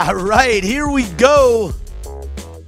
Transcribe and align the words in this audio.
All 0.00 0.14
right, 0.14 0.62
here 0.62 0.86
we 0.86 1.10
go. 1.14 1.72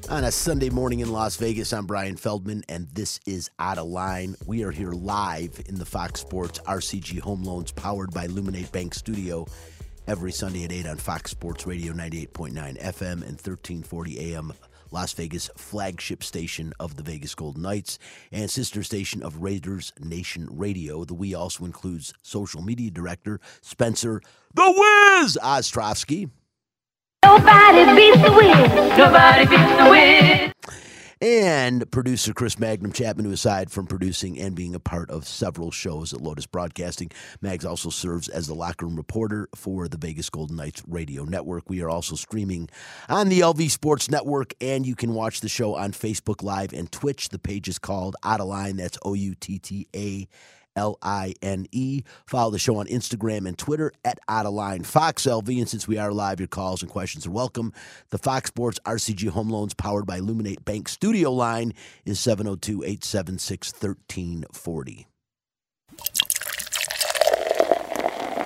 On 0.08 0.24
a 0.24 0.32
Sunday 0.32 0.68
morning 0.68 0.98
in 0.98 1.12
Las 1.12 1.36
Vegas, 1.36 1.72
I'm 1.72 1.86
Brian 1.86 2.16
Feldman, 2.16 2.64
and 2.68 2.88
this 2.92 3.20
is 3.24 3.48
Out 3.60 3.78
of 3.78 3.86
Line. 3.86 4.34
We 4.46 4.64
are 4.64 4.72
here 4.72 4.90
live 4.90 5.62
in 5.66 5.76
the 5.76 5.84
Fox 5.84 6.22
Sports 6.22 6.58
RCG 6.66 7.20
Home 7.20 7.44
Loans 7.44 7.70
powered 7.70 8.12
by 8.12 8.26
Luminate 8.26 8.72
Bank 8.72 8.94
Studio 8.94 9.46
every 10.08 10.32
Sunday 10.32 10.64
at 10.64 10.72
8 10.72 10.88
on 10.88 10.96
Fox 10.96 11.30
Sports 11.30 11.68
Radio 11.68 11.92
98.9 11.92 12.52
FM 12.82 13.12
and 13.12 13.38
1340 13.38 14.34
AM 14.34 14.52
Las 14.90 15.12
Vegas 15.12 15.48
flagship 15.56 16.24
station 16.24 16.72
of 16.80 16.96
the 16.96 17.04
Vegas 17.04 17.36
Golden 17.36 17.62
Knights 17.62 18.00
and 18.32 18.50
sister 18.50 18.82
station 18.82 19.22
of 19.22 19.36
Raiders 19.36 19.92
Nation 20.00 20.48
Radio. 20.50 21.04
The 21.04 21.14
we 21.14 21.34
also 21.34 21.64
includes 21.64 22.12
social 22.22 22.60
media 22.60 22.90
director 22.90 23.38
Spencer 23.60 24.20
The 24.52 24.64
Wiz 24.66 25.38
Ostrovsky. 25.40 26.30
Nobody 27.24 27.84
beats 27.96 28.22
the 28.22 28.32
wind. 28.32 28.98
Nobody 28.98 29.46
beats 29.46 29.76
the 29.76 29.90
Wiz. 29.90 30.52
and 31.20 31.90
producer 31.90 32.32
Chris 32.32 32.58
Magnum 32.58 32.92
Chapman, 32.92 33.26
who 33.26 33.32
aside 33.32 33.70
from 33.70 33.86
producing 33.86 34.40
and 34.40 34.54
being 34.54 34.74
a 34.74 34.80
part 34.80 35.10
of 35.10 35.28
several 35.28 35.70
shows 35.70 36.14
at 36.14 36.22
Lotus 36.22 36.46
Broadcasting, 36.46 37.10
Mags 37.42 37.66
also 37.66 37.90
serves 37.90 38.28
as 38.28 38.46
the 38.46 38.54
locker 38.54 38.86
room 38.86 38.96
reporter 38.96 39.48
for 39.54 39.86
the 39.86 39.98
Vegas 39.98 40.30
Golden 40.30 40.56
Knights 40.56 40.82
radio 40.88 41.24
network. 41.24 41.68
We 41.68 41.82
are 41.82 41.90
also 41.90 42.16
streaming 42.16 42.70
on 43.08 43.28
the 43.28 43.40
LV 43.40 43.70
Sports 43.70 44.10
Network, 44.10 44.54
and 44.60 44.86
you 44.86 44.96
can 44.96 45.12
watch 45.12 45.40
the 45.40 45.48
show 45.50 45.74
on 45.76 45.92
Facebook 45.92 46.42
Live 46.42 46.72
and 46.72 46.90
Twitch. 46.90 47.28
The 47.28 47.38
page 47.38 47.68
is 47.68 47.78
called 47.78 48.16
Out 48.24 48.40
of 48.40 48.46
Line. 48.46 48.76
That's 48.76 48.98
O 49.04 49.12
U 49.12 49.34
T 49.34 49.58
T 49.58 49.86
A. 49.94 50.26
L 50.80 50.96
I 51.02 51.34
N 51.42 51.66
E. 51.72 52.02
Follow 52.26 52.50
the 52.50 52.58
show 52.58 52.76
on 52.78 52.86
Instagram 52.86 53.46
and 53.46 53.58
Twitter 53.58 53.92
at 54.02 54.18
Out 54.28 54.46
of 54.46 54.54
Line 54.54 54.82
Fox 54.82 55.26
LV. 55.26 55.46
And 55.58 55.68
since 55.68 55.86
we 55.86 55.98
are 55.98 56.10
live, 56.10 56.40
your 56.40 56.48
calls 56.48 56.80
and 56.80 56.90
questions 56.90 57.26
are 57.26 57.30
welcome. 57.30 57.74
The 58.08 58.16
Fox 58.16 58.48
Sports 58.48 58.80
RCG 58.86 59.28
Home 59.28 59.50
Loans 59.50 59.74
powered 59.74 60.06
by 60.06 60.16
Illuminate 60.16 60.64
Bank 60.64 60.88
studio 60.88 61.32
line 61.32 61.74
is 62.06 62.18
702 62.18 62.82
876 62.82 63.72
1340. 63.72 65.09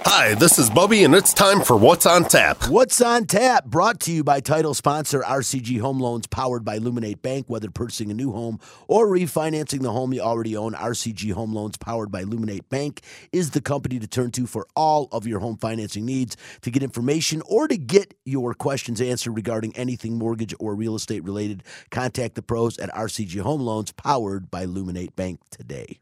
Hi, 0.07 0.35
this 0.35 0.59
is 0.59 0.69
Bubby, 0.69 1.05
and 1.05 1.15
it's 1.15 1.33
time 1.33 1.63
for 1.63 1.79
What's 1.79 2.05
on 2.05 2.25
Tap. 2.25 2.69
What's 2.69 3.01
on 3.01 3.25
tap? 3.25 3.65
Brought 3.65 4.01
to 4.01 4.13
you 4.13 4.23
by 4.23 4.41
title 4.41 4.75
sponsor 4.75 5.23
RCG 5.23 5.81
Home 5.81 5.99
Loans, 5.99 6.27
powered 6.27 6.63
by 6.63 6.79
Luminate 6.79 7.23
Bank. 7.23 7.47
Whether 7.49 7.71
purchasing 7.71 8.11
a 8.11 8.15
new 8.15 8.31
home 8.31 8.61
or 8.87 9.09
refinancing 9.09 9.81
the 9.81 9.91
home 9.91 10.13
you 10.13 10.21
already 10.21 10.59
own, 10.59 10.75
RCG 10.75 11.33
Home 11.33 11.55
Loans, 11.55 11.79
powered 11.79 12.13
by 12.13 12.23
Luminate 12.23 12.69
Bank, 12.69 13.01
is 13.33 13.53
the 13.53 13.63
company 13.63 13.99
to 13.99 14.07
turn 14.07 14.31
to 14.33 14.47
for 14.47 14.67
all 14.77 15.09
of 15.11 15.27
your 15.27 15.41
home 15.41 15.57
financing 15.57 16.05
needs. 16.05 16.37
To 16.61 16.71
get 16.71 16.83
information 16.83 17.43
or 17.47 17.67
to 17.67 17.79
get 17.79 18.13
your 18.27 18.53
questions 18.53 19.01
answered 19.01 19.33
regarding 19.33 19.75
anything 19.75 20.19
mortgage 20.19 20.55
or 20.61 20.75
real 20.75 20.97
estate 20.97 21.25
related, 21.25 21.63
contact 21.91 22.35
the 22.35 22.43
pros 22.43 22.79
at 22.79 22.93
RCG 22.93 23.41
Home 23.41 23.63
Loans, 23.63 23.91
powered 23.93 24.51
by 24.51 24.67
Luminate 24.67 25.17
Bank 25.17 25.41
today. 25.51 25.99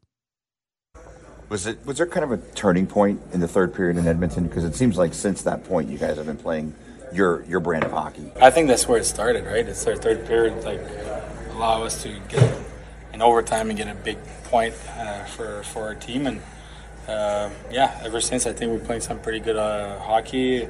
Was 1.53 1.67
it 1.67 1.85
was 1.85 1.99
there 1.99 2.07
kind 2.07 2.25
of 2.25 2.33
a 2.33 2.39
turning 2.55 2.87
point 2.87 3.21
in 3.35 3.41
the 3.41 3.47
third 3.47 3.75
period 3.75 3.99
in 3.99 4.09
Edmonton? 4.09 4.45
Because 4.49 4.65
it 4.65 4.75
seems 4.75 4.97
like 4.97 5.13
since 5.13 5.43
that 5.43 5.65
point, 5.65 5.91
you 5.91 5.99
guys 5.99 6.17
have 6.17 6.25
been 6.25 6.39
playing 6.39 6.75
your 7.13 7.45
your 7.45 7.61
brand 7.61 7.85
of 7.85 7.93
hockey. 7.93 8.33
I 8.41 8.49
think 8.49 8.69
that's 8.69 8.89
where 8.89 8.99
it 8.99 9.05
started, 9.05 9.45
right? 9.45 9.69
It's 9.69 9.87
our 9.87 9.95
third 9.95 10.27
period, 10.27 10.65
like 10.65 10.81
allow 11.51 11.83
us 11.83 12.03
to 12.05 12.19
get 12.31 12.59
in 13.13 13.21
overtime 13.21 13.69
and 13.69 13.77
get 13.77 13.87
a 13.87 13.95
big 13.95 14.17
point 14.45 14.75
uh, 14.97 15.25
for 15.25 15.63
for 15.65 15.83
our 15.83 15.95
team, 15.95 16.27
and 16.27 16.41
uh, 17.07 17.51
yeah, 17.71 18.01
ever 18.03 18.23
since 18.23 18.47
I 18.47 18.55
think 18.55 18.73
we're 18.73 18.87
playing 18.87 19.03
some 19.03 19.21
pretty 19.21 19.41
good 19.41 19.57
uh, 19.57 19.99
hockey. 19.99 20.67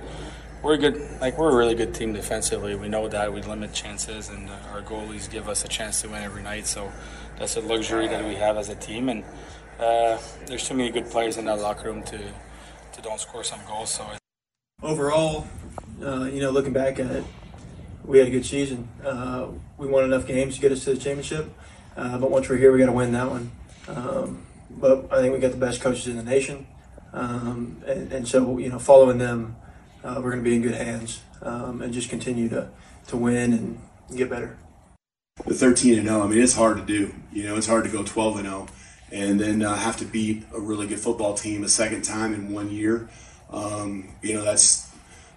We're 0.64 0.78
good, 0.78 1.00
like 1.20 1.38
we're 1.38 1.50
a 1.50 1.56
really 1.56 1.74
good 1.76 1.94
team 1.94 2.12
defensively. 2.12 2.74
We 2.74 2.88
know 2.88 3.06
that 3.06 3.32
we 3.32 3.42
limit 3.42 3.72
chances, 3.72 4.30
and 4.30 4.50
uh, 4.50 4.72
our 4.72 4.82
goalies 4.82 5.30
give 5.30 5.48
us 5.48 5.64
a 5.64 5.68
chance 5.68 6.02
to 6.02 6.08
win 6.08 6.22
every 6.22 6.42
night. 6.42 6.66
So 6.66 6.90
that's 7.38 7.56
a 7.56 7.60
luxury 7.60 8.08
that 8.08 8.24
we 8.24 8.34
have 8.34 8.56
as 8.56 8.68
a 8.68 8.76
team, 8.76 9.08
and 9.08 9.22
uh, 9.82 10.18
there's 10.46 10.66
too 10.66 10.74
many 10.74 10.90
good 10.90 11.06
players 11.06 11.36
in 11.36 11.44
that 11.46 11.60
locker 11.60 11.88
room 11.90 12.02
to 12.04 12.18
to 12.18 13.02
don't 13.02 13.20
score 13.20 13.42
some 13.42 13.60
goals. 13.66 13.90
So 13.90 14.06
overall, 14.82 15.46
uh, 16.02 16.24
you 16.24 16.40
know, 16.40 16.50
looking 16.50 16.72
back 16.72 16.98
at 16.98 17.10
it, 17.10 17.24
we 18.04 18.18
had 18.18 18.28
a 18.28 18.30
good 18.30 18.46
season. 18.46 18.88
Uh, 19.04 19.48
we 19.78 19.86
won 19.86 20.04
enough 20.04 20.26
games 20.26 20.56
to 20.56 20.60
get 20.60 20.72
us 20.72 20.84
to 20.84 20.94
the 20.94 21.00
championship, 21.00 21.50
uh, 21.96 22.18
but 22.18 22.30
once 22.30 22.48
we're 22.48 22.56
here, 22.58 22.72
we 22.72 22.78
got 22.78 22.86
to 22.86 22.92
win 22.92 23.12
that 23.12 23.28
one. 23.28 23.50
Um, 23.88 24.46
but 24.70 25.12
I 25.12 25.20
think 25.20 25.34
we 25.34 25.40
got 25.40 25.52
the 25.52 25.56
best 25.56 25.80
coaches 25.80 26.06
in 26.06 26.16
the 26.16 26.22
nation, 26.22 26.66
um, 27.12 27.82
and, 27.86 28.12
and 28.12 28.28
so 28.28 28.58
you 28.58 28.68
know, 28.68 28.78
following 28.78 29.18
them, 29.18 29.56
uh, 30.04 30.14
we're 30.16 30.32
going 30.32 30.44
to 30.44 30.48
be 30.48 30.56
in 30.56 30.62
good 30.62 30.74
hands 30.74 31.22
um, 31.42 31.82
and 31.82 31.92
just 31.92 32.08
continue 32.10 32.48
to 32.50 32.68
to 33.08 33.16
win 33.16 33.52
and 33.52 33.80
get 34.16 34.30
better. 34.30 34.56
the 35.46 35.54
13 35.54 35.98
and 35.98 36.08
0. 36.08 36.22
I 36.22 36.26
mean, 36.28 36.40
it's 36.40 36.54
hard 36.54 36.76
to 36.76 36.84
do. 36.84 37.14
You 37.32 37.44
know, 37.44 37.56
it's 37.56 37.66
hard 37.66 37.84
to 37.84 37.90
go 37.90 38.02
12 38.02 38.36
and 38.36 38.46
0 38.46 38.68
and 39.12 39.38
then 39.38 39.62
uh, 39.62 39.76
have 39.76 39.98
to 39.98 40.06
beat 40.06 40.42
a 40.54 40.60
really 40.60 40.86
good 40.86 40.98
football 40.98 41.34
team 41.34 41.62
a 41.62 41.68
second 41.68 42.02
time 42.02 42.32
in 42.32 42.52
one 42.52 42.70
year. 42.70 43.08
Um, 43.50 44.08
you 44.22 44.34
know, 44.34 44.42
that's 44.42 44.90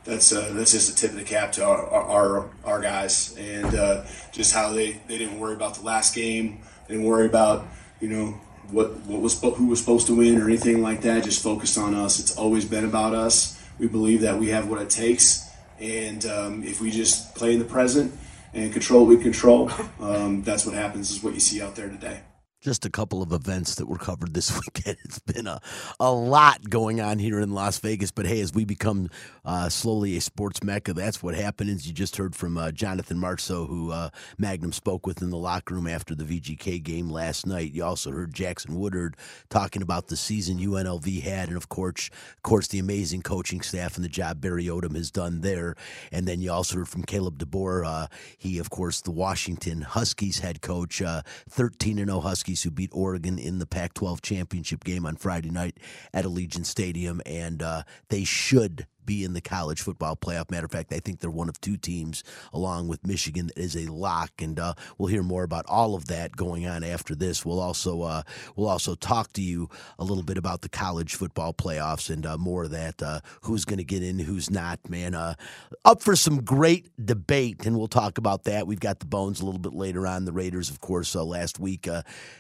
that's 0.06 0.32
uh, 0.32 0.52
that's 0.54 0.72
just 0.72 0.92
a 0.92 0.96
tip 0.96 1.12
of 1.12 1.18
the 1.18 1.24
cap 1.24 1.52
to 1.54 1.66
our 1.66 1.86
our, 1.86 2.50
our 2.64 2.80
guys 2.80 3.36
and 3.38 3.76
uh, 3.76 4.06
just 4.32 4.54
how 4.54 4.72
they, 4.72 4.94
they 5.08 5.18
didn't 5.18 5.40
worry 5.40 5.54
about 5.54 5.76
the 5.76 5.84
last 5.84 6.16
game, 6.16 6.62
didn't 6.88 7.04
worry 7.04 7.26
about 7.26 7.68
you 8.00 8.08
know 8.08 8.40
what 8.72 8.96
what 9.02 9.22
was 9.22 9.40
who 9.42 9.68
was 9.68 9.80
supposed 9.80 10.08
to 10.08 10.16
win 10.16 10.42
or 10.42 10.46
anything 10.46 10.82
like 10.82 11.02
that. 11.02 11.24
Just 11.26 11.44
focused 11.44 11.78
on 11.78 11.94
us. 11.94 12.20
It's 12.20 12.38
always 12.38 12.64
been 12.64 12.86
about 12.86 13.14
us. 13.14 13.62
We 13.78 13.88
believe 13.88 14.22
that 14.22 14.40
we 14.40 14.50
have 14.50 14.70
what 14.70 14.82
it 14.82 14.90
takes, 14.90 15.50
and 15.82 16.26
um, 16.28 16.64
if 16.64 16.80
we 16.80 16.92
just 16.92 17.36
play 17.36 17.54
in 17.54 17.60
the 17.60 17.66
present 17.66 18.18
and 18.54 18.72
control 18.72 19.06
what 19.06 19.18
we 19.18 19.22
control, 19.22 19.70
um, 20.00 20.44
that's 20.44 20.66
what 20.66 20.76
happens. 20.76 21.12
Is 21.12 21.22
what 21.22 21.34
you 21.34 21.42
see 21.42 21.62
out 21.62 21.76
there 21.76 21.90
today 21.90 22.22
just 22.66 22.84
a 22.84 22.90
couple 22.90 23.22
of 23.22 23.32
events 23.32 23.76
that 23.76 23.88
were 23.88 23.98
covered 23.98 24.34
this 24.34 24.52
weekend. 24.76 24.98
It's 25.06 25.20
been 25.20 25.46
a, 25.46 25.62
a 26.00 26.12
lot 26.12 26.68
going 26.68 27.00
on 27.00 27.20
here 27.20 27.40
in 27.40 27.54
Las 27.54 27.78
Vegas. 27.78 28.10
But 28.10 28.26
hey, 28.26 28.42
as 28.42 28.54
we 28.54 28.66
become 28.66 29.12
uh, 29.46 29.70
slowly 29.70 30.18
a 30.18 30.22
sports 30.22 30.64
mecca, 30.64 30.94
that's 30.94 31.22
what 31.22 31.36
happens. 31.36 31.88
You 31.88 31.94
just 31.94 32.18
heard 32.18 32.36
from 32.36 32.58
uh, 32.58 32.72
Jonathan 32.72 33.20
Marchessault, 33.20 33.70
who 33.70 33.92
uh, 33.92 34.10
Magnum 34.40 34.74
spoke 34.74 35.06
with 35.06 35.22
in 35.22 35.30
the 35.30 35.38
locker 35.38 35.76
room 35.76 35.86
after 35.86 36.16
the 36.16 36.24
VGK 36.24 36.82
game 36.82 37.08
last 37.08 37.46
night. 37.46 37.72
You 37.72 37.84
also 37.84 38.10
heard 38.10 38.34
Jackson 38.34 38.74
Woodard 38.80 39.16
talking 39.50 39.84
about 39.84 40.08
the 40.08 40.18
season 40.18 40.58
UNLV 40.58 41.22
had, 41.22 41.50
and 41.50 41.58
of 41.58 41.70
course, 41.70 42.10
of 42.36 42.42
course, 42.42 42.68
the 42.68 42.80
amazing 42.80 43.22
coaching 43.22 43.62
staff 43.62 43.96
and 43.96 44.04
the 44.04 44.10
job 44.10 44.42
Barry 44.42 44.66
Odom 44.66 44.96
has 44.96 45.12
done 45.12 45.42
there. 45.42 45.76
And 46.12 46.28
then 46.28 46.42
you 46.42 46.52
also 46.52 46.78
heard 46.78 46.90
from 46.90 47.04
Kalen 47.04 47.38
DeBoer. 47.38 47.86
Uh, 47.86 48.08
he, 48.40 48.58
of 48.58 48.72
course, 48.72 49.02
the 49.02 49.12
Washington 49.12 49.82
Huskies 49.82 50.40
head 50.40 50.64
coach, 50.64 51.00
uh, 51.04 51.22
13 51.52 52.00
and 52.00 52.10
0 52.10 52.22
Huskies 52.22 52.55
who 52.64 52.72
beat 52.72 52.92
Oregon 52.94 53.38
in 53.38 53.60
the 53.60 53.66
Pac 53.66 53.94
12 53.94 54.22
championship 54.22 54.84
game 54.84 55.06
on 55.06 55.16
Friday 55.16 55.50
night 55.50 55.78
at 56.14 56.26
Allegiant 56.26 56.66
Stadium. 56.66 57.22
And 57.26 57.62
uh, 57.62 57.84
they 58.10 58.24
should 58.24 58.88
be 59.06 59.24
in 59.24 59.34
the 59.34 59.42
college 59.42 59.82
football 59.82 60.16
playoff. 60.16 60.52
Matter 60.52 60.66
of 60.66 60.72
fact, 60.72 60.94
I 60.94 61.00
think 61.00 61.20
they're 61.20 61.30
one 61.32 61.50
of 61.50 61.60
two 61.62 61.78
teams, 61.78 62.24
along 62.54 62.88
with 62.88 63.06
Michigan, 63.06 63.48
that 63.48 63.58
is 63.58 63.76
a 63.76 63.92
lock. 63.92 64.32
And 64.40 64.60
uh, 64.60 64.74
we'll 64.98 65.10
hear 65.10 65.24
more 65.24 65.44
about 65.44 65.66
all 65.68 65.96
of 65.96 66.08
that 66.08 66.36
going 66.36 66.68
on 66.68 66.84
after 66.84 67.16
this. 67.16 67.46
We'll 67.46 67.60
also 67.60 68.02
uh, 68.02 68.24
we'll 68.56 68.70
also 68.70 68.96
talk 68.96 69.34
to 69.34 69.42
you 69.42 69.70
a 70.00 70.04
little 70.04 70.24
bit 70.24 70.38
about 70.38 70.62
the 70.62 70.70
college 70.70 71.16
football 71.16 71.54
playoffs 71.54 72.10
and 72.10 72.26
uh, 72.26 72.38
more 72.38 72.64
of 72.64 72.72
that. 72.72 73.02
Uh, 73.02 73.20
who's 73.42 73.66
going 73.66 73.78
to 73.78 73.84
get 73.84 74.04
in, 74.04 74.20
who's 74.20 74.50
not, 74.50 74.90
man. 74.90 75.16
Uh, 75.16 75.36
up 75.84 76.02
for 76.02 76.16
some 76.16 76.44
great 76.44 76.90
debate, 77.04 77.66
and 77.66 77.78
we'll 77.78 77.88
talk 77.88 78.18
about 78.18 78.44
that. 78.46 78.68
We've 78.68 78.80
got 78.80 79.00
the 79.00 79.06
bones 79.06 79.42
a 79.42 79.46
little 79.46 79.60
bit 79.60 79.74
later 79.74 80.08
on. 80.08 80.26
The 80.26 80.32
Raiders, 80.34 80.70
of 80.70 80.80
course, 80.82 81.16
uh, 81.16 81.24
last 81.24 81.60
week 81.60 81.88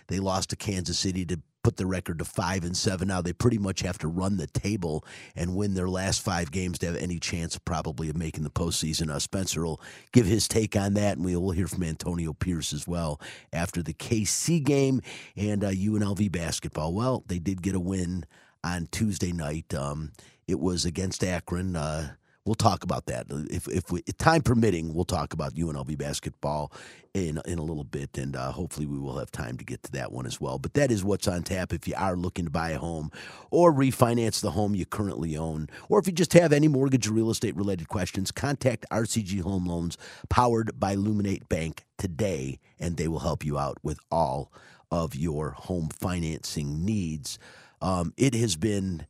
they 0.08 0.20
lost 0.20 0.50
to 0.50 0.56
Kansas 0.56 1.00
City 1.00 1.26
to 1.26 1.40
put 1.66 1.78
the 1.78 1.86
record 1.88 2.20
to 2.20 2.26
five 2.26 2.64
and 2.64 2.78
seven. 2.78 3.08
Now 3.08 3.24
they 3.24 3.34
pretty 3.34 3.58
much 3.58 3.80
have 3.80 3.98
to 3.98 4.08
run 4.08 4.38
the 4.38 4.46
table 4.46 5.04
and 5.36 5.56
win 5.56 5.74
their 5.74 5.90
last 5.90 6.22
five 6.22 6.52
games 6.52 6.78
to 6.78 6.86
have 6.86 6.96
any 6.96 7.18
chance, 7.18 7.58
probably, 7.58 8.08
of 8.08 8.16
making 8.16 8.44
the 8.44 8.52
postseason. 8.52 9.10
Uh, 9.10 9.18
Spencer 9.18 9.66
will 9.66 9.82
give 10.12 10.28
his 10.28 10.48
take 10.48 10.76
on 10.76 10.94
that, 10.94 11.18
and 11.18 11.26
we 11.26 11.36
will 11.36 11.50
hear 11.50 11.66
from 11.66 11.82
Antonio 11.82 12.34
Pierce 12.34 12.72
as 12.72 12.88
well 12.88 13.20
after 13.52 13.82
the 13.82 13.96
KC 13.96 14.64
game 14.64 15.02
and 15.36 15.64
uh, 15.64 15.72
UNLV 15.72 16.32
basketball. 16.32 16.94
Well, 16.94 17.24
they 17.26 17.40
did 17.40 17.64
get 17.64 17.74
a 17.74 17.80
win 17.80 18.28
on 18.64 18.88
Tuesday 18.92 19.32
night. 19.32 19.74
Um, 19.74 20.12
it 20.48 20.60
was 20.60 20.86
against 20.86 21.24
Akron. 21.24 21.76
Uh, 21.76 22.12
we'll 22.46 22.56
talk 22.56 22.84
about 22.84 23.08
that 23.08 23.26
if 23.50 23.68
if 23.68 23.92
we, 23.92 24.02
time 24.04 24.42
permitting. 24.42 24.94
We'll 24.94 25.06
talk 25.06 25.34
about 25.34 25.56
UNLV 25.56 25.98
basketball 25.98 26.72
in 27.14 27.42
in 27.46 27.60
a 27.60 27.64
little 27.64 27.84
bit, 27.84 28.18
and 28.18 28.36
uh, 28.36 28.52
hopefully 28.52 28.86
we 28.86 29.00
will 29.00 29.18
have 29.18 29.32
time 29.32 29.58
to 29.58 29.66
get 29.66 29.84
to 29.84 29.92
that 29.94 30.12
one 30.12 30.26
as 30.26 30.40
well. 30.40 30.60
But 30.60 30.74
that 30.76 30.92
is 30.92 31.04
what's 31.04 31.28
on 31.28 31.44
tap 31.44 31.74
if 31.74 31.88
you 31.88 31.96
are 31.98 32.16
looking 32.16 32.46
to 32.46 32.52
buy 32.52 32.72
a 32.72 32.78
home 32.78 33.12
or 33.52 33.74
refinance 33.74 34.42
the 34.42 34.52
home 34.52 34.76
you 34.76 34.86
currently 34.86 35.36
own, 35.36 35.68
or 35.90 36.00
if 36.00 36.08
you 36.08 36.14
just 36.14 36.34
have 36.34 36.54
any 36.54 36.68
mortgage 36.68 37.08
or 37.08 37.14
real 37.14 37.32
estate 37.32 37.56
related 37.56 37.90
questions, 37.90 38.32
contact 38.32 38.86
RCG 38.92 39.42
Home 39.42 39.66
Loans, 39.66 39.98
powered 40.30 40.80
by 40.80 40.96
Luminate 40.96 41.50
Bank 41.50 41.86
today, 41.98 42.60
and 42.80 42.98
they 42.98 43.08
will 43.08 43.20
help 43.20 43.44
you 43.44 43.58
out 43.58 43.78
with 43.84 44.00
all 44.12 44.52
of 44.92 45.16
your 45.16 45.52
home 45.52 45.90
financing 45.90 46.86
needs. 46.86 47.40
Um, 47.82 48.14
it 48.18 48.34
has 48.36 48.56
been 48.56 49.06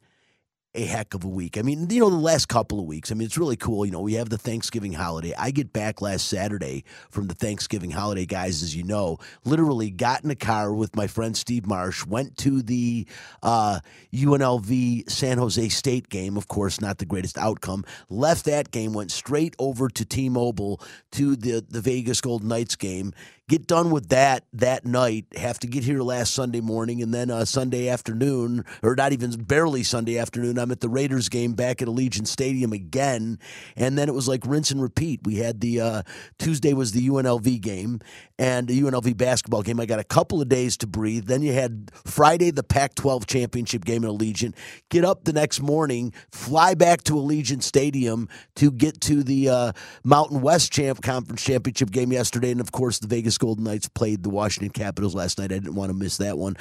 a 0.75 0.86
heck 0.86 1.13
of 1.13 1.24
a 1.24 1.27
week. 1.27 1.57
I 1.57 1.62
mean, 1.62 1.89
you 1.89 2.01
know, 2.01 2.10
the 2.10 2.16
last 2.18 2.48
couple 2.48 2.80
of 2.80 2.86
weeks, 2.86 3.12
I 3.12 3.16
mean, 3.16 3.25
it's 3.25 3.38
really 3.38 3.56
cool. 3.56 3.86
You 3.86 3.92
know, 3.92 4.01
we 4.01 4.13
have 4.16 4.30
the 4.30 4.38
Thanksgiving 4.38 4.94
holiday. 4.94 5.33
I 5.38 5.51
get 5.51 5.72
back 5.72 6.01
last 6.01 6.27
Saturday 6.27 6.83
from 7.10 7.27
the 7.27 7.33
Thanksgiving 7.33 7.92
holiday, 7.92 8.25
guys, 8.25 8.62
as 8.62 8.75
you 8.75 8.83
know, 8.83 9.18
literally 9.45 9.89
got 9.89 10.24
in 10.24 10.30
a 10.31 10.36
car 10.36 10.74
with 10.74 10.95
my 10.95 11.07
friend 11.07 11.36
Steve 11.36 11.66
Marsh, 11.66 12.06
went 12.06 12.38
to 12.39 12.62
the 12.62 13.07
uh, 13.42 13.80
UNLV 14.13 15.10
San 15.10 15.38
Jose 15.38 15.69
State 15.69 16.10
game, 16.10 16.36
of 16.36 16.48
course, 16.48 16.81
not 16.81 16.98
the 16.98 17.06
greatest 17.06 17.38
outcome, 17.38 17.86
left 18.10 18.45
that 18.45 18.71
game, 18.71 18.94
went 18.94 19.12
straight 19.12 19.56
over 19.57 19.88
to 19.89 20.06
T 20.06 20.30
Mobile 20.30 20.81
to 21.12 21.36
the, 21.36 21.66
the 21.68 21.81
Vegas 21.81 22.19
Golden 22.19 22.50
Knights 22.50 22.75
game 22.75 23.13
get 23.47 23.68
done 23.68 23.92
with 23.92 24.09
that 24.09 24.44
that 24.53 24.86
night, 24.86 25.25
have 25.36 25.59
to 25.59 25.68
get 25.68 25.83
here 25.83 26.01
last 26.01 26.33
Sunday 26.33 26.62
morning, 26.62 27.01
and 27.01 27.13
then 27.13 27.30
uh, 27.30 27.45
Sunday 27.45 27.88
afternoon, 27.89 28.65
or 28.81 28.95
not 28.95 29.13
even 29.13 29.31
barely 29.44 29.83
Sunday 29.83 30.18
afternoon, 30.18 30.57
I'm 30.57 30.71
at 30.71 30.80
the 30.80 30.89
Raiders 30.89 31.30
game 31.30 31.53
back 31.53 31.81
at 31.81 31.88
Allegiant 31.88 32.27
Stadium 32.27 32.74
again, 32.74 33.39
and 33.75 33.97
then 33.97 34.09
it 34.09 34.13
was 34.13 34.27
like 34.27 34.45
rinse 34.45 34.71
and 34.71 34.81
repeat. 34.81 35.21
We 35.24 35.36
had 35.36 35.62
the 35.62 35.81
uh, 35.81 36.01
Tuesday 36.39 36.74
was 36.74 36.92
the 36.92 37.07
UNLV 37.07 37.62
game 37.62 38.00
and 38.39 38.68
the 38.68 38.81
UNLV 38.81 39.15
basketball 39.18 39.62
game. 39.62 39.80
I 39.80 39.86
got 39.86 40.00
a 40.00 40.03
couple 40.03 40.42
of 40.42 40.50
days 40.50 40.77
to 40.77 40.88
breathe. 40.88 41.25
Then 41.25 41.42
you 41.42 41.53
had 41.53 41.92
Friday 42.06 42.51
the 42.51 42.63
Pac-12 42.63 43.27
championship 43.27 43.86
game 43.86 44.03
at 44.03 44.09
Allegiant. 44.09 44.56
Get 44.89 45.06
up 45.06 45.24
the 45.24 45.33
next 45.33 45.62
morning, 45.62 46.13
fly 46.31 46.74
back 46.74 47.03
to 47.03 47.13
Allegiant 47.13 47.63
Stadium 47.63 48.27
to 48.56 48.71
get 48.71 49.00
to 49.01 49.24
the 49.24 49.50
uh, 49.50 49.71
Mountain 50.03 50.42
West 50.42 50.71
Champ 50.71 51.01
Conference 51.01 51.44
championship 51.44 51.92
game 51.92 52.12
yesterday, 52.12 52.51
and 52.51 52.62
of 52.62 52.71
course 52.71 53.00
the 53.00 53.07
Vegas 53.07 53.35
Golden 53.38 53.64
Knights 53.64 53.88
played 53.88 54.24
the 54.24 54.30
Washington 54.30 54.72
Capitals 54.72 55.16
last 55.16 55.38
night. 55.38 55.52
I 55.52 55.60
didn't 55.60 55.76
want 55.76 55.90
to 55.90 55.94
miss 55.94 56.18
that 56.18 56.38
one. 56.38 56.58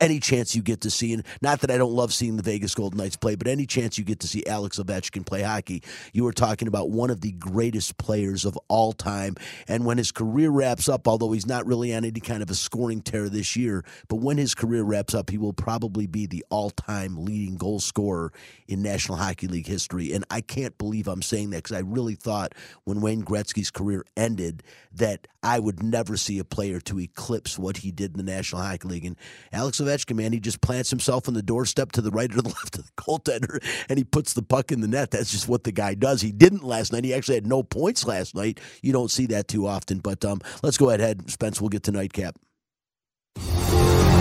Any 0.00 0.20
chance 0.20 0.54
you 0.54 0.62
get 0.62 0.82
to 0.82 0.90
see, 0.90 1.12
and 1.12 1.24
not 1.42 1.60
that 1.60 1.70
I 1.70 1.78
don't 1.78 1.92
love 1.92 2.12
seeing 2.12 2.36
the 2.36 2.42
Vegas 2.42 2.74
Golden 2.74 2.98
Knights 2.98 3.16
play, 3.16 3.34
but 3.34 3.48
any 3.48 3.66
chance 3.66 3.98
you 3.98 4.04
get 4.04 4.20
to 4.20 4.28
see 4.28 4.44
Alex 4.46 4.78
Ovechkin 4.78 5.24
play 5.24 5.42
hockey, 5.42 5.82
you 6.12 6.24
were 6.24 6.32
talking 6.32 6.68
about 6.68 6.90
one 6.90 7.10
of 7.10 7.20
the 7.20 7.32
greatest 7.32 7.98
players 7.98 8.44
of 8.44 8.58
all 8.68 8.92
time. 8.92 9.36
And 9.68 9.84
when 9.84 9.98
his 9.98 10.12
career 10.12 10.50
wraps 10.50 10.88
up, 10.88 11.08
although 11.08 11.32
he's 11.32 11.46
not 11.46 11.66
really 11.66 11.94
on 11.94 12.04
any 12.04 12.20
kind 12.20 12.42
of 12.42 12.50
a 12.50 12.54
scoring 12.54 13.00
tear 13.00 13.28
this 13.28 13.56
year, 13.56 13.84
but 14.08 14.16
when 14.16 14.36
his 14.36 14.54
career 14.54 14.82
wraps 14.82 15.14
up, 15.14 15.30
he 15.30 15.38
will 15.38 15.52
probably 15.52 16.06
be 16.06 16.26
the 16.26 16.44
all-time 16.50 17.24
leading 17.24 17.56
goal 17.56 17.80
scorer 17.80 18.32
in 18.68 18.82
National 18.82 19.18
Hockey 19.18 19.46
League 19.46 19.66
history. 19.66 20.12
And 20.12 20.24
I 20.30 20.40
can't 20.40 20.76
believe 20.78 21.08
I'm 21.08 21.22
saying 21.22 21.50
that 21.50 21.64
because 21.64 21.76
I 21.76 21.80
really 21.80 22.14
thought 22.14 22.54
when 22.84 23.00
Wayne 23.00 23.22
Gretzky's 23.22 23.70
career 23.70 24.04
ended 24.16 24.62
that 24.92 25.26
I 25.42 25.58
would 25.58 25.82
never 25.82 25.95
see 26.16 26.38
a 26.38 26.44
player 26.44 26.80
to 26.80 27.00
eclipse 27.00 27.58
what 27.58 27.78
he 27.78 27.90
did 27.90 28.12
in 28.12 28.16
the 28.18 28.32
National 28.32 28.62
Hockey 28.62 28.88
League. 28.88 29.04
And 29.04 29.16
Alex 29.52 29.80
Ovechkin, 29.80 30.16
man, 30.16 30.32
he 30.32 30.40
just 30.40 30.60
plants 30.60 30.90
himself 30.90 31.28
on 31.28 31.34
the 31.34 31.42
doorstep 31.42 31.92
to 31.92 32.00
the 32.00 32.10
right 32.10 32.30
or 32.30 32.42
the 32.42 32.48
left 32.48 32.78
of 32.78 32.86
the 32.86 32.92
goaltender 33.02 33.62
and 33.88 33.98
he 33.98 34.04
puts 34.04 34.34
the 34.34 34.42
puck 34.42 34.72
in 34.72 34.80
the 34.80 34.88
net. 34.88 35.10
That's 35.10 35.30
just 35.30 35.48
what 35.48 35.64
the 35.64 35.72
guy 35.72 35.94
does. 35.94 36.20
He 36.20 36.32
didn't 36.32 36.64
last 36.64 36.92
night. 36.92 37.04
He 37.04 37.14
actually 37.14 37.36
had 37.36 37.46
no 37.46 37.62
points 37.62 38.06
last 38.06 38.34
night. 38.34 38.60
You 38.82 38.92
don't 38.92 39.10
see 39.10 39.26
that 39.26 39.48
too 39.48 39.66
often. 39.66 39.98
But 39.98 40.24
um, 40.24 40.40
let's 40.62 40.78
go 40.78 40.90
ahead, 40.90 41.30
Spence. 41.30 41.60
We'll 41.60 41.70
get 41.70 41.84
to 41.84 41.92
nightcap. 41.92 42.36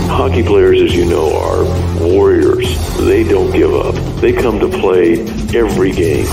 Hockey 0.07 0.43
players, 0.43 0.81
as 0.81 0.95
you 0.95 1.05
know, 1.05 1.35
are 1.35 1.63
warriors. 1.99 2.97
They 2.97 3.23
don't 3.23 3.51
give 3.51 3.73
up. 3.73 3.95
They 4.21 4.33
come 4.33 4.59
to 4.59 4.69
play 4.69 5.19
every 5.53 5.91
game. 5.91 6.27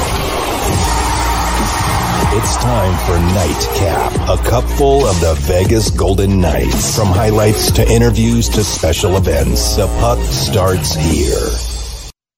It's 2.35 2.57
time 2.57 2.97
for 3.05 3.35
Nightcap, 3.35 4.13
a 4.27 4.43
cupful 4.49 5.07
of 5.07 5.21
the 5.21 5.35
Vegas 5.41 5.91
Golden 5.91 6.41
Knights. 6.41 6.97
From 6.97 7.09
highlights 7.09 7.71
to 7.73 7.87
interviews 7.87 8.49
to 8.49 8.65
special 8.65 9.19
events, 9.19 9.77
the 9.77 9.87
puck 10.01 10.19
starts 10.19 10.95
here. 10.95 11.47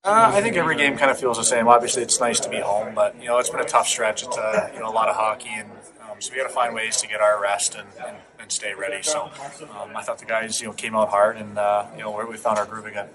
Uh, 0.02 0.32
I 0.35 0.43
think 0.43 0.56
every 0.56 0.76
game 0.76 0.96
kind 0.96 1.12
of 1.12 1.20
feels 1.20 1.37
the 1.37 1.44
same. 1.44 1.69
Obviously, 1.69 2.02
it's 2.02 2.19
nice 2.19 2.41
to 2.41 2.50
be 2.50 2.58
home, 2.58 2.93
but 2.93 3.14
you 3.23 3.29
know 3.29 3.38
it's 3.38 3.50
been 3.50 3.61
a 3.61 3.64
tough 3.64 3.87
stretch. 3.87 4.25
It's 4.25 4.37
a, 4.37 4.73
you 4.75 4.81
know 4.81 4.88
a 4.88 4.91
lot 4.91 5.08
of 5.08 5.14
hockey, 5.14 5.50
and 5.52 5.70
um, 6.11 6.20
so 6.20 6.32
we 6.32 6.38
got 6.38 6.49
to 6.49 6.52
find 6.52 6.75
ways 6.75 6.96
to 7.02 7.06
get 7.06 7.20
our 7.20 7.41
rest 7.41 7.76
and, 7.76 7.87
and, 8.05 8.17
and 8.41 8.50
stay 8.50 8.75
ready. 8.75 9.00
So 9.00 9.31
um, 9.81 9.94
I 9.94 10.02
thought 10.02 10.19
the 10.19 10.26
guys 10.26 10.61
you 10.61 10.67
know 10.67 10.73
came 10.73 10.96
out 10.96 11.11
hard, 11.11 11.37
and 11.37 11.56
uh, 11.56 11.87
you 11.96 12.02
know 12.02 12.26
we 12.29 12.37
found 12.37 12.58
our 12.58 12.67
groove 12.67 12.87
again. 12.87 13.11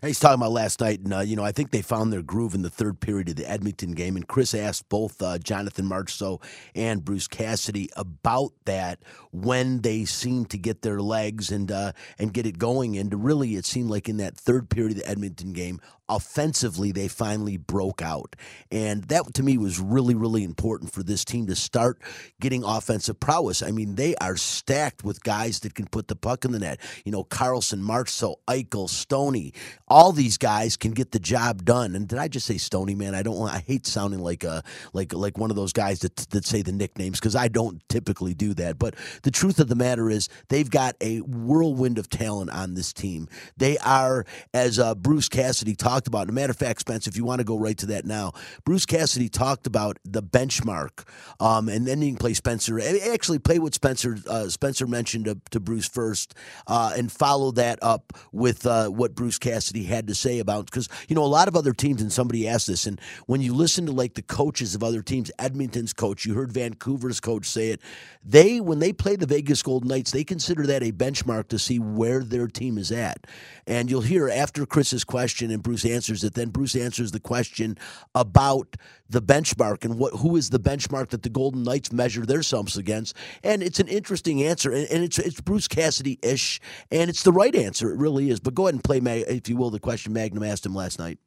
He's 0.00 0.20
talking 0.20 0.40
about 0.40 0.52
last 0.52 0.80
night, 0.80 1.00
and 1.00 1.12
uh, 1.12 1.20
you 1.20 1.34
know, 1.34 1.44
I 1.44 1.50
think 1.50 1.72
they 1.72 1.82
found 1.82 2.12
their 2.12 2.22
groove 2.22 2.54
in 2.54 2.62
the 2.62 2.70
third 2.70 3.00
period 3.00 3.30
of 3.30 3.36
the 3.36 3.50
Edmonton 3.50 3.92
game. 3.92 4.14
And 4.14 4.28
Chris 4.28 4.54
asked 4.54 4.88
both 4.88 5.20
uh, 5.20 5.38
Jonathan 5.38 5.86
Marchessault 5.86 6.40
and 6.76 7.04
Bruce 7.04 7.26
Cassidy 7.26 7.90
about 7.96 8.52
that 8.64 9.00
when 9.32 9.80
they 9.80 10.04
seemed 10.04 10.50
to 10.50 10.58
get 10.58 10.82
their 10.82 11.00
legs 11.00 11.50
and 11.50 11.72
uh, 11.72 11.92
and 12.16 12.32
get 12.32 12.46
it 12.46 12.58
going. 12.58 12.96
And 12.96 13.24
really, 13.24 13.56
it 13.56 13.64
seemed 13.64 13.90
like 13.90 14.08
in 14.08 14.18
that 14.18 14.36
third 14.36 14.70
period 14.70 14.92
of 14.92 14.98
the 15.02 15.08
Edmonton 15.08 15.52
game, 15.52 15.80
offensively, 16.08 16.92
they 16.92 17.08
finally 17.08 17.56
broke 17.56 18.02
out, 18.02 18.36
and 18.70 19.04
that 19.04 19.34
to 19.34 19.42
me 19.42 19.58
was 19.58 19.80
really, 19.80 20.14
really 20.14 20.44
important 20.44 20.92
for 20.92 21.02
this 21.02 21.24
team 21.24 21.46
to 21.46 21.56
start 21.56 22.00
getting 22.40 22.64
offensive 22.64 23.20
prowess. 23.20 23.62
I 23.62 23.70
mean, 23.70 23.96
they 23.96 24.14
are 24.16 24.36
stacked 24.36 25.04
with 25.04 25.22
guys 25.22 25.60
that 25.60 25.74
can 25.74 25.86
put 25.86 26.08
the 26.08 26.16
puck 26.16 26.44
in 26.44 26.52
the 26.52 26.58
net. 26.58 26.80
You 27.04 27.12
know, 27.12 27.24
Karlsson, 27.24 27.82
Marchessault, 27.82 28.36
Eichel, 28.48 28.88
Stoney 28.88 29.52
all 29.88 30.12
these 30.12 30.38
guys 30.38 30.76
can 30.76 30.92
get 30.92 31.12
the 31.12 31.18
job 31.18 31.64
done. 31.64 31.94
And 31.94 32.08
did 32.08 32.18
I 32.18 32.28
just 32.28 32.46
say 32.46 32.58
Stoney, 32.58 32.94
man? 32.94 33.14
I 33.14 33.22
don't. 33.22 33.48
I 33.48 33.58
hate 33.60 33.86
sounding 33.86 34.20
like 34.20 34.44
a 34.44 34.62
like 34.92 35.12
like 35.12 35.38
one 35.38 35.50
of 35.50 35.56
those 35.56 35.72
guys 35.72 36.00
that 36.00 36.16
that 36.30 36.44
say 36.44 36.62
the 36.62 36.72
nicknames 36.72 37.20
because 37.20 37.36
I 37.36 37.48
don't 37.48 37.86
typically 37.88 38.34
do 38.34 38.54
that. 38.54 38.78
But 38.78 38.94
the 39.22 39.30
truth 39.30 39.58
of 39.60 39.68
the 39.68 39.74
matter 39.74 40.10
is, 40.10 40.28
they've 40.48 40.70
got 40.70 40.96
a 41.00 41.20
whirlwind 41.20 41.98
of 41.98 42.08
talent 42.08 42.50
on 42.50 42.74
this 42.74 42.92
team. 42.92 43.28
They 43.56 43.78
are, 43.78 44.24
as 44.54 44.78
uh, 44.78 44.94
Bruce 44.94 45.28
Cassidy 45.28 45.74
talked 45.98 46.06
about. 46.08 46.28
As 46.28 46.30
a 46.30 46.32
matter 46.32 46.50
of 46.50 46.56
fact, 46.56 46.80
Spence, 46.80 47.06
if 47.06 47.16
you 47.16 47.24
want 47.24 47.40
to 47.40 47.44
go 47.44 47.58
right 47.58 47.76
to 47.78 47.86
that 47.86 48.04
now, 48.04 48.32
Bruce 48.64 48.86
Cassidy 48.86 49.28
talked 49.28 49.66
about 49.66 49.98
the 50.04 50.22
benchmark, 50.22 51.04
um, 51.40 51.68
and 51.68 51.86
then 51.86 52.00
you 52.02 52.10
can 52.10 52.18
play 52.18 52.34
Spencer. 52.34 52.80
Actually, 53.10 53.38
play 53.40 53.58
what 53.58 53.74
Spencer 53.74 54.16
uh, 54.28 54.48
Spencer 54.48 54.86
mentioned 54.86 55.24
to, 55.24 55.38
to 55.50 55.60
Bruce 55.60 55.88
first, 55.88 56.34
uh, 56.68 56.92
and 56.96 57.10
follow 57.10 57.50
that 57.52 57.78
up 57.82 58.12
with 58.32 58.64
uh, 58.66 58.88
what 58.88 59.14
Bruce 59.14 59.38
Cassidy 59.38 59.84
had 59.84 60.06
to 60.06 60.14
say 60.14 60.38
about 60.38 60.66
because 60.66 60.88
you 61.08 61.16
know 61.16 61.24
a 61.24 61.26
lot 61.26 61.48
of 61.48 61.56
other 61.56 61.72
teams 61.72 62.00
and 62.00 62.12
somebody 62.12 62.46
asked 62.46 62.66
this 62.66 62.86
and 62.86 63.00
when 63.26 63.40
you 63.40 63.54
listen 63.54 63.86
to 63.86 63.92
like 63.92 64.14
the 64.14 64.22
coaches 64.22 64.74
of 64.74 64.82
other 64.82 65.02
teams 65.02 65.30
edmonton's 65.38 65.92
coach 65.92 66.24
you 66.24 66.34
heard 66.34 66.52
vancouver's 66.52 67.20
coach 67.20 67.46
say 67.46 67.68
it 67.70 67.80
they 68.24 68.60
when 68.60 68.78
they 68.78 68.92
play 68.92 69.16
the 69.16 69.26
vegas 69.26 69.62
golden 69.62 69.88
knights 69.88 70.10
they 70.10 70.24
consider 70.24 70.66
that 70.66 70.82
a 70.82 70.92
benchmark 70.92 71.48
to 71.48 71.58
see 71.58 71.78
where 71.78 72.22
their 72.22 72.46
team 72.46 72.78
is 72.78 72.92
at 72.92 73.26
and 73.66 73.90
you'll 73.90 74.00
hear 74.00 74.28
after 74.28 74.66
chris's 74.66 75.04
question 75.04 75.50
and 75.50 75.62
bruce 75.62 75.84
answers 75.92 76.24
it 76.24 76.34
then 76.34 76.50
bruce 76.50 76.76
answers 76.76 77.12
the 77.12 77.20
question 77.20 77.76
about 78.14 78.76
the 79.10 79.22
benchmark 79.22 79.84
and 79.84 79.98
what 79.98 80.12
who 80.14 80.36
is 80.36 80.50
the 80.50 80.60
benchmark 80.60 81.08
that 81.08 81.22
the 81.22 81.30
golden 81.30 81.62
knights 81.62 81.92
measure 81.92 82.26
themselves 82.26 82.76
against 82.76 83.16
and 83.42 83.62
it's 83.62 83.80
an 83.80 83.88
interesting 83.88 84.42
answer 84.42 84.70
and, 84.70 84.86
and 84.90 85.02
it's 85.02 85.18
it's 85.18 85.40
bruce 85.40 85.66
cassidy 85.66 86.18
ish 86.22 86.60
and 86.90 87.08
it's 87.08 87.22
the 87.22 87.32
right 87.32 87.54
answer 87.54 87.90
it 87.90 87.98
really 87.98 88.30
is 88.30 88.38
but 88.38 88.54
go 88.54 88.66
ahead 88.66 88.74
and 88.74 88.84
play 88.84 88.98
if 89.28 89.48
you 89.48 89.56
will 89.56 89.70
the 89.70 89.80
question 89.80 90.12
Magnum 90.12 90.42
asked 90.42 90.66
him 90.66 90.74
last 90.74 90.98
night. 90.98 91.18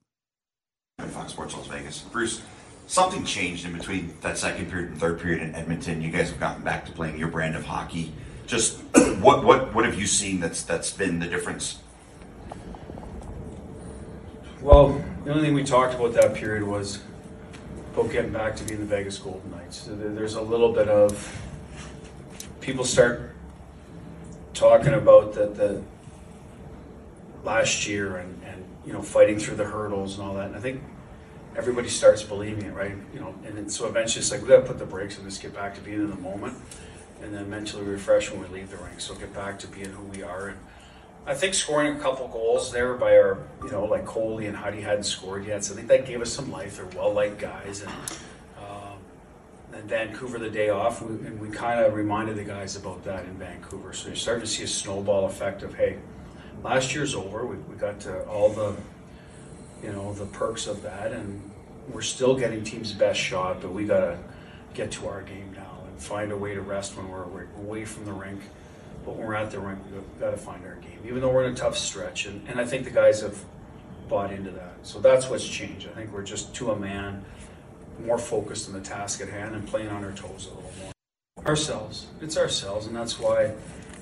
Fox 0.99 1.31
Sports 1.31 1.55
Las 1.55 1.67
Vegas. 1.67 2.01
Bruce, 2.01 2.41
something 2.87 3.23
changed 3.23 3.65
in 3.65 3.73
between 3.73 4.13
that 4.21 4.37
second 4.37 4.69
period 4.69 4.91
and 4.91 4.99
third 4.99 5.19
period 5.19 5.41
in 5.41 5.55
Edmonton. 5.55 6.01
You 6.01 6.11
guys 6.11 6.29
have 6.29 6.39
gotten 6.39 6.63
back 6.63 6.85
to 6.85 6.91
playing 6.91 7.17
your 7.17 7.29
brand 7.29 7.55
of 7.55 7.65
hockey. 7.65 8.13
Just 8.45 8.79
what 9.19 9.43
what 9.43 9.73
what 9.73 9.85
have 9.85 9.99
you 9.99 10.05
seen 10.05 10.39
that's 10.39 10.63
that's 10.63 10.91
been 10.91 11.19
the 11.19 11.27
difference? 11.27 11.79
Well, 14.61 15.03
the 15.25 15.31
only 15.31 15.43
thing 15.43 15.55
we 15.55 15.63
talked 15.63 15.95
about 15.95 16.13
that 16.13 16.35
period 16.35 16.61
was 16.61 16.99
about 17.95 18.11
getting 18.11 18.31
back 18.31 18.55
to 18.57 18.63
being 18.63 18.79
the 18.79 18.85
Vegas 18.85 19.17
Golden 19.17 19.49
Knights. 19.49 19.81
So 19.81 19.95
there's 19.95 20.35
a 20.35 20.41
little 20.41 20.71
bit 20.71 20.87
of 20.87 21.41
people 22.59 22.85
start 22.85 23.35
talking 24.53 24.93
about 24.93 25.33
that 25.33 25.55
the 25.55 25.81
last 27.43 27.87
year 27.87 28.17
and, 28.17 28.39
and 28.43 28.63
you 28.85 28.93
know 28.93 29.01
fighting 29.01 29.39
through 29.39 29.55
the 29.55 29.65
hurdles 29.65 30.19
and 30.19 30.27
all 30.27 30.35
that. 30.35 30.45
And 30.45 30.55
I 30.55 30.59
think 30.59 30.83
everybody 31.57 31.89
starts 31.89 32.21
believing 32.21 32.65
it, 32.65 32.73
right? 32.75 32.93
You 33.15 33.19
know, 33.19 33.33
and 33.43 33.57
then, 33.57 33.67
so 33.67 33.87
eventually 33.87 34.21
it's 34.21 34.31
like 34.31 34.43
we 34.43 34.47
got 34.47 34.57
to 34.57 34.67
put 34.67 34.77
the 34.77 34.85
brakes 34.85 35.17
and 35.17 35.27
just 35.27 35.41
get 35.41 35.55
back 35.55 35.73
to 35.73 35.81
being 35.81 36.01
in 36.01 36.11
the 36.11 36.17
moment, 36.17 36.55
and 37.23 37.33
then 37.33 37.49
mentally 37.49 37.83
refresh 37.83 38.29
when 38.29 38.41
we 38.41 38.59
leave 38.59 38.69
the 38.69 38.77
rink. 38.77 39.01
So 39.01 39.15
get 39.15 39.33
back 39.33 39.57
to 39.57 39.67
being 39.67 39.89
who 39.89 40.03
we 40.03 40.21
are. 40.21 40.49
And 40.49 40.59
I 41.25 41.35
think 41.35 41.53
scoring 41.53 41.95
a 41.95 41.99
couple 41.99 42.27
goals 42.27 42.71
there 42.71 42.95
by 42.95 43.15
our, 43.15 43.37
you 43.63 43.69
know, 43.69 43.85
like 43.85 44.05
Coley 44.05 44.47
and 44.47 44.57
Huddy 44.57 44.81
hadn't 44.81 45.03
scored 45.03 45.45
yet, 45.45 45.63
so 45.63 45.73
I 45.73 45.75
think 45.75 45.87
that 45.89 46.05
gave 46.05 46.19
us 46.19 46.33
some 46.33 46.51
life. 46.51 46.77
They're 46.77 46.87
well 46.95 47.13
liked 47.13 47.37
guys, 47.37 47.81
and 47.81 47.91
um, 48.57 48.97
and 49.73 49.83
Vancouver 49.87 50.39
the 50.39 50.49
day 50.49 50.69
off, 50.69 51.03
we, 51.03 51.13
and 51.27 51.39
we 51.39 51.49
kind 51.49 51.79
of 51.79 51.93
reminded 51.93 52.37
the 52.37 52.43
guys 52.43 52.75
about 52.75 53.03
that 53.03 53.25
in 53.25 53.33
Vancouver. 53.35 53.93
So 53.93 54.07
you're 54.07 54.15
starting 54.15 54.45
to 54.45 54.49
see 54.49 54.63
a 54.63 54.67
snowball 54.67 55.25
effect 55.25 55.61
of 55.61 55.75
hey 55.75 55.99
last 56.63 56.95
year's 56.95 57.13
over. 57.13 57.45
We, 57.45 57.57
we 57.57 57.75
got 57.75 57.99
to 58.01 58.23
all 58.23 58.49
the, 58.49 58.75
you 59.83 59.91
know, 59.91 60.13
the 60.13 60.25
perks 60.25 60.65
of 60.65 60.81
that, 60.81 61.11
and 61.11 61.39
we're 61.93 62.01
still 62.01 62.35
getting 62.35 62.63
team's 62.63 62.93
best 62.93 63.19
shot. 63.19 63.61
But 63.61 63.73
we 63.73 63.85
got 63.85 63.99
to 63.99 64.17
get 64.73 64.89
to 64.93 65.07
our 65.07 65.21
game 65.21 65.53
now 65.53 65.83
and 65.87 65.99
find 65.99 66.31
a 66.31 66.37
way 66.37 66.55
to 66.55 66.61
rest 66.61 66.97
when 66.97 67.09
we're 67.09 67.45
away 67.57 67.85
from 67.85 68.05
the 68.05 68.13
rink. 68.13 68.41
But 69.05 69.15
when 69.15 69.27
we're 69.27 69.35
out 69.35 69.51
there, 69.51 69.61
we've 69.61 70.19
got 70.19 70.31
to 70.31 70.37
find 70.37 70.65
our 70.65 70.75
game, 70.75 70.99
even 71.05 71.21
though 71.21 71.31
we're 71.31 71.45
in 71.45 71.53
a 71.53 71.55
tough 71.55 71.77
stretch. 71.77 72.25
And, 72.25 72.47
and 72.47 72.59
I 72.59 72.65
think 72.65 72.83
the 72.83 72.91
guys 72.91 73.21
have 73.21 73.43
bought 74.07 74.31
into 74.31 74.51
that. 74.51 74.73
So 74.83 74.99
that's 74.99 75.29
what's 75.29 75.47
changed. 75.47 75.87
I 75.87 75.95
think 75.95 76.11
we're 76.11 76.23
just 76.23 76.53
to 76.55 76.71
a 76.71 76.75
man, 76.75 77.23
more 78.05 78.17
focused 78.17 78.67
on 78.67 78.73
the 78.73 78.81
task 78.81 79.21
at 79.21 79.29
hand 79.29 79.55
and 79.55 79.67
playing 79.67 79.89
on 79.89 80.03
our 80.03 80.11
toes 80.11 80.47
a 80.51 80.55
little 80.55 80.71
more. 80.79 80.91
Ourselves, 81.45 82.07
it's 82.21 82.37
ourselves, 82.37 82.87
and 82.87 82.95
that's 82.95 83.19
why 83.19 83.53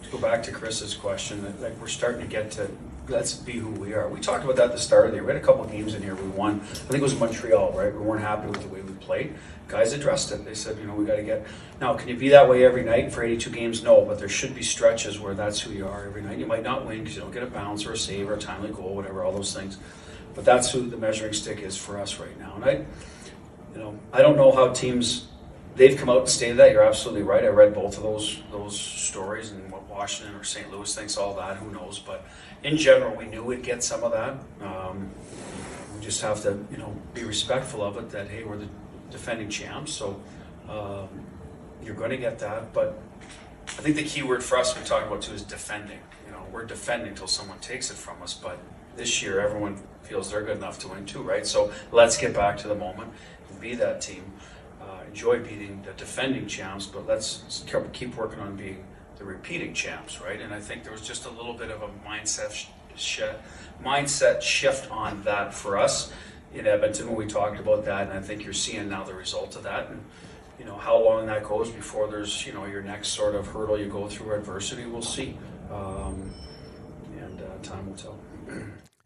to 0.03 0.09
go 0.09 0.17
back 0.17 0.43
to 0.43 0.51
Chris's 0.51 0.93
question, 0.95 1.43
that 1.43 1.61
like 1.61 1.79
we're 1.79 1.87
starting 1.87 2.21
to 2.21 2.27
get 2.27 2.51
to 2.51 2.69
let's 3.09 3.33
be 3.33 3.53
who 3.53 3.69
we 3.71 3.93
are. 3.93 4.07
We 4.07 4.19
talked 4.19 4.43
about 4.43 4.55
that 4.57 4.65
at 4.67 4.71
the 4.71 4.77
start 4.77 5.05
of 5.05 5.11
the 5.11 5.17
year. 5.17 5.25
We 5.25 5.33
had 5.33 5.41
a 5.41 5.45
couple 5.45 5.65
games 5.65 5.95
in 5.95 6.01
here 6.01 6.15
we 6.15 6.27
won. 6.29 6.61
I 6.61 6.65
think 6.65 6.95
it 6.95 7.01
was 7.01 7.17
Montreal, 7.19 7.73
right? 7.73 7.93
We 7.93 7.99
weren't 7.99 8.21
happy 8.21 8.47
with 8.47 8.61
the 8.61 8.67
way 8.67 8.81
we 8.81 8.93
played. 8.93 9.33
Guys 9.67 9.93
addressed 9.93 10.31
it. 10.31 10.45
They 10.45 10.53
said, 10.53 10.77
you 10.77 10.85
know, 10.85 10.93
we 10.93 11.05
got 11.05 11.15
to 11.15 11.23
get. 11.23 11.45
Now, 11.81 11.95
can 11.95 12.09
you 12.09 12.15
be 12.15 12.29
that 12.29 12.47
way 12.47 12.65
every 12.65 12.83
night 12.83 13.11
for 13.11 13.23
82 13.23 13.49
games? 13.49 13.83
No, 13.83 14.05
but 14.05 14.19
there 14.19 14.29
should 14.29 14.55
be 14.55 14.63
stretches 14.63 15.19
where 15.19 15.33
that's 15.33 15.59
who 15.59 15.71
you 15.71 15.87
are 15.87 16.05
every 16.05 16.21
night. 16.21 16.37
You 16.37 16.45
might 16.45 16.63
not 16.63 16.85
win 16.85 16.99
because 16.99 17.15
you 17.15 17.21
don't 17.21 17.31
get 17.31 17.43
a 17.43 17.47
bounce 17.47 17.85
or 17.85 17.93
a 17.93 17.97
save 17.97 18.29
or 18.29 18.35
a 18.35 18.39
timely 18.39 18.71
goal, 18.71 18.95
whatever, 18.95 19.23
all 19.23 19.31
those 19.31 19.53
things. 19.53 19.77
But 20.35 20.45
that's 20.45 20.71
who 20.71 20.87
the 20.89 20.97
measuring 20.97 21.33
stick 21.33 21.59
is 21.59 21.77
for 21.77 21.99
us 21.99 22.19
right 22.19 22.37
now. 22.39 22.53
And 22.55 22.65
I, 22.65 22.71
you 23.73 23.79
know, 23.79 23.99
I 24.13 24.21
don't 24.21 24.37
know 24.37 24.51
how 24.51 24.73
teams 24.73 25.27
they've 25.75 25.97
come 25.97 26.09
out 26.09 26.19
and 26.19 26.29
stated 26.29 26.57
that. 26.57 26.71
You're 26.71 26.83
absolutely 26.83 27.23
right. 27.23 27.43
I 27.43 27.47
read 27.47 27.73
both 27.73 27.97
of 27.97 28.03
those 28.03 28.41
those 28.51 28.79
stories 28.79 29.51
and 29.51 29.68
Washington 29.99 30.33
or 30.33 30.45
St. 30.45 30.71
Louis 30.71 30.95
thinks 30.95 31.17
all 31.17 31.33
that. 31.35 31.57
Who 31.57 31.71
knows? 31.71 31.99
But 31.99 32.25
in 32.63 32.77
general, 32.77 33.13
we 33.17 33.25
knew 33.25 33.43
we'd 33.43 33.63
get 33.63 33.83
some 33.83 34.01
of 34.05 34.13
that. 34.13 34.33
Um, 34.65 35.09
we 35.93 36.01
just 36.01 36.21
have 36.21 36.41
to, 36.43 36.65
you 36.71 36.77
know, 36.77 36.95
be 37.13 37.25
respectful 37.25 37.83
of 37.83 37.97
it. 37.97 38.09
That 38.11 38.29
hey, 38.29 38.45
we're 38.45 38.55
the 38.55 38.69
defending 39.11 39.49
champs, 39.49 39.91
so 39.91 40.21
um, 40.69 41.09
you're 41.83 41.95
going 41.95 42.11
to 42.11 42.17
get 42.17 42.39
that. 42.39 42.71
But 42.71 42.97
I 43.67 43.81
think 43.81 43.97
the 43.97 44.03
key 44.03 44.23
word 44.23 44.41
for 44.41 44.57
us 44.57 44.77
we 44.77 44.85
talk 44.85 45.05
about 45.05 45.21
too 45.21 45.33
is 45.33 45.43
defending. 45.43 45.99
You 46.25 46.31
know, 46.31 46.45
we're 46.49 46.63
defending 46.63 47.13
till 47.13 47.27
someone 47.27 47.59
takes 47.59 47.91
it 47.91 47.97
from 47.97 48.21
us. 48.21 48.33
But 48.33 48.57
this 48.95 49.21
year, 49.21 49.41
everyone 49.41 49.81
feels 50.03 50.31
they're 50.31 50.43
good 50.43 50.57
enough 50.57 50.79
to 50.79 50.87
win 50.87 51.05
too, 51.05 51.23
right? 51.23 51.45
So 51.45 51.73
let's 51.91 52.15
get 52.15 52.33
back 52.33 52.57
to 52.59 52.69
the 52.69 52.75
moment 52.75 53.11
and 53.49 53.59
be 53.59 53.75
that 53.75 53.99
team. 53.99 54.23
Uh, 54.81 55.01
enjoy 55.09 55.39
beating 55.39 55.81
the 55.81 55.91
defending 55.91 56.47
champs, 56.47 56.85
but 56.85 57.05
let's 57.05 57.65
keep 57.91 58.15
working 58.15 58.39
on 58.39 58.55
being 58.55 58.85
the 59.19 59.25
repeating 59.25 59.73
champs, 59.73 60.21
right? 60.21 60.39
And 60.39 60.53
I 60.53 60.61
think 60.61 60.83
there 60.83 60.93
was 60.93 61.05
just 61.05 61.25
a 61.25 61.29
little 61.29 61.53
bit 61.53 61.69
of 61.69 61.83
a 61.83 61.89
mindset 62.07 62.51
sh- 62.51 62.67
sh- 62.95 63.21
mindset 63.83 64.41
shift 64.41 64.89
on 64.89 65.23
that 65.23 65.53
for 65.53 65.77
us 65.77 66.11
in 66.53 66.65
Edmonton 66.65 67.07
when 67.07 67.15
we 67.15 67.27
talked 67.27 67.59
about 67.59 67.85
that, 67.85 68.09
and 68.09 68.17
I 68.17 68.21
think 68.21 68.43
you're 68.43 68.53
seeing 68.53 68.89
now 68.89 69.03
the 69.03 69.13
result 69.13 69.55
of 69.55 69.63
that. 69.63 69.89
And 69.89 70.03
you 70.57 70.65
know 70.65 70.77
how 70.77 70.97
long 70.97 71.27
that 71.27 71.43
goes 71.43 71.69
before 71.69 72.07
there's 72.07 72.45
you 72.45 72.53
know 72.53 72.65
your 72.65 72.81
next 72.81 73.09
sort 73.09 73.35
of 73.35 73.47
hurdle 73.47 73.77
you 73.77 73.85
go 73.85 74.07
through 74.07 74.33
adversity, 74.33 74.85
we'll 74.85 75.01
see, 75.01 75.37
um, 75.71 76.33
and 77.19 77.41
uh, 77.41 77.61
time 77.61 77.87
will 77.87 77.95
tell. 77.95 78.17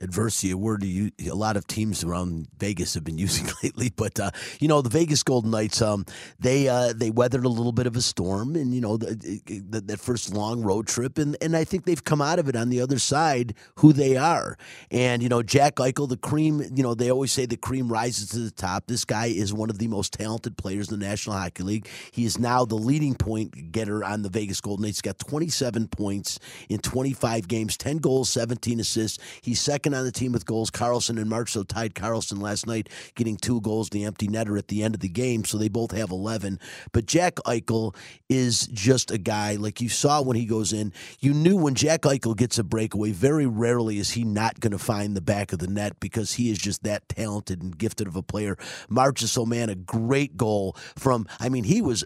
Adversity, 0.04 0.52
a 0.52 0.58
word 0.58 0.84
you, 0.84 1.12
a 1.26 1.36
lot 1.36 1.58
of 1.58 1.66
teams 1.66 2.04
around 2.04 2.48
Vegas 2.60 2.94
have 2.94 3.04
been 3.04 3.18
using 3.28 3.48
lately. 3.64 3.92
But 3.96 4.20
uh, 4.20 4.32
you 4.60 4.68
know, 4.68 4.82
the 4.82 4.90
Vegas 4.90 5.24
Golden 5.24 5.52
Knights, 5.52 5.82
um, 5.82 6.06
they 6.40 6.68
uh, 6.68 6.94
they 6.96 7.10
weathered 7.10 7.46
a 7.46 7.50
little 7.50 7.72
bit 7.72 7.88
of 7.88 7.96
a 7.96 8.02
storm, 8.02 8.56
and 8.56 8.74
you 8.74 8.82
know, 8.82 8.98
the, 8.98 9.42
the, 9.70 9.82
that 9.82 10.00
first 10.00 10.34
long 10.34 10.62
road 10.62 10.88
trip, 10.88 11.18
and 11.18 11.38
and 11.42 11.56
I 11.56 11.64
think 11.64 11.86
they've 11.86 12.04
come 12.04 12.22
out 12.22 12.40
of 12.40 12.50
it 12.50 12.56
on 12.56 12.70
the 12.70 12.82
other 12.82 13.00
side 13.00 13.56
who 13.76 13.94
they 13.94 14.18
are. 14.18 14.58
And 14.92 15.24
you 15.24 15.30
know, 15.30 15.42
Jack 15.42 15.76
Eichel, 15.76 16.08
the 16.10 16.18
cream. 16.18 16.62
You 16.74 16.84
know, 16.84 16.94
they 16.94 17.12
always 17.12 17.32
say 17.32 17.46
the 17.46 17.58
cream 17.58 17.88
rises 17.88 18.30
to 18.30 18.40
the 18.40 18.52
top. 18.52 18.88
This 18.88 19.06
guy 19.06 19.28
is 19.28 19.54
one 19.54 19.70
of 19.70 19.78
the 19.78 19.88
most 19.88 20.14
talented 20.14 20.58
players 20.58 20.92
in 20.92 21.00
the 21.00 21.06
National 21.06 21.36
Hockey 21.38 21.64
League. 21.64 21.88
He 22.12 22.26
is 22.26 22.38
now 22.38 22.66
the 22.66 22.76
leading 22.76 23.16
point 23.16 23.72
getter 23.72 24.04
on 24.04 24.22
the 24.22 24.30
Vegas 24.30 24.62
Golden 24.62 24.84
Knights. 24.84 24.98
He's 24.98 25.02
got 25.02 25.20
27 25.20 25.88
points 25.88 26.40
in 26.70 26.80
25 26.80 27.48
games, 27.48 27.78
10 27.78 27.98
goals, 27.98 28.30
17 28.30 28.80
assists. 28.80 29.20
He's 29.42 29.62
second 29.62 29.93
on 29.94 30.06
the 30.06 30.12
team 30.12 30.32
with 30.32 30.46
goals. 30.46 30.72
Karlsson 30.72 31.22
and 31.22 31.30
Marchessault 31.30 31.68
tied 31.68 31.96
Karlsson 31.96 32.42
last 32.42 32.68
night, 32.68 32.90
getting 33.16 33.38
two 33.38 33.62
goals, 33.62 33.90
the 33.90 34.04
empty 34.06 34.28
netter 34.28 34.58
at 34.58 34.68
the 34.68 34.84
end 34.84 34.96
of 34.96 35.02
the 35.02 35.10
game. 35.10 35.46
So 35.46 35.58
they 35.58 35.70
both 35.70 35.92
have 35.92 36.12
11. 36.12 36.60
But 36.92 37.06
Jack 37.06 37.36
Eichel 37.46 37.96
is 38.30 38.68
just 38.68 39.12
a 39.12 39.18
guy, 39.18 39.56
like 39.56 39.82
you 39.82 39.90
saw 39.90 40.22
when 40.22 40.38
he 40.38 40.46
goes 40.46 40.74
in, 40.74 40.94
you 41.20 41.34
knew 41.34 41.58
when 41.58 41.76
Jack 41.76 42.02
Eichel 42.02 42.36
gets 42.36 42.58
a 42.58 42.64
breakaway, 42.64 43.12
very 43.12 43.46
rarely 43.46 44.00
is 44.00 44.12
he 44.12 44.24
not 44.24 44.60
going 44.60 44.72
to 44.72 44.78
find 44.78 45.16
the 45.16 45.22
back 45.22 45.54
of 45.54 45.60
the 45.60 45.68
net 45.68 46.00
because 46.00 46.34
he 46.34 46.50
is 46.50 46.58
just 46.58 46.84
that 46.84 47.08
talented 47.10 47.62
and 47.62 47.78
gifted 47.78 48.08
of 48.08 48.16
a 48.16 48.24
player. 48.24 48.56
Marchessault, 48.90 49.44
oh, 49.44 49.46
man, 49.46 49.70
a 49.70 49.76
great 49.76 50.38
goal 50.38 50.76
from, 50.98 51.28
I 51.40 51.50
mean, 51.50 51.64
he 51.64 51.82
was 51.82 52.04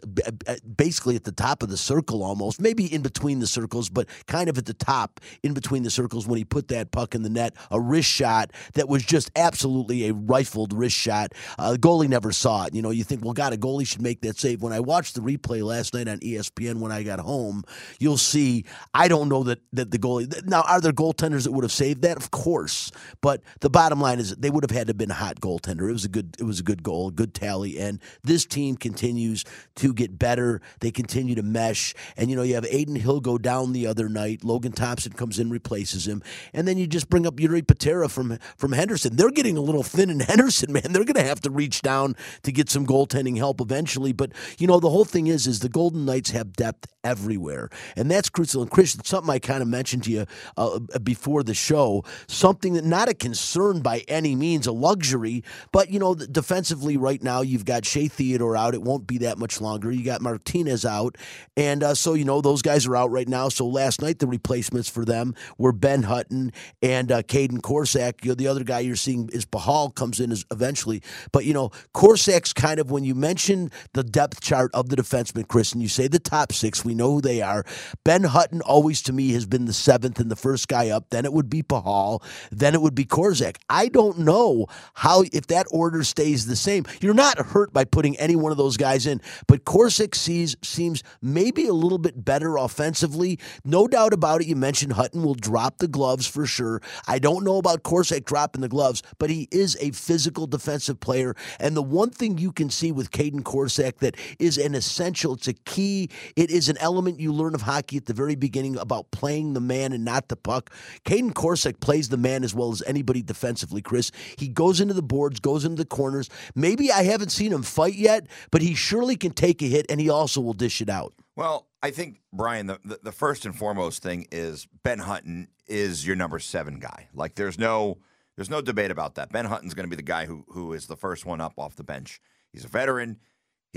uh, 0.48 0.56
basically 0.75 1.15
at 1.15 1.24
the 1.24 1.32
top 1.32 1.63
of 1.63 1.70
the 1.70 1.77
circle 1.77 2.24
almost, 2.24 2.62
maybe 2.62 2.91
in 2.94 3.01
between 3.01 3.39
the 3.39 3.48
circles, 3.48 3.89
but 3.89 4.08
kind 4.27 4.50
of 4.50 4.58
at 4.58 4.65
the 4.65 4.74
top 4.74 5.20
in 5.44 5.53
between 5.53 5.84
the 5.84 5.89
circles 5.89 6.27
when 6.27 6.38
he 6.38 6.46
put 6.46 6.67
that 6.70 6.91
puck 6.91 7.15
in 7.15 7.24
the 7.24 7.29
net. 7.29 7.56
Wrist 7.79 8.10
shot 8.10 8.51
that 8.74 8.88
was 8.88 9.03
just 9.03 9.31
absolutely 9.36 10.07
a 10.07 10.13
rifled 10.13 10.74
wrist 10.74 10.96
shot. 10.96 11.34
Uh, 11.57 11.74
the 11.74 11.77
goalie 11.77 12.07
never 12.07 12.31
saw 12.31 12.65
it. 12.65 12.74
You 12.74 12.81
know, 12.81 12.91
you 12.91 13.03
think, 13.03 13.24
well, 13.24 13.34
God, 13.34 13.53
a 13.53 13.57
goalie 13.57 13.88
should 13.88 14.01
make 14.01 14.22
that 14.22 14.38
save. 14.38 14.62
When 14.62 14.74
I 14.74 14.79
watched 14.79 15.15
the 15.15 15.22
replay 15.22 15.63
last 15.63 15.93
night 15.93 16.07
on 16.07 16.19
ESPN 16.19 16.79
when 16.79 16.91
I 16.91 17.03
got 17.03 17.19
home, 17.19 17.63
you'll 18.00 18.17
see. 18.17 18.65
I 18.93 19.07
don't 19.07 19.29
know 19.29 19.43
that 19.43 19.60
that 19.74 19.91
the 19.91 20.00
goalie. 20.00 20.46
Now, 20.46 20.62
are 20.62 20.81
there 20.81 20.91
goaltenders 20.91 21.43
that 21.43 21.51
would 21.51 21.63
have 21.63 21.72
saved 21.72 22.01
that? 22.01 22.17
Of 22.17 22.31
course, 22.31 22.91
but 23.22 23.41
the 23.62 23.69
bottom 23.69 24.01
line 24.01 24.19
is 24.19 24.36
they 24.36 24.50
would 24.50 24.63
have 24.63 24.72
had 24.72 24.88
to 24.88 24.91
have 24.91 24.98
been 24.98 25.12
a 25.12 25.15
hot 25.15 25.39
goaltender. 25.39 25.89
It 25.89 25.93
was 25.93 26.05
a 26.05 26.10
good. 26.10 26.36
It 26.39 26.43
was 26.43 26.60
a 26.60 26.63
good 26.63 26.84
goal, 26.84 27.10
a 27.10 27.12
good 27.12 27.34
tally, 27.34 27.79
and 27.79 28.00
this 28.24 28.46
team 28.46 28.75
continues 28.75 29.43
to 29.75 29.93
get 29.93 30.17
better. 30.17 30.62
They 30.79 30.91
continue 30.91 31.36
to 31.36 31.43
mesh, 31.43 31.93
and 32.15 32.29
you 32.29 32.36
know, 32.36 32.43
you 32.43 32.55
have 32.55 32.65
Adin 32.65 32.96
Hill 32.96 33.19
go 33.19 33.38
down 33.38 33.74
the 33.74 33.88
other 33.88 34.10
night. 34.10 34.43
Logan 34.43 34.72
Thompson 34.72 35.13
comes 35.13 35.39
in, 35.39 35.50
replaces 35.50 36.07
him, 36.07 36.22
and 36.53 36.67
then 36.67 36.77
you 36.77 36.88
just 36.88 37.10
bring 37.10 37.25
up 37.25 37.39
Patera 37.61 38.09
from 38.09 38.37
from 38.57 38.71
Henderson. 38.71 39.15
They're 39.15 39.31
getting 39.31 39.57
a 39.57 39.61
little 39.61 39.83
thin 39.83 40.09
in 40.09 40.19
Henderson, 40.21 40.73
man. 40.73 40.91
They're 40.91 41.03
going 41.03 41.15
to 41.15 41.23
have 41.23 41.41
to 41.41 41.49
reach 41.49 41.81
down 41.81 42.15
to 42.43 42.51
get 42.51 42.69
some 42.69 42.85
goaltending 42.85 43.37
help 43.37 43.61
eventually. 43.61 44.13
But 44.13 44.31
you 44.57 44.67
know, 44.67 44.79
the 44.79 44.89
whole 44.89 45.05
thing 45.05 45.27
is, 45.27 45.47
is 45.47 45.59
the 45.59 45.69
Golden 45.69 46.05
Knights 46.05 46.31
have 46.31 46.53
depth 46.53 46.87
everywhere, 47.07 47.69
and 47.95 48.11
that's 48.11 48.29
crucial. 48.29 48.61
And 48.61 48.69
Christian, 48.69 49.03
something 49.05 49.31
I 49.31 49.39
kind 49.39 49.61
of 49.61 49.67
mentioned 49.67 50.03
to 50.03 50.11
you 50.11 50.25
uh, 50.57 50.79
before 51.01 51.41
the 51.41 51.53
show, 51.53 52.03
something 52.27 52.73
that 52.73 52.83
not 52.83 53.07
a 53.07 53.13
concern 53.13 53.81
by 53.81 54.03
any 54.09 54.35
means, 54.35 54.67
a 54.67 54.73
luxury, 54.73 55.43
but 55.71 55.89
you 55.89 55.99
know, 55.99 56.15
defensively 56.15 56.97
right 56.97 57.23
now 57.23 57.41
you've 57.41 57.65
got 57.65 57.85
Shea 57.85 58.09
Theodore 58.09 58.57
out. 58.57 58.73
It 58.73 58.81
won't 58.81 59.07
be 59.07 59.19
that 59.19 59.37
much 59.37 59.61
longer. 59.61 59.89
You 59.89 60.03
got 60.03 60.21
Martinez 60.21 60.85
out, 60.85 61.17
and 61.55 61.81
uh, 61.81 61.95
so 61.95 62.13
you 62.13 62.25
know 62.25 62.41
those 62.41 62.61
guys 62.61 62.85
are 62.85 62.95
out 62.95 63.09
right 63.09 63.27
now. 63.27 63.47
So 63.49 63.65
last 63.65 64.01
night 64.01 64.19
the 64.19 64.27
replacements 64.27 64.89
for 64.89 65.05
them 65.05 65.33
were 65.57 65.71
Ben 65.71 66.03
Hutton 66.03 66.51
and 66.81 67.11
uh, 67.11 67.23
Kaedan 67.23 67.61
Korczak. 67.61 68.25
You 68.25 68.31
know, 68.31 68.35
the 68.35 68.47
other 68.47 68.63
guy 68.63 68.79
you're 68.79 68.97
seeing 68.97 69.29
is 69.31 69.45
Pachal 69.45 69.95
comes 69.95 70.19
in 70.19 70.31
as 70.31 70.45
eventually, 70.51 71.01
but 71.31 71.45
you 71.45 71.53
know 71.53 71.69
Korczak's 71.93 72.51
kind 72.51 72.79
of 72.79 72.91
when 72.91 73.05
you 73.05 73.15
mention 73.15 73.71
the 73.93 74.03
depth 74.03 74.41
chart 74.41 74.71
of 74.73 74.89
the 74.89 74.97
defenseman, 74.97 75.47
Chris, 75.47 75.71
and 75.71 75.81
you 75.81 75.87
say 75.87 76.07
the 76.07 76.19
top 76.19 76.51
six, 76.51 76.83
we 76.83 76.93
know 76.98 77.13
who 77.13 77.22
they 77.22 77.42
are. 77.42 77.63
Ben 78.04 78.24
Hutton 78.24 78.62
always 78.62 79.01
to 79.04 79.13
me 79.13 79.32
has 79.34 79.46
been 79.46 79.66
the 79.66 79.74
seventh 79.74 80.20
and 80.20 80.32
the 80.32 80.36
first 80.36 80.68
guy 80.68 80.89
up. 80.89 81.10
Then 81.10 81.25
it 81.25 81.34
would 81.34 81.50
be 81.50 81.63
Pachal. 81.63 82.22
Then 82.51 82.74
it 82.74 82.82
would 82.82 82.96
be 82.96 83.06
Korczak. 83.06 83.58
I 83.70 83.88
don't 83.88 84.20
know 84.20 84.68
how 84.96 85.24
if 85.32 85.48
that 85.48 85.68
order 85.72 86.04
stays 86.04 86.48
the 86.48 86.56
same. 86.56 86.86
You're 87.01 87.13
not 87.13 87.38
hurt 87.38 87.74
by 87.74 87.86
putting 87.86 88.18
any 88.18 88.36
one 88.36 88.51
of 88.51 88.58
those 88.58 88.77
guys 88.77 89.06
in, 89.06 89.22
but 89.48 89.63
Korczak 89.63 90.16
sees 90.16 90.56
seems 90.62 91.04
maybe 91.22 91.68
a 91.68 91.74
little 91.74 91.98
bit 91.98 92.24
better 92.24 92.58
offensively. 92.58 93.39
No 93.63 93.88
doubt 93.88 94.13
about 94.13 94.42
it. 94.42 94.48
You 94.48 94.56
mentioned 94.56 94.94
Hutton 94.94 95.24
will 95.24 95.36
drop 95.36 95.77
the 95.77 95.88
gloves 95.88 96.27
for 96.27 96.46
sure. 96.46 96.82
I 97.08 97.20
don't 97.20 97.44
know 97.44 97.58
about 97.58 97.84
Korczak 97.84 98.25
dropping 98.25 98.62
the 98.62 98.70
gloves, 98.70 99.04
but 99.20 99.30
he 99.30 99.48
is 99.51 99.77
a 99.80 99.92
physical 99.92 100.48
defensive 100.48 101.00
player. 101.00 101.36
And 101.60 101.75
the 101.75 101.84
one 101.84 102.10
thing 102.10 102.38
you 102.38 102.51
can 102.51 102.70
see 102.70 102.92
with 102.92 103.12
Kaedan 103.12 103.42
Korczak 103.42 103.98
that 104.00 104.16
is 104.39 104.58
an 104.58 104.75
essential, 104.75 105.34
it's 105.34 105.48
a 105.48 105.54
key, 105.54 106.10
it 106.36 106.51
is 106.51 106.70
an 106.70 106.77
element 106.88 107.20
you 107.20 107.34
learn 107.34 107.53
of 107.53 107.63
hockey 107.63 107.98
at 107.98 108.06
the 108.06 108.13
very 108.13 108.36
beginning 108.36 108.77
about 108.77 109.12
playing 109.12 109.53
the 109.53 109.60
man 109.60 109.91
and 109.91 110.06
not 110.06 110.29
the 110.29 110.38
puck. 110.38 110.72
Kaedan 111.03 111.34
Korczak 111.34 111.82
plays 111.82 112.08
the 112.08 112.15
man 112.15 112.46
as 112.46 112.56
well 112.56 112.72
as 112.72 112.82
anybody 112.88 113.22
defensively, 113.22 113.82
Chris. 113.82 114.10
He 114.38 114.48
goes 114.48 114.79
into 114.79 114.94
the 114.94 115.03
boards, 115.03 115.41
goes 115.41 115.65
into 115.65 115.75
the 115.75 115.86
corners. 115.86 116.29
Maybe 116.56 116.89
I 116.89 117.03
haven't 117.03 117.34
seen 117.34 117.51
him 117.51 117.63
fight 117.63 117.96
yet, 117.96 118.27
but 118.50 118.62
he 118.62 118.74
surely 118.74 119.17
can 119.17 119.32
take 119.32 119.62
a 119.62 119.65
hit 119.65 119.86
and 119.89 120.00
he 120.00 120.10
also 120.10 120.39
will 120.39 120.53
dish 120.53 120.79
it 120.79 120.88
out. 120.88 121.13
Well, 121.36 121.67
I 121.84 121.91
think 121.91 122.22
Brian, 122.32 122.67
the, 122.67 122.79
the, 122.86 123.00
the 123.03 123.12
first 123.12 123.46
and 123.46 123.53
foremost 123.53 124.01
thing 124.01 124.27
is 124.32 124.65
Ben 124.84 125.00
Hutton 125.00 125.50
is 125.67 126.08
your 126.08 126.15
number 126.15 126.39
seven 126.39 126.79
guy. 126.79 127.10
Like 127.13 127.36
there's 127.36 127.60
no 127.60 127.98
there's 128.38 128.50
no 128.50 128.62
debate 128.62 128.91
about 128.91 129.15
that. 129.15 129.32
Ben 129.32 129.46
Hutton's 129.46 129.74
going 129.74 129.86
to 129.86 129.89
be 129.89 129.96
the 129.96 130.01
guy 130.01 130.25
who 130.25 130.46
who 130.48 130.74
is 130.74 130.88
the 130.88 130.96
first 130.96 131.25
one 131.25 131.41
up 131.41 131.53
off 131.58 131.75
the 131.75 131.84
bench. 131.84 132.22
He's 132.53 132.65
a 132.65 132.70
veteran. 132.70 133.20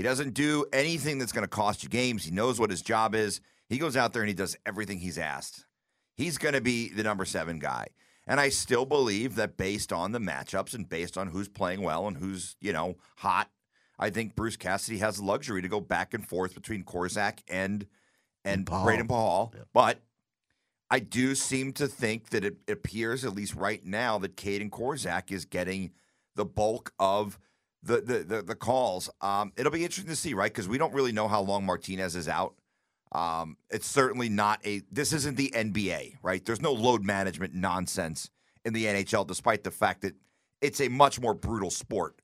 He 0.01 0.07
doesn't 0.07 0.33
do 0.33 0.65
anything 0.73 1.19
that's 1.19 1.31
going 1.31 1.43
to 1.43 1.47
cost 1.47 1.83
you 1.83 1.89
games. 1.89 2.23
He 2.23 2.31
knows 2.31 2.59
what 2.59 2.71
his 2.71 2.81
job 2.81 3.13
is. 3.13 3.39
He 3.69 3.77
goes 3.77 3.95
out 3.95 4.13
there 4.13 4.23
and 4.23 4.29
he 4.29 4.33
does 4.33 4.57
everything 4.65 4.97
he's 4.97 5.19
asked. 5.19 5.67
He's 6.15 6.39
going 6.39 6.55
to 6.55 6.59
be 6.59 6.89
the 6.89 7.03
number 7.03 7.23
seven 7.23 7.59
guy. 7.59 7.89
And 8.25 8.39
I 8.39 8.49
still 8.49 8.87
believe 8.87 9.35
that 9.35 9.57
based 9.57 9.93
on 9.93 10.11
the 10.11 10.17
matchups 10.17 10.73
and 10.73 10.89
based 10.89 11.19
on 11.19 11.27
who's 11.27 11.47
playing 11.47 11.83
well 11.83 12.07
and 12.07 12.17
who's, 12.17 12.55
you 12.59 12.73
know, 12.73 12.95
hot, 13.17 13.51
I 13.99 14.09
think 14.09 14.35
Bruce 14.35 14.57
Cassidy 14.57 14.97
has 14.97 15.17
the 15.17 15.23
luxury 15.23 15.61
to 15.61 15.67
go 15.67 15.79
back 15.79 16.15
and 16.15 16.27
forth 16.27 16.55
between 16.55 16.83
Korczak 16.83 17.43
and 17.47 17.85
and 18.43 18.65
Pachal. 18.65 18.85
Brayden 18.87 19.07
Pachal. 19.07 19.53
But 19.71 19.99
I 20.89 20.97
do 20.97 21.35
seem 21.35 21.73
to 21.73 21.87
think 21.87 22.29
that 22.29 22.43
it 22.43 22.55
appears, 22.67 23.23
at 23.23 23.35
least 23.35 23.53
right 23.53 23.85
now, 23.85 24.17
that 24.17 24.35
Kaedan 24.35 24.71
Korczak 24.71 25.31
is 25.31 25.45
getting 25.45 25.91
the 26.35 26.45
bulk 26.45 26.91
of 26.97 27.37
the 27.83 28.01
the 28.01 28.19
the, 28.19 28.41
the 28.41 28.55
calls. 28.55 29.09
Um, 29.21 29.51
it'll 29.57 29.71
be 29.71 29.83
interesting 29.83 30.11
to 30.11 30.15
see, 30.15 30.33
right? 30.33 30.51
Because 30.51 30.67
we 30.67 30.77
don't 30.77 30.93
really 30.93 31.11
know 31.11 31.27
how 31.27 31.41
long 31.41 31.65
Martinez 31.65 32.15
is 32.15 32.27
out. 32.27 32.55
Um, 33.11 33.57
it's 33.69 33.87
certainly 33.87 34.29
not 34.29 34.65
a. 34.65 34.81
This 34.91 35.13
isn't 35.13 35.37
the 35.37 35.51
NBA, 35.53 36.15
right? 36.23 36.43
There's 36.43 36.61
no 36.61 36.73
load 36.73 37.03
management 37.03 37.53
nonsense 37.53 38.29
in 38.63 38.73
the 38.73 38.85
NHL, 38.85 39.27
despite 39.27 39.63
the 39.63 39.71
fact 39.71 40.01
that 40.01 40.15
it's 40.61 40.79
a 40.79 40.87
much 40.87 41.19
more 41.19 41.33
brutal 41.33 41.71
sport 41.71 42.21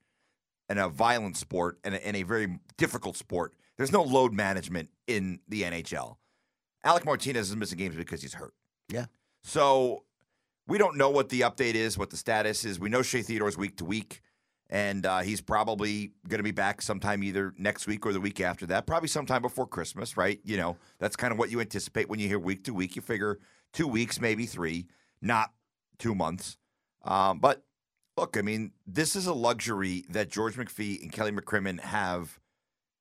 and 0.70 0.80
a 0.80 0.88
violent 0.88 1.38
sport 1.38 1.80
and 1.84 1.96
a, 1.96 2.08
and 2.08 2.16
a 2.16 2.24
very 2.24 2.60
difficult 2.78 3.18
sport. 3.18 3.54
There's 3.78 3.92
no 3.92 4.04
load 4.04 4.34
management 4.34 4.90
in 5.08 5.40
the 5.48 5.64
NHL. 5.64 6.18
Alec 6.84 7.06
Martinez 7.06 7.50
is 7.50 7.56
missing 7.56 7.78
games 7.78 7.96
because 7.96 8.22
he's 8.22 8.34
hurt. 8.34 8.54
Yeah. 8.90 9.06
So 9.44 10.04
we 10.68 10.78
don't 10.78 10.98
know 10.98 11.10
what 11.10 11.30
the 11.30 11.42
update 11.42 11.76
is, 11.76 11.98
what 11.98 12.10
the 12.10 12.18
status 12.18 12.66
is. 12.66 12.80
We 12.80 12.90
know 12.90 13.02
Shea 13.02 13.22
Theodore 13.22 13.48
is 13.48 13.58
week 13.58 13.78
to 13.78 13.86
week, 13.86 14.22
and 14.70 15.06
uh, 15.06 15.20
he's 15.20 15.42
probably 15.42 16.12
going 16.28 16.40
to 16.40 16.44
be 16.44 16.52
back 16.52 16.82
sometime 16.82 17.24
either 17.24 17.54
next 17.58 17.88
week 17.88 18.06
or 18.06 18.14
the 18.14 18.20
week 18.20 18.42
after 18.42 18.66
that, 18.68 18.86
probably 18.86 19.08
sometime 19.08 19.42
before 19.42 19.66
Christmas, 19.66 20.18
right? 20.18 20.40
You 20.44 20.58
know, 20.58 20.78
that's 21.00 21.16
kind 21.16 21.32
of 21.32 21.40
what 21.40 21.50
you 21.50 21.60
anticipate 21.62 22.10
when 22.10 22.20
you 22.20 22.28
hear 22.28 22.40
week 22.40 22.64
to 22.66 22.74
week. 22.74 22.96
You 22.96 23.02
figure 23.02 23.40
two 23.74 23.88
weeks, 23.88 24.20
maybe 24.20 24.46
three, 24.46 24.88
not 25.22 25.52
two 25.98 26.14
months. 26.14 26.58
Um, 27.04 27.40
but 27.40 27.64
look, 28.18 28.36
I 28.38 28.42
mean, 28.42 28.72
this 28.86 29.16
is 29.16 29.26
a 29.28 29.34
luxury 29.34 30.06
that 30.10 30.30
George 30.30 30.56
McPhee 30.56 31.02
and 31.02 31.12
Kelly 31.12 31.32
McCrimmon 31.32 31.80
have. 31.80 32.40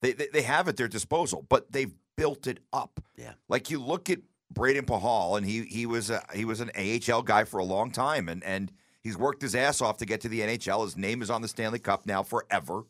They, 0.02 0.12
they, 0.12 0.28
they 0.32 0.42
have 0.42 0.68
at 0.68 0.76
their 0.76 0.88
disposal, 0.88 1.44
but 1.48 1.72
they've 1.72 1.94
built 2.16 2.46
it 2.46 2.60
up. 2.72 3.00
Yeah. 3.16 3.32
Like 3.48 3.70
you 3.70 3.80
look 3.80 4.10
at 4.10 4.18
Brayden 4.52 4.82
Pachal, 4.82 5.36
and 5.36 5.46
he 5.46 5.62
he 5.62 5.86
was 5.86 6.10
a, 6.10 6.22
he 6.34 6.44
was 6.44 6.60
an 6.60 6.70
AHL 6.76 7.22
guy 7.22 7.44
for 7.44 7.58
a 7.58 7.64
long 7.64 7.90
time, 7.90 8.28
and 8.28 8.44
and 8.44 8.70
he's 9.06 9.16
worked 9.16 9.40
his 9.40 9.54
ass 9.54 9.80
off 9.80 9.98
to 9.98 10.04
get 10.04 10.20
to 10.22 10.28
the 10.28 10.40
NHL. 10.40 10.82
His 10.82 10.96
name 10.96 11.22
is 11.22 11.30
on 11.30 11.40
the 11.40 11.46
Stanley 11.46 11.78
Cup 11.78 12.06
now 12.06 12.24
forever. 12.24 12.82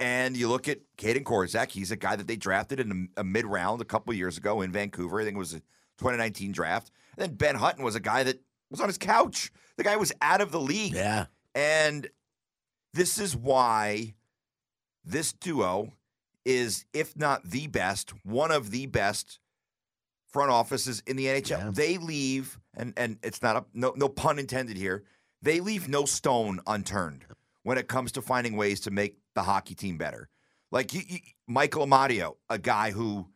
And 0.00 0.36
you 0.36 0.48
look 0.48 0.68
at 0.68 0.80
Kaedan 0.98 1.22
Korczak, 1.22 1.70
he's 1.70 1.92
a 1.92 1.96
guy 1.96 2.16
that 2.16 2.26
they 2.26 2.34
drafted 2.34 2.80
in 2.80 3.08
a, 3.16 3.20
a 3.20 3.24
mid 3.24 3.46
round 3.46 3.80
a 3.80 3.84
couple 3.84 4.12
years 4.14 4.36
ago 4.36 4.62
in 4.62 4.72
Vancouver. 4.72 5.20
I 5.20 5.24
think 5.24 5.36
it 5.36 5.38
was 5.38 5.54
a 5.54 5.60
2019 5.98 6.50
draft. 6.50 6.90
And 7.16 7.24
then 7.24 7.36
Ben 7.36 7.54
Hutton 7.54 7.84
was 7.84 7.94
a 7.94 8.00
guy 8.00 8.24
that 8.24 8.40
was 8.68 8.80
on 8.80 8.88
his 8.88 8.98
couch. 8.98 9.52
The 9.76 9.84
guy 9.84 9.96
was 9.96 10.12
out 10.20 10.40
of 10.40 10.50
the 10.50 10.60
league. 10.60 10.94
Yeah. 10.94 11.26
And 11.54 12.08
this 12.92 13.18
is 13.18 13.36
why 13.36 14.14
this 15.04 15.32
duo 15.32 15.92
is, 16.44 16.84
if 16.92 17.16
not 17.16 17.48
the 17.48 17.68
best, 17.68 18.12
one 18.24 18.50
of 18.50 18.72
the 18.72 18.86
best 18.86 19.38
front 20.32 20.50
offices 20.50 21.00
in 21.06 21.14
the 21.14 21.26
NHL. 21.26 21.74
They 21.76 21.98
leave, 21.98 22.58
and 22.76 22.92
and 22.96 23.18
it's 23.22 23.42
not 23.42 23.56
a 23.56 23.64
no 23.74 23.92
no 23.96 24.08
pun 24.08 24.38
intended 24.38 24.76
here. 24.76 25.04
They 25.40 25.60
leave 25.60 25.88
no 25.88 26.04
stone 26.04 26.60
unturned 26.66 27.24
when 27.62 27.78
it 27.78 27.88
comes 27.88 28.12
to 28.12 28.22
finding 28.22 28.56
ways 28.56 28.80
to 28.80 28.90
make 28.90 29.18
the 29.34 29.42
hockey 29.42 29.74
team 29.74 29.98
better. 29.98 30.28
Like 30.70 30.90
Michael 31.46 31.86
Amadio, 31.86 32.36
a 32.48 32.58
guy 32.58 32.92
who 32.92 33.28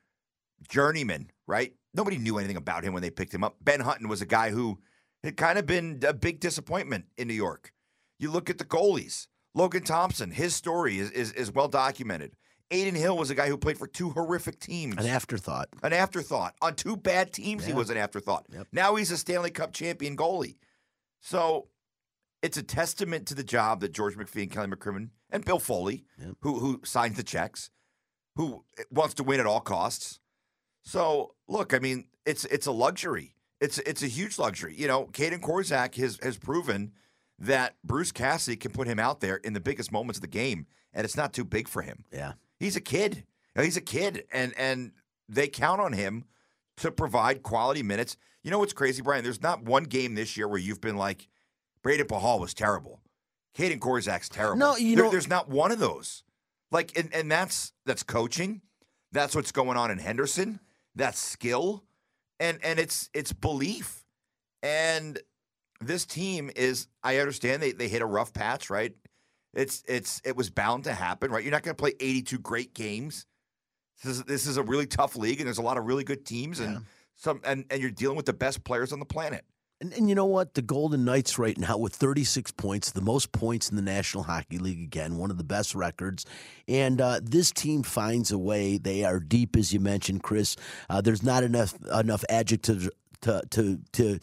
journeyman, 0.69 1.31
right? 1.47 1.75
Nobody 1.95 2.19
knew 2.19 2.39
anything 2.39 2.57
about 2.57 2.85
him 2.85 2.93
when 2.93 3.03
they 3.03 3.11
picked 3.11 3.35
him 3.35 3.45
up. 3.45 3.57
Ben 3.61 3.81
Hutton 3.81 4.09
was 4.09 4.23
a 4.23 4.27
guy 4.27 4.51
who 4.51 4.79
had 5.23 5.37
kind 5.37 5.59
of 5.59 5.67
been 5.67 6.01
a 6.07 6.15
big 6.15 6.41
disappointment 6.41 7.07
in 7.17 7.29
New 7.29 7.35
York. 7.35 7.73
You 8.19 8.31
look 8.31 8.49
at 8.49 8.59
the 8.59 8.65
goalies. 8.65 9.27
Logan 9.55 9.85
Thompson, 9.85 10.31
his 10.31 10.55
story 10.55 10.99
is, 10.99 11.11
is, 11.11 11.33
is 11.33 11.53
well 11.53 11.69
documented. 11.69 12.33
Adin 12.71 12.95
Hill 12.95 13.17
was 13.17 13.31
a 13.31 13.35
guy 13.35 13.49
who 13.49 13.57
played 13.57 13.79
for 13.79 13.87
two 13.87 14.11
horrific 14.11 14.59
teams. 14.59 14.97
An 14.97 15.07
afterthought. 15.07 15.69
An 15.83 15.93
afterthought. 15.93 16.55
On 16.61 16.75
two 16.75 16.97
bad 16.97 17.33
teams, 17.33 17.65
he 17.65 17.73
was 17.73 17.91
an 17.91 17.97
afterthought. 17.97 18.47
Now 18.73 18.97
he's 18.97 19.11
a 19.11 19.17
Stanley 19.17 19.51
Cup 19.51 19.73
champion 19.73 20.17
goalie. 20.17 20.57
So 21.21 21.69
it's 22.43 22.57
a 22.57 22.63
testament 22.63 23.27
to 23.29 23.35
the 23.35 23.45
job 23.45 23.81
that 23.81 23.93
George 23.93 24.17
McPhee 24.17 24.43
and 24.43 24.51
Kelly 24.51 24.69
McCrimmon 24.69 25.11
and 25.31 25.45
Bill 25.45 25.59
Foley, 25.59 26.05
who 26.41 26.59
who 26.59 26.81
signs 26.85 27.17
the 27.17 27.23
checks, 27.23 27.71
who 28.37 28.65
wants 28.91 29.15
to 29.15 29.23
win 29.23 29.41
at 29.41 29.47
all 29.47 29.61
costs. 29.61 30.21
So 30.83 31.35
look, 31.49 31.73
I 31.73 31.79
mean, 31.79 32.07
it's 32.25 32.45
it's 32.47 32.67
a 32.67 32.73
luxury. 32.73 33.35
It's 33.61 33.79
it's 33.79 34.03
a 34.03 34.09
huge 34.09 34.39
luxury. 34.39 34.75
You 34.77 34.89
know, 34.89 35.07
Kaedan 35.07 35.41
Korczak 35.41 35.95
has 35.97 36.19
has 36.23 36.37
proven 36.37 36.93
that 37.39 37.77
Bruce 37.85 38.13
Cassidy 38.13 38.57
can 38.57 38.73
put 38.73 38.87
him 38.87 38.99
out 38.99 39.21
there 39.21 39.37
in 39.37 39.53
the 39.53 39.61
biggest 39.61 39.93
moments 39.93 40.19
of 40.19 40.23
the 40.23 40.29
game, 40.29 40.67
and 40.93 41.05
it's 41.05 41.17
not 41.17 41.33
too 41.33 41.45
big 41.45 41.69
for 41.69 41.83
him. 41.83 42.05
Yeah. 42.13 42.33
He's 42.59 42.77
a 42.77 42.81
kid. 42.81 43.25
He's 43.55 43.77
a 43.77 43.81
kid, 43.83 44.25
and 44.33 44.53
and 44.59 44.93
they 45.29 45.49
count 45.49 45.81
on 45.81 45.93
him 45.93 46.25
to 46.79 46.91
provide 46.91 47.43
quality 47.43 47.83
minutes. 47.83 48.17
You 48.43 48.51
know 48.51 48.59
what's 48.59 48.73
crazy, 48.73 49.03
Brian? 49.03 49.25
There's 49.25 49.43
not 49.43 49.63
one 49.63 49.85
game 49.85 50.15
this 50.15 50.37
year 50.37 50.47
where 50.47 50.59
you've 50.59 50.81
been 50.81 50.97
like, 50.97 51.29
Brayden 51.83 52.05
Pachal 52.05 52.39
was 52.39 52.55
terrible. 52.55 53.01
Kaedan 53.57 53.79
Korczak's 53.79 54.29
terrible. 54.29 54.59
No, 54.59 54.77
you 54.77 54.95
There- 54.95 55.07
know- 55.07 55.11
there's 55.11 55.29
not 55.29 55.49
one 55.49 55.73
of 55.73 55.79
those. 55.79 56.23
Like, 56.71 56.97
and, 56.99 57.13
and 57.15 57.31
that's 57.31 57.73
that's 57.87 58.03
coaching. 58.03 58.61
That's 59.13 59.35
what's 59.35 59.53
going 59.53 59.79
on 59.79 59.91
in 59.91 59.99
Henderson. 59.99 60.61
That's 60.95 61.19
skill, 61.19 61.85
and 62.41 62.59
and 62.63 62.79
it's 62.79 63.09
it's 63.15 63.33
belief. 63.33 64.05
And 64.63 65.19
this 65.81 66.05
team 66.05 66.51
is. 66.57 66.89
I 67.03 67.19
understand 67.19 67.63
they 67.63 67.73
they 67.73 67.89
hit 67.89 68.03
a 68.03 68.07
rough 68.07 68.33
patch, 68.33 68.69
right? 68.69 68.93
It's 69.57 69.83
it's 69.89 70.21
it 70.25 70.37
was 70.37 70.51
bound 70.51 70.85
to 70.85 70.93
happen, 70.93 71.31
right? 71.31 71.43
You're 71.43 71.53
not 71.53 71.63
going 71.63 71.75
to 71.75 71.81
play 71.81 71.95
82 71.99 72.39
great 72.39 72.75
games. 72.75 73.27
This 74.05 74.19
is 74.19 74.25
this 74.25 74.47
is 74.47 74.59
a 74.59 74.63
really 74.63 74.87
tough 74.87 75.17
league, 75.17 75.41
and 75.41 75.47
there's 75.47 75.59
a 75.59 75.63
lot 75.63 75.79
of 75.79 75.87
really 75.87 76.05
good 76.05 76.27
teams, 76.27 76.61
and 76.61 76.85
some 77.15 77.41
and 77.43 77.65
and 77.71 77.81
you're 77.81 77.91
dealing 77.91 78.17
with 78.17 78.27
the 78.27 78.35
best 78.35 78.65
players 78.65 78.93
on 78.93 78.99
the 78.99 79.07
planet. 79.07 79.45
And, 79.81 79.93
and 79.93 80.09
you 80.09 80.15
know 80.15 80.27
what? 80.27 80.55
The 80.55 80.63
Golden 80.63 81.05
Knights 81.05 81.39
right 81.39 81.57
now 81.59 81.77
with 81.77 81.95
36 81.95 82.51
points, 82.53 82.93
the 82.93 83.03
most 83.03 83.33
points 83.33 83.69
in 83.69 83.77
the 83.77 83.83
National 83.83 84.25
Hockey 84.25 84.57
League 84.57 84.81
again, 84.81 85.19
one 85.19 85.31
of 85.31 85.37
the 85.37 85.45
best 85.45 85.75
records. 85.75 86.25
And 86.67 86.99
uh, 86.99 87.21
this 87.23 87.51
team 87.51 87.83
finds 87.83 88.33
a 88.33 88.39
way. 88.39 88.79
They 88.79 89.05
are 89.05 89.21
deep, 89.21 89.55
as 89.55 89.75
you 89.75 89.81
mentioned, 89.81 90.23
Chris. 90.23 90.57
Uh, 90.89 91.03
there's 91.03 91.23
not 91.23 91.45
enough 91.45 91.75
enough 91.93 92.25
adjectives 92.31 92.89
to 93.23 93.43
to 93.51 93.81
to 93.93 94.19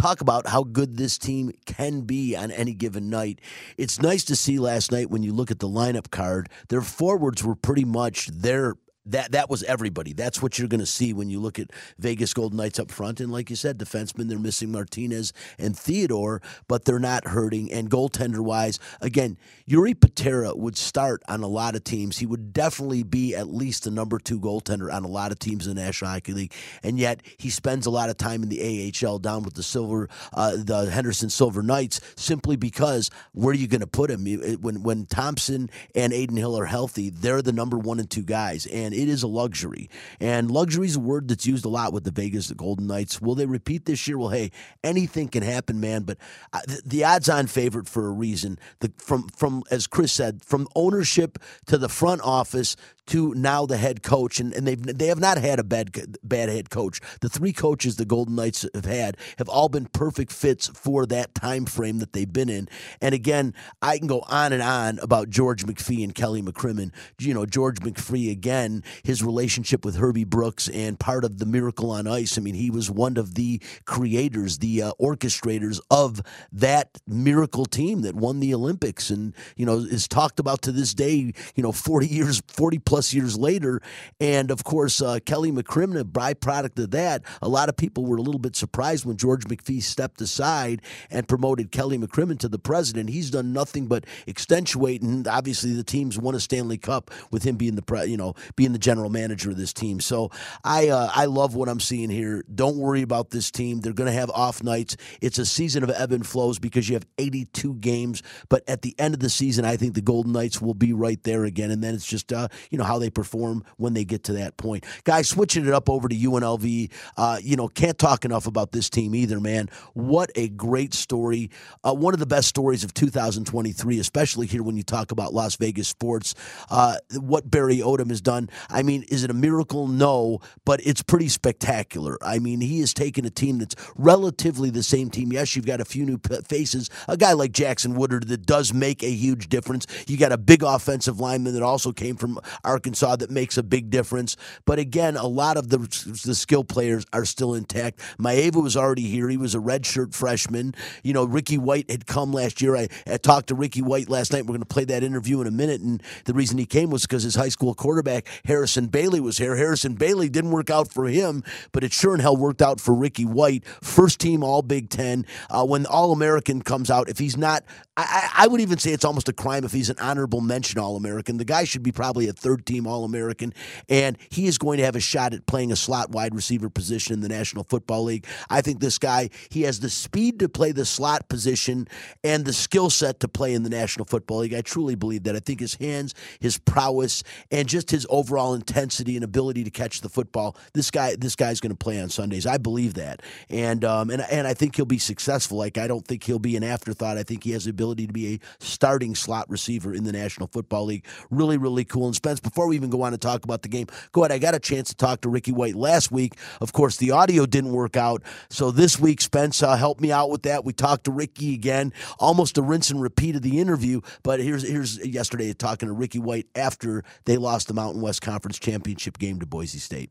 talk 0.00 0.20
about 0.20 0.48
how 0.48 0.62
good 0.62 0.96
this 0.96 1.18
team 1.18 1.52
can 1.66 2.02
be 2.02 2.34
on 2.34 2.50
any 2.50 2.72
given 2.72 3.10
night. 3.10 3.40
It's 3.76 4.00
nice 4.00 4.24
to 4.24 4.36
see 4.36 4.58
last 4.58 4.90
night 4.90 5.10
when 5.10 5.22
you 5.22 5.32
look 5.32 5.50
at 5.50 5.58
the 5.58 5.68
lineup 5.68 6.10
card, 6.10 6.48
their 6.68 6.80
forwards 6.80 7.44
were 7.44 7.54
pretty 7.54 7.84
much 7.84 8.28
their 8.28 8.76
that 9.10 9.32
that 9.32 9.50
was 9.50 9.62
everybody. 9.64 10.12
That's 10.12 10.42
what 10.42 10.58
you're 10.58 10.68
going 10.68 10.80
to 10.80 10.86
see 10.86 11.12
when 11.12 11.30
you 11.30 11.40
look 11.40 11.58
at 11.58 11.70
Vegas 11.98 12.34
Golden 12.34 12.56
Knights 12.56 12.78
up 12.78 12.90
front. 12.90 13.20
And 13.20 13.32
like 13.32 13.50
you 13.50 13.56
said, 13.56 13.78
defensemen, 13.78 14.28
they're 14.28 14.38
missing 14.38 14.72
Martinez 14.72 15.32
and 15.58 15.76
Theodore, 15.76 16.42
but 16.68 16.84
they're 16.84 16.98
not 16.98 17.28
hurting. 17.28 17.72
And 17.72 17.90
goaltender 17.90 18.40
wise, 18.40 18.78
again, 19.00 19.36
Jiri 19.68 19.98
Patera 19.98 20.54
would 20.54 20.76
start 20.76 21.22
on 21.28 21.42
a 21.42 21.48
lot 21.48 21.76
of 21.76 21.84
teams. 21.84 22.18
He 22.18 22.26
would 22.26 22.52
definitely 22.52 23.02
be 23.02 23.34
at 23.34 23.48
least 23.48 23.84
the 23.84 23.90
number 23.90 24.18
two 24.18 24.40
goaltender 24.40 24.92
on 24.92 25.04
a 25.04 25.08
lot 25.08 25.32
of 25.32 25.38
teams 25.38 25.66
in 25.66 25.76
the 25.76 25.82
National 25.82 26.10
Hockey 26.10 26.32
League. 26.32 26.52
And 26.82 26.98
yet 26.98 27.22
he 27.38 27.50
spends 27.50 27.86
a 27.86 27.90
lot 27.90 28.10
of 28.10 28.16
time 28.16 28.42
in 28.42 28.48
the 28.48 28.92
AHL 29.04 29.18
down 29.18 29.42
with 29.42 29.54
the 29.54 29.62
Silver, 29.62 30.08
uh, 30.32 30.56
the 30.56 30.90
Henderson 30.90 31.30
Silver 31.30 31.62
Knights, 31.62 32.00
simply 32.16 32.56
because 32.56 33.10
where 33.32 33.52
are 33.52 33.54
you 33.54 33.68
going 33.68 33.80
to 33.80 33.86
put 33.86 34.10
him? 34.10 34.24
When 34.60 34.82
when 34.82 35.06
Thompson 35.06 35.70
and 35.94 36.12
Adin 36.12 36.36
Hill 36.36 36.58
are 36.58 36.66
healthy, 36.66 37.10
they're 37.10 37.42
the 37.42 37.52
number 37.52 37.78
one 37.78 37.98
and 38.00 38.10
two 38.10 38.22
guys, 38.22 38.66
and 38.66 38.94
it 39.02 39.08
is 39.08 39.22
a 39.22 39.28
luxury. 39.28 39.88
And 40.20 40.50
luxury 40.50 40.86
is 40.86 40.96
a 40.96 41.00
word 41.00 41.28
that's 41.28 41.46
used 41.46 41.64
a 41.64 41.68
lot 41.68 41.92
with 41.92 42.04
the 42.04 42.10
Vegas 42.10 42.48
the 42.48 42.54
Golden 42.54 42.86
Knights. 42.86 43.20
Will 43.20 43.34
they 43.34 43.46
repeat 43.46 43.86
this 43.86 44.06
year? 44.06 44.18
Well, 44.18 44.28
hey, 44.28 44.50
anything 44.84 45.28
can 45.28 45.42
happen, 45.42 45.80
man. 45.80 46.02
But 46.02 46.18
uh, 46.52 46.60
the, 46.84 47.04
odds-on 47.04 47.46
favorite 47.46 47.88
for 47.88 48.06
a 48.06 48.10
reason. 48.10 48.58
The 48.80 48.92
from 48.98 49.28
from 49.28 49.62
as 49.70 49.86
Chris 49.86 50.12
said, 50.12 50.44
from 50.44 50.68
ownership 50.74 51.38
to 51.66 51.78
the 51.78 51.88
front 51.88 52.20
office 52.22 52.76
to 53.10 53.34
now 53.34 53.66
the 53.66 53.76
head 53.76 54.02
coach, 54.02 54.38
and, 54.38 54.52
and 54.54 54.66
they've 54.66 54.80
they 54.98 55.06
have 55.08 55.18
not 55.18 55.38
had 55.38 55.58
a 55.58 55.64
bad 55.64 56.16
bad 56.22 56.48
head 56.48 56.70
coach. 56.70 57.00
The 57.20 57.28
three 57.28 57.52
coaches 57.52 57.96
the 57.96 58.04
Golden 58.04 58.36
Knights 58.36 58.64
have 58.74 58.84
had 58.84 59.16
have 59.38 59.48
all 59.48 59.68
been 59.68 59.86
perfect 59.86 60.32
fits 60.32 60.68
for 60.68 61.06
that 61.06 61.34
time 61.34 61.66
frame 61.66 61.98
that 61.98 62.12
they've 62.12 62.32
been 62.32 62.48
in. 62.48 62.68
And 63.00 63.14
again, 63.14 63.52
I 63.82 63.98
can 63.98 64.06
go 64.06 64.20
on 64.28 64.52
and 64.52 64.62
on 64.62 65.00
about 65.00 65.28
George 65.28 65.66
McPhee 65.66 66.04
and 66.04 66.14
Kelly 66.14 66.40
McCrimmon. 66.40 66.92
You 67.18 67.34
know, 67.34 67.46
George 67.46 67.80
McPhee 67.80 68.30
again, 68.30 68.84
his 69.02 69.24
relationship 69.24 69.84
with 69.84 69.96
Herbie 69.96 70.24
Brooks 70.24 70.68
and 70.68 70.98
part 70.98 71.24
of 71.24 71.38
the 71.38 71.46
Miracle 71.46 71.90
on 71.90 72.06
Ice. 72.06 72.38
I 72.38 72.40
mean, 72.40 72.54
he 72.54 72.70
was 72.70 72.90
one 72.90 73.16
of 73.16 73.34
the 73.34 73.60
creators, 73.86 74.58
the 74.58 74.82
uh, 74.82 74.92
orchestrators 75.00 75.80
of 75.90 76.20
that 76.52 76.98
miracle 77.08 77.66
team 77.66 78.02
that 78.02 78.14
won 78.14 78.38
the 78.38 78.54
Olympics, 78.54 79.10
and 79.10 79.34
you 79.56 79.66
know 79.66 79.78
is 79.78 80.06
talked 80.06 80.38
about 80.38 80.62
to 80.62 80.70
this 80.72 80.94
day. 80.94 81.32
You 81.56 81.62
know, 81.62 81.72
forty 81.72 82.06
years, 82.06 82.40
forty 82.46 82.78
plus 82.78 82.99
plus 83.00 83.14
years 83.14 83.38
later. 83.38 83.80
And 84.20 84.50
of 84.50 84.62
course, 84.62 85.00
uh, 85.00 85.20
Kelly 85.24 85.50
McCrimmon, 85.50 85.98
a 85.98 86.04
byproduct 86.04 86.78
of 86.84 86.90
that, 86.90 87.22
a 87.40 87.48
lot 87.48 87.70
of 87.70 87.76
people 87.78 88.04
were 88.04 88.18
a 88.18 88.20
little 88.20 88.38
bit 88.38 88.54
surprised 88.54 89.06
when 89.06 89.16
George 89.16 89.44
McPhee 89.44 89.82
stepped 89.82 90.20
aside 90.20 90.82
and 91.10 91.26
promoted 91.26 91.72
Kelly 91.72 91.96
McCrimmon 91.96 92.38
to 92.40 92.48
the 92.48 92.58
president. 92.58 93.08
He's 93.08 93.30
done 93.30 93.54
nothing 93.54 93.86
but 93.86 94.04
accentuate, 94.28 95.00
and 95.00 95.26
obviously 95.26 95.72
the 95.72 95.82
team's 95.82 96.18
won 96.18 96.34
a 96.34 96.40
Stanley 96.40 96.76
Cup 96.76 97.10
with 97.30 97.42
him 97.42 97.56
being 97.56 97.74
the 97.74 97.80
pre, 97.80 98.04
you 98.04 98.18
know 98.18 98.34
being 98.54 98.72
the 98.72 98.78
general 98.78 99.08
manager 99.08 99.48
of 99.48 99.56
this 99.56 99.72
team. 99.72 99.98
So 99.98 100.30
I 100.62 100.88
uh, 100.88 101.08
I 101.14 101.24
love 101.24 101.54
what 101.54 101.70
I'm 101.70 101.80
seeing 101.80 102.10
here. 102.10 102.44
Don't 102.54 102.76
worry 102.76 103.00
about 103.00 103.30
this 103.30 103.50
team. 103.50 103.80
They're 103.80 103.94
going 103.94 104.12
to 104.12 104.18
have 104.18 104.28
off 104.28 104.62
nights. 104.62 104.98
It's 105.22 105.38
a 105.38 105.46
season 105.46 105.84
of 105.84 105.90
ebb 105.90 106.12
and 106.12 106.26
flows 106.26 106.58
because 106.58 106.86
you 106.86 106.96
have 106.96 107.06
82 107.16 107.76
games, 107.76 108.22
but 108.50 108.62
at 108.68 108.82
the 108.82 108.94
end 108.98 109.14
of 109.14 109.20
the 109.20 109.30
season, 109.30 109.64
I 109.64 109.78
think 109.78 109.94
the 109.94 110.02
Golden 110.02 110.32
Knights 110.32 110.60
will 110.60 110.74
be 110.74 110.92
right 110.92 111.22
there 111.22 111.44
again, 111.44 111.70
and 111.70 111.82
then 111.82 111.94
it's 111.94 112.06
just 112.06 112.30
uh, 112.30 112.48
you 112.70 112.76
know 112.76 112.79
how 112.82 112.98
they 112.98 113.10
perform 113.10 113.64
when 113.76 113.94
they 113.94 114.04
get 114.04 114.24
to 114.24 114.32
that 114.34 114.56
point. 114.56 114.84
Guys, 115.04 115.28
switching 115.28 115.66
it 115.66 115.72
up 115.72 115.88
over 115.88 116.08
to 116.08 116.16
UNLV, 116.16 116.90
uh, 117.16 117.38
you 117.42 117.56
know 117.56 117.68
can't 117.68 117.98
talk 117.98 118.24
enough 118.24 118.46
about 118.46 118.72
this 118.72 118.90
team 118.90 119.14
either, 119.14 119.40
man. 119.40 119.68
What 119.94 120.30
a 120.34 120.48
great 120.48 120.94
story! 120.94 121.50
Uh, 121.84 121.94
one 121.94 122.14
of 122.14 122.20
the 122.20 122.26
best 122.26 122.48
stories 122.48 122.84
of 122.84 122.94
2023, 122.94 123.98
especially 123.98 124.46
here 124.46 124.62
when 124.62 124.76
you 124.76 124.82
talk 124.82 125.12
about 125.12 125.34
Las 125.34 125.56
Vegas 125.56 125.88
sports. 125.88 126.34
Uh, 126.70 126.96
what 127.18 127.50
Barry 127.50 127.78
Odom 127.78 128.10
has 128.10 128.20
done. 128.20 128.48
I 128.68 128.82
mean, 128.82 129.04
is 129.04 129.24
it 129.24 129.30
a 129.30 129.34
miracle? 129.34 129.86
No, 129.86 130.40
but 130.64 130.80
it's 130.86 131.02
pretty 131.02 131.28
spectacular. 131.28 132.18
I 132.22 132.38
mean, 132.38 132.60
he 132.60 132.80
has 132.80 132.94
taken 132.94 133.24
a 133.24 133.30
team 133.30 133.58
that's 133.58 133.74
relatively 133.96 134.70
the 134.70 134.82
same 134.82 135.10
team. 135.10 135.32
Yes, 135.32 135.56
you've 135.56 135.66
got 135.66 135.80
a 135.80 135.84
few 135.84 136.04
new 136.04 136.18
faces. 136.46 136.90
A 137.08 137.16
guy 137.16 137.32
like 137.32 137.52
Jackson 137.52 137.94
Woodard 137.94 138.28
that 138.28 138.46
does 138.46 138.72
make 138.72 139.02
a 139.02 139.10
huge 139.10 139.48
difference. 139.48 139.86
You 140.06 140.16
got 140.16 140.32
a 140.32 140.38
big 140.38 140.62
offensive 140.62 141.20
lineman 141.20 141.54
that 141.54 141.62
also 141.62 141.92
came 141.92 142.16
from 142.16 142.38
Arkansas 142.70 143.16
that 143.16 143.30
makes 143.30 143.58
a 143.58 143.62
big 143.62 143.90
difference. 143.90 144.36
But 144.64 144.78
again, 144.78 145.16
a 145.16 145.26
lot 145.26 145.56
of 145.56 145.68
the 145.68 145.78
the 146.24 146.34
skill 146.34 146.62
players 146.62 147.04
are 147.12 147.24
still 147.24 147.54
intact. 147.54 147.98
Maiava 148.18 148.62
was 148.62 148.76
already 148.76 149.08
here. 149.08 149.28
He 149.28 149.36
was 149.36 149.54
a 149.54 149.58
redshirt 149.58 150.14
freshman. 150.14 150.74
You 151.02 151.12
know, 151.12 151.24
Ricky 151.24 151.58
White 151.58 151.90
had 151.90 152.06
come 152.06 152.32
last 152.32 152.62
year. 152.62 152.76
I, 152.76 152.88
I 153.06 153.16
talked 153.16 153.48
to 153.48 153.54
Ricky 153.54 153.82
White 153.82 154.08
last 154.08 154.32
night. 154.32 154.42
We're 154.42 154.54
going 154.54 154.60
to 154.60 154.66
play 154.66 154.84
that 154.84 155.02
interview 155.02 155.40
in 155.40 155.48
a 155.48 155.50
minute. 155.50 155.80
And 155.80 156.00
the 156.24 156.34
reason 156.34 156.58
he 156.58 156.66
came 156.66 156.90
was 156.90 157.02
because 157.02 157.24
his 157.24 157.34
high 157.34 157.48
school 157.48 157.74
quarterback, 157.74 158.26
Harrison 158.44 158.86
Bailey, 158.86 159.20
was 159.20 159.38
here. 159.38 159.56
Harrison 159.56 159.94
Bailey 159.94 160.28
didn't 160.28 160.52
work 160.52 160.70
out 160.70 160.92
for 160.92 161.06
him, 161.06 161.42
but 161.72 161.82
it 161.82 161.92
sure 161.92 162.14
in 162.14 162.20
hell 162.20 162.36
worked 162.36 162.62
out 162.62 162.80
for 162.80 162.94
Ricky 162.94 163.24
White. 163.24 163.66
First 163.82 164.20
team 164.20 164.44
All 164.44 164.62
Big 164.62 164.90
Ten. 164.90 165.26
Uh, 165.50 165.66
when 165.66 165.86
All 165.86 166.12
American 166.12 166.62
comes 166.62 166.90
out, 166.90 167.08
if 167.08 167.18
he's 167.18 167.36
not, 167.36 167.64
I, 168.08 168.44
I, 168.44 168.46
would 168.46 168.60
even 168.60 168.78
say 168.78 168.92
it's 168.92 169.04
almost 169.04 169.28
a 169.28 169.32
crime 169.32 169.64
if 169.64 169.72
he's 169.72 169.90
an 169.90 169.96
honorable 169.98 170.40
mention 170.40 170.78
All 170.78 170.96
American. 170.96 171.36
The 171.36 171.44
guy 171.44 171.64
should 171.64 171.82
be 171.82 171.92
probably 171.92 172.28
a 172.28 172.32
third 172.32 172.66
team 172.66 172.86
All 172.86 173.04
American, 173.04 173.52
and 173.88 174.16
he 174.30 174.46
is 174.46 174.58
going 174.58 174.78
to 174.78 174.84
have 174.84 174.96
a 174.96 175.00
shot 175.00 175.34
at 175.34 175.46
playing 175.46 175.72
a 175.72 175.76
slot 175.76 176.10
wide 176.10 176.34
receiver 176.34 176.70
position 176.70 177.14
in 177.14 177.20
the 177.20 177.28
National 177.28 177.64
Football 177.64 178.04
League. 178.04 178.26
I 178.48 178.60
think 178.60 178.80
this 178.80 178.98
guy, 178.98 179.30
he 179.50 179.62
has 179.62 179.80
the 179.80 179.90
speed 179.90 180.38
to 180.40 180.48
play 180.48 180.72
the 180.72 180.84
slot 180.84 181.28
position 181.28 181.88
and 182.24 182.44
the 182.44 182.52
skill 182.52 182.90
set 182.90 183.20
to 183.20 183.28
play 183.28 183.54
in 183.54 183.62
the 183.62 183.70
National 183.70 184.04
Football 184.04 184.38
League. 184.38 184.54
I 184.54 184.62
truly 184.62 184.94
believe 184.94 185.24
that. 185.24 185.36
I 185.36 185.40
think 185.40 185.60
his 185.60 185.74
hands, 185.74 186.14
his 186.40 186.58
prowess, 186.58 187.22
and 187.50 187.68
just 187.68 187.90
his 187.90 188.06
overall 188.10 188.54
intensity 188.54 189.16
and 189.16 189.24
ability 189.24 189.64
to 189.64 189.70
catch 189.70 190.00
the 190.00 190.08
football. 190.08 190.56
This 190.74 190.90
guy, 190.90 191.16
this 191.16 191.36
guy's 191.36 191.60
going 191.60 191.70
to 191.70 191.76
play 191.76 192.00
on 192.00 192.08
Sundays. 192.08 192.46
I 192.46 192.58
believe 192.58 192.94
that, 192.94 193.22
and 193.48 193.84
um, 193.84 194.10
and 194.10 194.22
and 194.30 194.46
I 194.46 194.54
think 194.54 194.76
he'll 194.76 194.84
be 194.84 194.98
successful. 194.98 195.58
Like 195.58 195.78
I 195.78 195.86
don't 195.86 196.06
think 196.06 196.24
he'll 196.24 196.38
be 196.38 196.56
an 196.56 196.64
afterthought. 196.64 197.16
I 197.18 197.22
think 197.22 197.44
he 197.44 197.52
has 197.52 197.64
the 197.64 197.70
ability 197.70 197.89
to 197.94 198.12
be 198.12 198.34
a 198.34 198.40
starting 198.58 199.14
slot 199.14 199.48
receiver 199.48 199.94
in 199.94 200.04
the 200.04 200.12
National 200.12 200.48
Football 200.48 200.86
League. 200.86 201.04
Really, 201.30 201.56
really 201.56 201.84
cool. 201.84 202.06
And 202.06 202.14
Spence, 202.14 202.40
before 202.40 202.66
we 202.66 202.76
even 202.76 202.90
go 202.90 203.02
on 203.02 203.12
to 203.12 203.18
talk 203.18 203.44
about 203.44 203.62
the 203.62 203.68
game, 203.68 203.86
go 204.12 204.22
ahead. 204.22 204.32
I 204.32 204.38
got 204.38 204.54
a 204.54 204.60
chance 204.60 204.88
to 204.90 204.96
talk 204.96 205.20
to 205.22 205.28
Ricky 205.28 205.52
White 205.52 205.74
last 205.74 206.10
week. 206.10 206.34
Of 206.60 206.72
course, 206.72 206.96
the 206.96 207.10
audio 207.10 207.46
didn't 207.46 207.72
work 207.72 207.96
out, 207.96 208.22
so 208.48 208.70
this 208.70 208.98
week 208.98 209.20
Spence 209.20 209.62
uh, 209.62 209.76
helped 209.76 210.00
me 210.00 210.12
out 210.12 210.30
with 210.30 210.42
that. 210.42 210.64
We 210.64 210.72
talked 210.72 211.04
to 211.04 211.10
Ricky 211.10 211.54
again, 211.54 211.92
almost 212.18 212.58
a 212.58 212.62
rinse 212.62 212.90
and 212.90 213.00
repeat 213.00 213.36
of 213.36 213.42
the 213.42 213.60
interview. 213.60 214.00
But 214.22 214.40
here's 214.40 214.68
here's 214.68 215.04
yesterday 215.04 215.52
talking 215.52 215.88
to 215.88 215.92
Ricky 215.92 216.18
White 216.18 216.46
after 216.54 217.04
they 217.24 217.36
lost 217.36 217.68
the 217.68 217.74
Mountain 217.74 218.02
West 218.02 218.22
Conference 218.22 218.58
championship 218.58 219.18
game 219.18 219.40
to 219.40 219.46
Boise 219.46 219.78
State. 219.78 220.10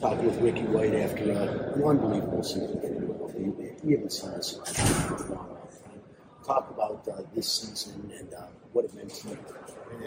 Talking 0.00 0.26
with 0.26 0.40
Ricky 0.40 0.62
White 0.62 0.94
after 0.94 1.30
an 1.32 1.82
unbelievable 1.84 2.42
season 2.42 2.80
for. 2.80 3.08
We 3.82 3.92
haven't 3.92 4.10
seen 4.12 4.32
this 4.32 4.58
Talk 6.48 6.70
about 6.70 7.06
uh, 7.06 7.20
this 7.34 7.46
season 7.46 8.10
and 8.18 8.32
uh, 8.32 8.46
what 8.72 8.86
it 8.86 8.94
meant 8.94 9.10
to 9.10 9.28
you. 9.28 9.38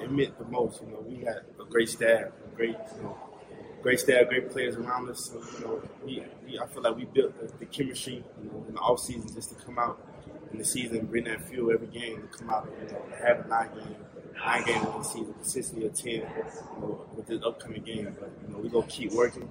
It 0.02 0.12
meant 0.12 0.40
the 0.40 0.46
most. 0.46 0.82
You 0.82 0.88
know, 0.88 1.06
we 1.08 1.18
had 1.24 1.42
a 1.60 1.66
great 1.70 1.88
staff, 1.88 2.30
a 2.46 2.56
great, 2.56 2.76
you 2.98 3.04
know, 3.04 3.16
great 3.84 4.00
staff, 4.00 4.28
great 4.28 4.50
players 4.50 4.76
around 4.76 5.08
us. 5.08 5.30
So, 5.32 5.40
you 5.60 5.64
know, 5.64 5.82
we, 6.04 6.24
we, 6.44 6.58
I 6.58 6.66
feel 6.66 6.82
like 6.82 6.96
we 6.98 7.06
built 7.06 7.40
the, 7.40 7.46
the 7.60 7.68
chemistry, 7.68 8.24
you 8.42 8.50
know, 8.50 8.66
in 8.68 8.74
the 8.74 8.80
off 8.80 9.02
season 9.02 9.32
just 9.36 9.50
to 9.50 9.56
come 9.64 9.78
out 9.78 10.02
in 10.52 10.58
the 10.58 10.66
season, 10.66 11.06
bring 11.06 11.26
that 11.26 11.48
fuel 11.48 11.72
every 11.72 11.86
game 11.86 12.24
to 12.24 12.38
come 12.40 12.50
out 12.50 12.68
you 12.82 12.92
know, 12.92 13.04
have 13.24 13.46
a 13.46 13.48
nine 13.48 13.70
game, 13.76 13.96
nine 14.44 14.66
game 14.66 14.84
winning 14.84 15.04
season, 15.04 15.34
consistently 15.36 15.86
a 15.86 15.90
ten, 15.90 16.12
you 16.12 16.82
know, 16.82 17.06
with 17.16 17.28
this 17.28 17.44
upcoming 17.46 17.84
game. 17.84 18.18
But 18.20 18.32
you 18.48 18.52
know, 18.52 18.60
we 18.62 18.70
gonna 18.70 18.88
keep 18.88 19.12
working. 19.12 19.48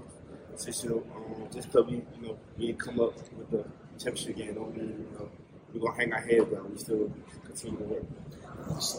Just 0.60 0.82
you 0.82 0.90
know, 0.90 1.02
um, 1.14 1.46
just 1.52 1.70
because 1.70 1.86
we, 1.86 2.02
you 2.20 2.26
know, 2.26 2.38
we 2.58 2.72
come 2.72 2.98
up 2.98 3.14
with 3.32 3.48
the 3.48 3.64
championship 4.02 4.36
game, 4.36 4.54
don't 4.54 4.76
mean 4.76 5.06
you 5.12 5.18
know 5.18 5.28
we're 5.72 5.80
gonna 5.80 5.96
hang 5.96 6.12
our 6.12 6.20
head 6.20 6.50
down. 6.50 6.70
We 6.70 6.78
still 6.78 7.12
continue 7.44 7.78
to 7.78 7.84
work. 7.84 8.04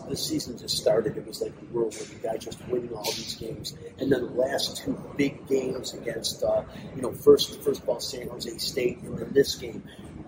This, 0.10 0.28
season 0.28 0.58
just 0.58 0.78
started. 0.78 1.16
It 1.18 1.26
was 1.26 1.42
like 1.42 1.52
a 1.52 1.66
whirlwind. 1.74 2.10
You 2.12 2.20
guys 2.22 2.44
just 2.44 2.68
winning 2.68 2.94
all 2.94 3.04
these 3.04 3.36
games, 3.36 3.76
and 4.00 4.12
then 4.12 4.22
the 4.22 4.32
last 4.32 4.78
two 4.78 5.00
big 5.18 5.48
games 5.48 5.94
against, 5.94 6.44
uh, 6.44 6.64
you 6.96 7.02
know, 7.02 7.12
first 7.12 7.62
first 7.62 7.86
ball 7.86 8.00
San 8.00 8.28
Jose 8.28 8.58
State, 8.58 9.00
and 9.04 9.18
then 9.18 9.32
this 9.34 9.56
game. 9.56 9.84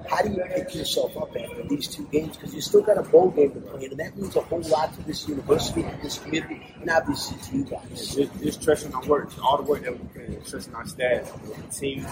How 0.09 0.21
do 0.21 0.29
you 0.29 0.43
pick 0.55 0.75
yourself 0.75 1.15
up 1.17 1.35
after 1.35 1.63
these 1.67 1.87
two 1.87 2.07
games? 2.11 2.35
Because 2.35 2.53
you 2.53 2.61
still 2.61 2.81
got 2.81 2.97
a 2.97 3.03
bowl 3.03 3.29
game 3.31 3.51
to 3.53 3.59
play, 3.61 3.85
and 3.85 3.99
that 3.99 4.17
means 4.17 4.35
a 4.35 4.41
whole 4.41 4.61
lot 4.61 4.93
to 4.95 5.01
this 5.03 5.27
university, 5.27 5.83
to 5.83 5.97
this 6.01 6.19
community, 6.19 6.61
and 6.81 6.89
obviously 6.89 7.37
to 7.37 7.57
you 7.57 7.63
guys. 7.63 8.15
Just, 8.15 8.41
just 8.41 8.63
trusting 8.63 8.93
our 8.93 9.05
work, 9.05 9.31
all 9.43 9.57
the 9.57 9.63
work 9.63 9.83
that 9.83 9.99
we 9.99 10.07
put 10.07 10.21
in, 10.23 10.43
trusting 10.43 10.73
our 10.75 10.85
staff, 10.87 11.31
the 11.43 11.75
team, 11.75 12.05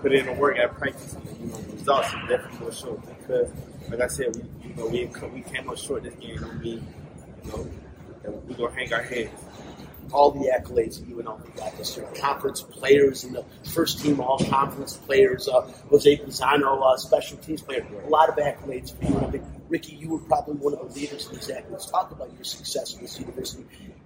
put 0.00 0.12
in 0.12 0.26
the 0.26 0.32
work 0.32 0.58
at 0.58 0.74
practice, 0.74 1.14
and 1.14 1.40
you 1.40 1.46
know, 1.46 1.58
results 1.72 2.08
are 2.14 2.28
definitely 2.28 2.64
will 2.64 2.72
show. 2.72 3.02
Because, 3.20 3.50
like 3.88 4.00
I 4.00 4.08
said, 4.08 4.36
we, 4.36 4.68
you 4.68 4.74
know, 4.74 4.86
we 4.86 5.10
we 5.32 5.42
came 5.42 5.68
up 5.68 5.78
short 5.78 6.02
this 6.02 6.14
game. 6.14 6.42
I 6.44 6.54
mean, 6.54 6.86
you 7.44 7.50
know, 7.50 7.66
we're 8.24 8.56
gonna 8.56 8.74
hang 8.74 8.92
our 8.92 9.02
heads. 9.02 9.30
All 10.12 10.30
the 10.30 10.50
accolades 10.50 10.98
that 10.98 11.08
UNLV 11.08 11.56
got 11.56 11.76
this 11.76 11.96
year. 11.96 12.06
Conference 12.16 12.62
players 12.62 13.24
and 13.24 13.34
the 13.34 13.44
first 13.70 14.00
team 14.00 14.20
all 14.20 14.38
conference 14.38 14.96
players, 14.96 15.48
uh, 15.48 15.62
Jose 15.90 16.16
Pizano, 16.18 16.82
uh, 16.82 16.96
special 16.96 17.36
teams 17.38 17.62
player. 17.62 17.86
A 18.06 18.08
lot 18.08 18.28
of 18.28 18.36
accolades 18.36 18.96
for 18.96 19.04
UNLV. 19.04 19.44
Ricky, 19.68 19.96
you 19.96 20.10
were 20.10 20.18
probably 20.18 20.54
one 20.54 20.72
of 20.72 20.80
the 20.80 21.00
leaders 21.00 21.28
in 21.28 21.34
these 21.34 21.48
accolades. 21.48 21.90
Talk 21.90 22.10
about 22.10 22.32
your 22.34 22.44
success 22.44 22.94
in 22.94 23.02
this 23.02 23.18
university. 23.18 23.64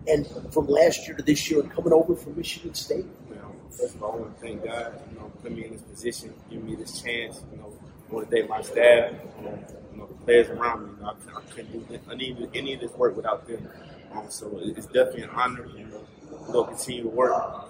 And 0.09 0.27
from 0.53 0.67
last 0.67 1.07
year 1.07 1.17
to 1.17 1.23
this 1.23 1.51
year 1.51 1.61
and 1.61 1.71
coming 1.71 1.93
over 1.93 2.17
from 2.17 2.37
Michigan 2.37 2.75
State. 2.75 3.07
You 3.29 3.37
know, 3.37 3.55
first 3.71 3.95
of 3.95 4.03
all, 4.03 4.13
I 4.13 4.17
want 4.17 4.35
to 4.35 4.41
thank 4.41 4.65
God, 4.65 5.01
you 5.11 5.19
know, 5.19 5.31
put 5.43 5.53
me 5.53 5.65
in 5.65 5.73
this 5.73 5.83
position, 5.83 6.35
give 6.51 6.65
me 6.65 6.75
this 6.75 7.01
chance. 7.01 7.43
You 7.53 7.59
know, 7.59 7.73
I 8.11 8.15
want 8.15 8.29
to 8.29 8.37
thank 8.37 8.49
my 8.49 8.63
staff, 8.63 9.13
you 9.41 9.47
know, 9.47 10.07
the 10.07 10.25
players 10.25 10.49
around 10.49 10.85
me. 10.85 10.91
You 10.97 11.03
know, 11.03 11.15
I, 11.35 11.39
I 11.39 11.41
couldn't 11.53 11.89
do 11.89 12.51
any 12.55 12.75
of 12.75 12.81
this 12.81 12.93
work 12.93 13.17
without 13.17 13.47
them. 13.47 13.69
Um, 14.15 14.31
so 14.31 14.59
it's 14.63 14.87
definitely 14.87 15.23
an 15.23 15.31
honor. 15.31 15.67
You 15.77 15.87
know, 15.87 16.65
continue 16.65 17.03
to 17.03 17.09
work 17.09 17.69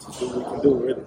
to 0.00 0.18
do 0.18 0.28
what 0.28 0.36
we 0.36 0.44
can 0.44 0.60
do, 0.62 0.74
really. 0.74 1.02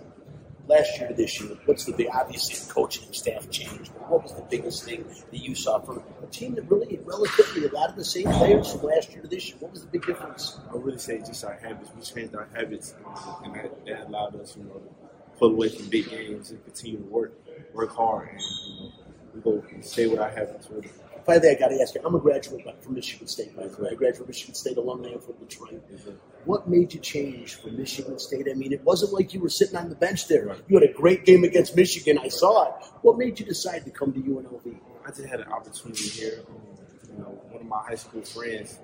Last 0.65 0.97
year 0.97 1.10
to 1.10 1.13
this 1.13 1.41
year, 1.41 1.58
what's 1.65 1.84
the 1.84 1.91
big? 1.91 2.08
Obviously, 2.13 2.56
the 2.56 2.73
coaching 2.73 3.12
staff 3.12 3.49
change, 3.49 3.91
But 3.91 4.10
what 4.10 4.23
was 4.23 4.34
the 4.34 4.43
biggest 4.43 4.86
thing 4.86 5.04
that 5.04 5.38
you 5.38 5.56
saw 5.56 5.80
from 5.80 6.02
a 6.21 6.28
team 6.28 6.56
that 6.56 6.69
really, 6.71 6.99
relatively, 7.04 7.65
a 7.65 7.71
lot 7.71 7.89
of 7.89 7.97
the 7.97 8.06
same 8.06 8.32
players 8.32 8.71
from 8.71 8.84
last 8.84 9.12
year 9.12 9.21
to 9.21 9.28
this 9.28 9.49
year? 9.49 9.58
What 9.60 9.71
was 9.71 9.82
the 9.82 9.88
big 9.88 10.06
difference? 10.06 10.60
I 10.69 10.73
would 10.73 10.86
really 10.86 10.99
say 10.99 11.19
just 11.19 11.43
our 11.43 11.56
habits. 11.56 11.89
We 11.93 12.02
changed 12.02 12.36
our 12.36 12.47
habits, 12.54 12.95
um, 13.06 13.43
and 13.43 13.56
that, 13.56 13.86
that 13.86 14.08
allowed 14.08 14.39
us, 14.39 14.56
you 14.56 14.63
know, 14.63 14.76
to 14.76 15.38
pull 15.38 15.52
away 15.52 15.67
from 15.67 15.89
big 15.89 16.10
games 16.10 16.52
and 16.52 16.63
continue 16.63 16.97
to 16.97 17.04
work, 17.04 17.34
work 17.73 17.93
hard, 17.93 18.30
and 18.30 18.41
you 18.41 18.84
know, 18.86 18.91
we 19.36 19.41
go 19.41 19.63
stay 19.82 20.08
with 20.08 20.19
our 20.19 20.30
habits. 20.30 20.69
Really. 20.71 20.89
Finally, 21.26 21.50
I 21.50 21.54
got 21.56 21.70
to 21.70 21.82
ask 21.82 21.96
you. 21.96 22.02
I'm 22.04 22.16
a 22.16 22.20
graduate 22.20 22.66
from 22.84 22.96
Michigan 22.96 23.28
State, 23.28 23.56
by 23.56 23.68
the 23.68 23.82
way. 23.82 23.90
I 23.92 23.96
graduated 23.96 24.18
from 24.18 24.28
Michigan 24.28 24.56
State 24.56 24.78
alumni 24.78 25.14
I'm 25.14 25.20
from 25.20 25.36
Detroit. 25.36 25.82
What 26.46 26.68
made 26.68 26.94
you 26.94 27.00
change 27.00 27.56
from 27.56 27.78
Michigan 27.78 28.20
State? 28.20 28.48
I 28.50 28.54
mean, 28.54 28.74
it 28.74 28.84
wasn't 28.84 29.14
like 29.14 29.34
you 29.34 29.40
were 29.40 29.50
sitting 29.50 29.78
on 29.78 29.88
the 29.88 29.96
bench 29.96 30.28
there. 30.28 30.58
You 30.68 30.80
had 30.80 30.90
a 30.90 30.92
great 30.92 31.26
game 31.26 31.46
against 31.46 31.76
Michigan. 31.76 32.18
I 32.18 32.28
saw 32.28 32.68
it. 32.68 32.86
What 33.02 33.18
made 33.18 33.40
you 33.40 33.46
decide 33.46 33.86
to 33.86 33.92
come 33.92 34.12
to 34.12 34.20
UNLV? 34.20 34.76
I 35.06 35.10
just 35.10 35.26
had 35.26 35.40
an 35.40 35.48
opportunity 35.48 36.10
here. 36.10 36.44
You 37.10 37.20
know, 37.20 37.42
one 37.52 37.62
of 37.62 37.68
my 37.68 37.82
high 37.88 37.96
school 37.96 38.22
friends, 38.22 38.80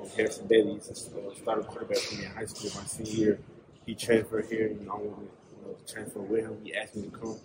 um, 0.00 0.08
Harrison 0.16 0.46
Bailey, 0.48 0.80
started 0.80 1.66
quarterback 1.66 1.98
for 1.98 2.16
me 2.16 2.24
in 2.24 2.32
high 2.32 2.46
school 2.46 2.70
my 2.74 2.86
senior 2.86 3.12
year. 3.12 3.38
He 3.86 3.94
transferred 3.94 4.46
here, 4.46 4.68
and 4.68 4.88
I 4.90 4.94
wanted 4.94 5.28
to 5.86 5.92
transfer 5.94 6.20
with 6.20 6.44
him. 6.44 6.58
He 6.64 6.74
asked 6.74 6.96
me 6.96 7.02
to 7.02 7.10
come. 7.10 7.38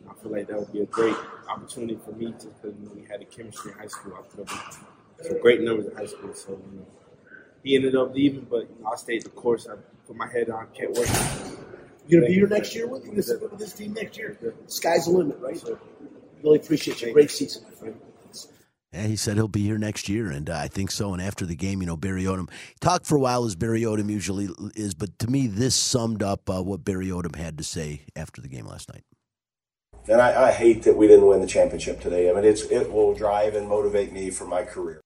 And 0.00 0.10
I 0.10 0.14
feel 0.22 0.32
like 0.32 0.48
that 0.48 0.58
would 0.58 0.72
be 0.72 0.80
a 0.80 0.86
great 0.86 1.16
opportunity 1.48 1.98
for 2.04 2.12
me 2.12 2.32
just 2.32 2.60
because 2.60 2.76
you 2.80 2.86
know, 2.86 2.92
we 2.94 3.02
had 3.08 3.22
a 3.22 3.24
chemistry 3.24 3.72
in 3.72 3.78
high 3.78 3.86
school. 3.86 4.14
I 4.14 4.22
put 4.22 4.50
up 4.50 4.74
some 5.22 5.40
great 5.40 5.60
numbers 5.60 5.86
in 5.86 5.96
high 5.96 6.06
school, 6.06 6.34
so 6.34 6.52
you 6.52 6.78
know, 6.78 6.86
he 7.62 7.74
ended 7.74 7.96
up 7.96 8.14
leaving, 8.14 8.46
but 8.48 8.68
you 8.70 8.76
know, 8.80 8.90
I 8.92 8.96
stayed 8.96 9.22
the 9.22 9.30
course. 9.30 9.66
I 9.66 9.76
put 10.06 10.16
my 10.16 10.30
head 10.30 10.50
on, 10.50 10.68
kept 10.74 10.96
working. 10.96 11.14
You're 12.08 12.20
gonna 12.20 12.28
be 12.28 12.34
here 12.34 12.46
next 12.46 12.74
year 12.74 12.86
with. 12.86 13.04
This 13.14 13.28
with 13.28 13.58
this 13.58 13.72
team 13.72 13.94
next 13.94 14.16
year. 14.16 14.36
Sky's 14.68 15.06
the 15.06 15.10
limit, 15.10 15.38
right? 15.40 15.60
Really 16.42 16.58
appreciate 16.58 17.02
you. 17.02 17.12
Great 17.12 17.30
season, 17.30 17.64
my 17.64 17.70
friend. 17.70 18.00
Yeah, 18.92 19.02
he 19.02 19.16
said 19.16 19.36
he'll 19.36 19.48
be 19.48 19.62
here 19.62 19.78
next 19.78 20.08
year, 20.08 20.30
and 20.30 20.48
uh, 20.48 20.56
I 20.56 20.68
think 20.68 20.90
so. 20.90 21.12
And 21.12 21.20
after 21.20 21.44
the 21.44 21.56
game, 21.56 21.80
you 21.80 21.86
know, 21.86 21.96
Barry 21.96 22.24
Odom 22.24 22.48
he 22.50 22.74
talked 22.80 23.06
for 23.06 23.16
a 23.16 23.20
while 23.20 23.44
as 23.44 23.56
Barry 23.56 23.82
Odom 23.82 24.10
usually 24.10 24.48
is, 24.74 24.94
but 24.94 25.18
to 25.18 25.30
me, 25.30 25.48
this 25.48 25.74
summed 25.74 26.22
up 26.22 26.48
uh, 26.48 26.62
what 26.62 26.84
Barry 26.84 27.08
Odom 27.08 27.36
had 27.36 27.58
to 27.58 27.64
say 27.64 28.02
after 28.14 28.40
the 28.40 28.48
game 28.48 28.66
last 28.66 28.88
night. 28.92 29.04
And 30.08 30.20
I, 30.20 30.48
I 30.48 30.52
hate 30.52 30.82
that 30.84 30.96
we 30.96 31.08
didn't 31.08 31.26
win 31.26 31.40
the 31.40 31.46
championship 31.46 32.00
today. 32.00 32.30
I 32.30 32.32
mean, 32.32 32.44
it's 32.44 32.62
it 32.62 32.92
will 32.92 33.14
drive 33.14 33.54
and 33.54 33.68
motivate 33.68 34.12
me 34.12 34.30
for 34.30 34.44
my 34.44 34.62
career. 34.62 35.00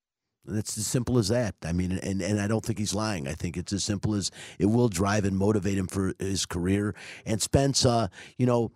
It's 0.48 0.76
as 0.78 0.86
simple 0.86 1.18
as 1.18 1.28
that. 1.28 1.54
I 1.64 1.72
mean, 1.72 1.92
and, 1.92 2.20
and 2.22 2.40
I 2.40 2.48
don't 2.48 2.64
think 2.64 2.78
he's 2.78 2.94
lying. 2.94 3.28
I 3.28 3.32
think 3.32 3.56
it's 3.56 3.72
as 3.72 3.84
simple 3.84 4.14
as 4.14 4.30
it 4.58 4.66
will 4.66 4.88
drive 4.88 5.24
and 5.24 5.36
motivate 5.36 5.78
him 5.78 5.86
for 5.86 6.14
his 6.18 6.46
career. 6.46 6.94
And 7.24 7.40
Spence, 7.40 7.84
uh, 7.84 8.08
you 8.36 8.46
know, 8.46 8.72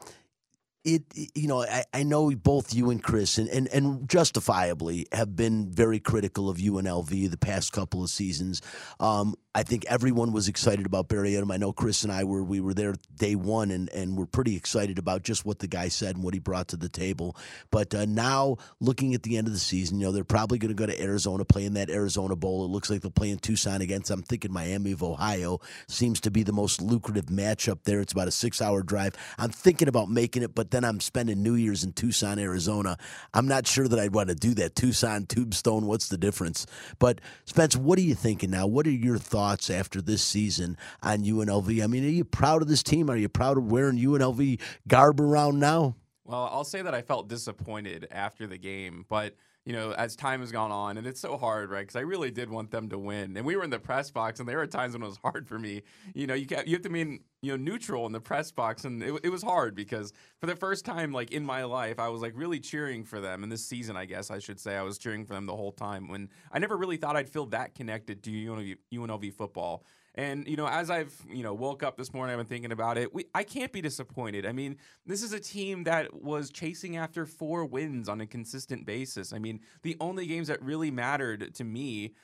it 0.84 1.02
you 1.34 1.48
know 1.48 1.62
I, 1.62 1.84
I 1.92 2.02
know 2.02 2.30
both 2.30 2.74
you 2.74 2.90
and 2.90 3.02
Chris 3.02 3.38
and, 3.38 3.48
and, 3.48 3.68
and 3.68 4.08
justifiably 4.08 5.06
have 5.12 5.34
been 5.34 5.70
very 5.70 5.98
critical 5.98 6.50
of 6.50 6.58
UNLV 6.58 7.30
the 7.30 7.38
past 7.38 7.72
couple 7.72 8.02
of 8.02 8.10
seasons. 8.10 8.60
Um, 9.00 9.34
I 9.56 9.62
think 9.62 9.84
everyone 9.86 10.32
was 10.32 10.48
excited 10.48 10.84
about 10.84 11.08
Barry 11.08 11.32
Odom. 11.32 11.52
I 11.52 11.56
know 11.56 11.72
Chris 11.72 12.02
and 12.02 12.12
I 12.12 12.24
were 12.24 12.42
we 12.42 12.60
were 12.60 12.74
there 12.74 12.94
day 13.16 13.34
one 13.34 13.70
and 13.70 13.88
and 13.90 14.16
we're 14.16 14.26
pretty 14.26 14.56
excited 14.56 14.98
about 14.98 15.22
just 15.22 15.46
what 15.46 15.60
the 15.60 15.66
guy 15.68 15.88
said 15.88 16.16
and 16.16 16.24
what 16.24 16.34
he 16.34 16.40
brought 16.40 16.68
to 16.68 16.76
the 16.76 16.88
table. 16.88 17.36
But 17.70 17.94
uh, 17.94 18.04
now 18.04 18.58
looking 18.80 19.14
at 19.14 19.22
the 19.22 19.38
end 19.38 19.46
of 19.46 19.52
the 19.54 19.58
season, 19.58 20.00
you 20.00 20.06
know 20.06 20.12
they're 20.12 20.24
probably 20.24 20.58
going 20.58 20.74
to 20.74 20.74
go 20.74 20.86
to 20.86 21.02
Arizona, 21.02 21.44
play 21.44 21.64
in 21.64 21.74
that 21.74 21.88
Arizona 21.88 22.36
Bowl. 22.36 22.64
It 22.64 22.68
looks 22.68 22.90
like 22.90 23.00
they'll 23.00 23.10
play 23.10 23.30
in 23.30 23.38
Tucson 23.38 23.80
against. 23.80 24.10
I'm 24.10 24.22
thinking 24.22 24.52
Miami 24.52 24.92
of 24.92 25.02
Ohio 25.02 25.60
seems 25.88 26.20
to 26.22 26.30
be 26.30 26.42
the 26.42 26.52
most 26.52 26.82
lucrative 26.82 27.26
matchup 27.26 27.84
there. 27.84 28.00
It's 28.00 28.12
about 28.12 28.28
a 28.28 28.32
six 28.32 28.60
hour 28.60 28.82
drive. 28.82 29.14
I'm 29.38 29.50
thinking 29.50 29.88
about 29.88 30.10
making 30.10 30.42
it, 30.42 30.54
but 30.54 30.72
then 30.74 30.84
I'm 30.84 31.00
spending 31.00 31.42
New 31.42 31.54
Year's 31.54 31.84
in 31.84 31.92
Tucson, 31.92 32.38
Arizona. 32.38 32.96
I'm 33.32 33.46
not 33.46 33.66
sure 33.66 33.86
that 33.86 33.98
I'd 33.98 34.14
want 34.14 34.28
to 34.30 34.34
do 34.34 34.54
that. 34.54 34.74
Tucson, 34.74 35.26
Tombstone, 35.26 35.86
what's 35.86 36.08
the 36.08 36.18
difference? 36.18 36.66
But 36.98 37.20
Spence, 37.44 37.76
what 37.76 37.98
are 37.98 38.02
you 38.02 38.14
thinking 38.14 38.50
now? 38.50 38.66
What 38.66 38.86
are 38.86 38.90
your 38.90 39.18
thoughts? 39.18 39.70
after 39.70 40.00
this 40.00 40.22
season 40.22 40.76
on 41.02 41.18
UNLV? 41.18 41.82
I 41.82 41.86
mean, 41.86 42.04
are 42.04 42.08
you 42.08 42.24
proud 42.24 42.62
of 42.62 42.68
this 42.68 42.82
team? 42.82 43.10
Are 43.10 43.16
you 43.16 43.28
proud 43.28 43.58
of 43.58 43.70
wearing 43.70 43.98
UNLV 43.98 44.60
garb 44.88 45.20
around 45.20 45.58
now? 45.58 45.96
Well, 46.24 46.48
I'll 46.50 46.64
say 46.64 46.80
that 46.82 46.94
I 46.94 47.02
felt 47.02 47.28
disappointed 47.28 48.08
after 48.10 48.46
the 48.46 48.56
game, 48.56 49.04
but 49.08 49.36
you 49.64 49.72
know, 49.72 49.92
as 49.92 50.14
time 50.14 50.40
has 50.40 50.52
gone 50.52 50.70
on, 50.70 50.98
and 50.98 51.06
it's 51.06 51.20
so 51.20 51.38
hard, 51.38 51.70
right? 51.70 51.80
Because 51.80 51.96
I 51.96 52.00
really 52.00 52.30
did 52.30 52.50
want 52.50 52.70
them 52.70 52.88
to 52.90 52.98
win, 52.98 53.36
and 53.36 53.46
we 53.46 53.56
were 53.56 53.64
in 53.64 53.70
the 53.70 53.78
press 53.78 54.10
box, 54.10 54.38
and 54.38 54.48
there 54.48 54.58
were 54.58 54.66
times 54.66 54.92
when 54.92 55.02
it 55.02 55.06
was 55.06 55.18
hard 55.22 55.48
for 55.48 55.58
me. 55.58 55.82
You 56.14 56.26
know, 56.26 56.34
you 56.34 56.46
can't, 56.46 56.66
you 56.66 56.74
have 56.74 56.82
to 56.82 56.90
mean 56.90 57.20
you 57.40 57.52
know 57.52 57.56
neutral 57.56 58.04
in 58.06 58.12
the 58.12 58.20
press 58.20 58.50
box, 58.52 58.84
and 58.84 59.02
it, 59.02 59.20
it 59.24 59.28
was 59.30 59.42
hard 59.42 59.74
because 59.74 60.12
for 60.38 60.46
the 60.46 60.56
first 60.56 60.84
time, 60.84 61.12
like 61.12 61.32
in 61.32 61.44
my 61.44 61.64
life, 61.64 61.98
I 61.98 62.08
was 62.08 62.20
like 62.20 62.32
really 62.36 62.60
cheering 62.60 63.04
for 63.04 63.20
them. 63.20 63.42
In 63.42 63.48
this 63.48 63.64
season, 63.64 63.96
I 63.96 64.04
guess 64.04 64.30
I 64.30 64.38
should 64.38 64.60
say, 64.60 64.76
I 64.76 64.82
was 64.82 64.98
cheering 64.98 65.24
for 65.24 65.32
them 65.32 65.46
the 65.46 65.56
whole 65.56 65.72
time. 65.72 66.08
When 66.08 66.28
I 66.52 66.58
never 66.58 66.76
really 66.76 66.98
thought 66.98 67.16
I'd 67.16 67.30
feel 67.30 67.46
that 67.46 67.74
connected 67.74 68.22
to 68.24 68.30
UNLV, 68.30 68.76
UNLV 68.92 69.32
football. 69.32 69.84
And 70.16 70.46
you 70.46 70.56
know, 70.56 70.68
as 70.68 70.90
I've 70.90 71.14
you 71.28 71.42
know 71.42 71.54
woke 71.54 71.82
up 71.82 71.96
this 71.96 72.14
morning, 72.14 72.32
I've 72.32 72.38
been 72.38 72.46
thinking 72.46 72.72
about 72.72 72.98
it. 72.98 73.12
We, 73.12 73.26
I 73.34 73.42
can't 73.42 73.72
be 73.72 73.80
disappointed. 73.80 74.46
I 74.46 74.52
mean, 74.52 74.76
this 75.06 75.22
is 75.22 75.32
a 75.32 75.40
team 75.40 75.84
that 75.84 76.14
was 76.14 76.50
chasing 76.50 76.96
after 76.96 77.26
four 77.26 77.64
wins 77.64 78.08
on 78.08 78.20
a 78.20 78.26
consistent 78.26 78.86
basis. 78.86 79.32
I 79.32 79.38
mean, 79.38 79.60
the 79.82 79.96
only 80.00 80.26
games 80.26 80.48
that 80.48 80.62
really 80.62 80.90
mattered 80.90 81.54
to 81.56 81.64
me 81.64 82.14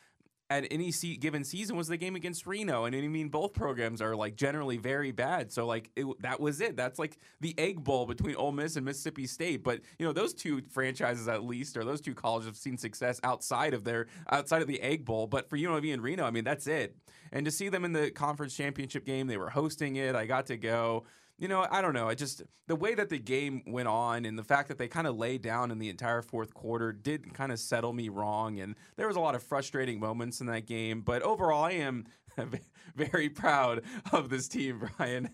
at 0.50 0.66
any 0.70 0.90
se- 0.90 1.16
given 1.16 1.44
season 1.44 1.76
was 1.76 1.86
the 1.86 1.96
game 1.96 2.16
against 2.16 2.46
Reno, 2.46 2.84
and 2.84 2.94
I 2.94 3.06
mean 3.06 3.28
both 3.28 3.54
programs 3.54 4.02
are 4.02 4.16
like 4.16 4.34
generally 4.34 4.76
very 4.76 5.12
bad. 5.12 5.52
So 5.52 5.64
like 5.64 5.90
it, 5.94 6.06
that 6.20 6.40
was 6.40 6.60
it. 6.60 6.76
That's 6.76 6.98
like 6.98 7.16
the 7.40 7.54
Egg 7.56 7.84
Bowl 7.84 8.04
between 8.04 8.34
Ole 8.34 8.50
Miss 8.50 8.74
and 8.74 8.84
Mississippi 8.84 9.26
State. 9.26 9.62
But 9.62 9.80
you 9.98 10.04
know 10.04 10.12
those 10.12 10.34
two 10.34 10.62
franchises 10.68 11.28
at 11.28 11.44
least, 11.44 11.76
or 11.76 11.84
those 11.84 12.00
two 12.00 12.14
colleges 12.14 12.46
have 12.46 12.56
seen 12.56 12.76
success 12.76 13.20
outside 13.22 13.72
of 13.72 13.84
their 13.84 14.08
outside 14.30 14.60
of 14.60 14.68
the 14.68 14.80
Egg 14.82 15.04
Bowl. 15.04 15.28
But 15.28 15.48
for 15.48 15.56
UNLV 15.56 15.94
and 15.94 16.02
Reno, 16.02 16.24
I 16.24 16.32
mean 16.32 16.44
that's 16.44 16.66
it. 16.66 16.96
And 17.32 17.44
to 17.44 17.52
see 17.52 17.68
them 17.68 17.84
in 17.84 17.92
the 17.92 18.10
conference 18.10 18.56
championship 18.56 19.06
game, 19.06 19.28
they 19.28 19.36
were 19.36 19.50
hosting 19.50 19.96
it. 19.96 20.16
I 20.16 20.26
got 20.26 20.46
to 20.46 20.56
go 20.56 21.04
you 21.40 21.48
know, 21.48 21.66
I 21.70 21.80
don't 21.80 21.94
know. 21.94 22.06
I 22.06 22.14
just 22.14 22.42
the 22.68 22.76
way 22.76 22.94
that 22.94 23.08
the 23.08 23.18
game 23.18 23.62
went 23.66 23.88
on 23.88 24.26
and 24.26 24.38
the 24.38 24.44
fact 24.44 24.68
that 24.68 24.76
they 24.76 24.88
kind 24.88 25.06
of 25.06 25.16
laid 25.16 25.40
down 25.40 25.70
in 25.70 25.78
the 25.78 25.88
entire 25.88 26.20
fourth 26.20 26.52
quarter 26.52 26.92
did 26.92 27.32
kind 27.32 27.50
of 27.50 27.58
settle 27.58 27.94
me 27.94 28.10
wrong. 28.10 28.60
And 28.60 28.76
there 28.96 29.08
was 29.08 29.16
a 29.16 29.20
lot 29.20 29.34
of 29.34 29.42
frustrating 29.42 29.98
moments 29.98 30.42
in 30.42 30.46
that 30.48 30.66
game. 30.66 31.00
But 31.00 31.22
overall, 31.22 31.64
I 31.64 31.72
am 31.72 32.04
very 32.96 33.28
proud 33.28 33.82
of 34.12 34.28
this 34.28 34.48
team, 34.48 34.82
Brian. 34.96 35.30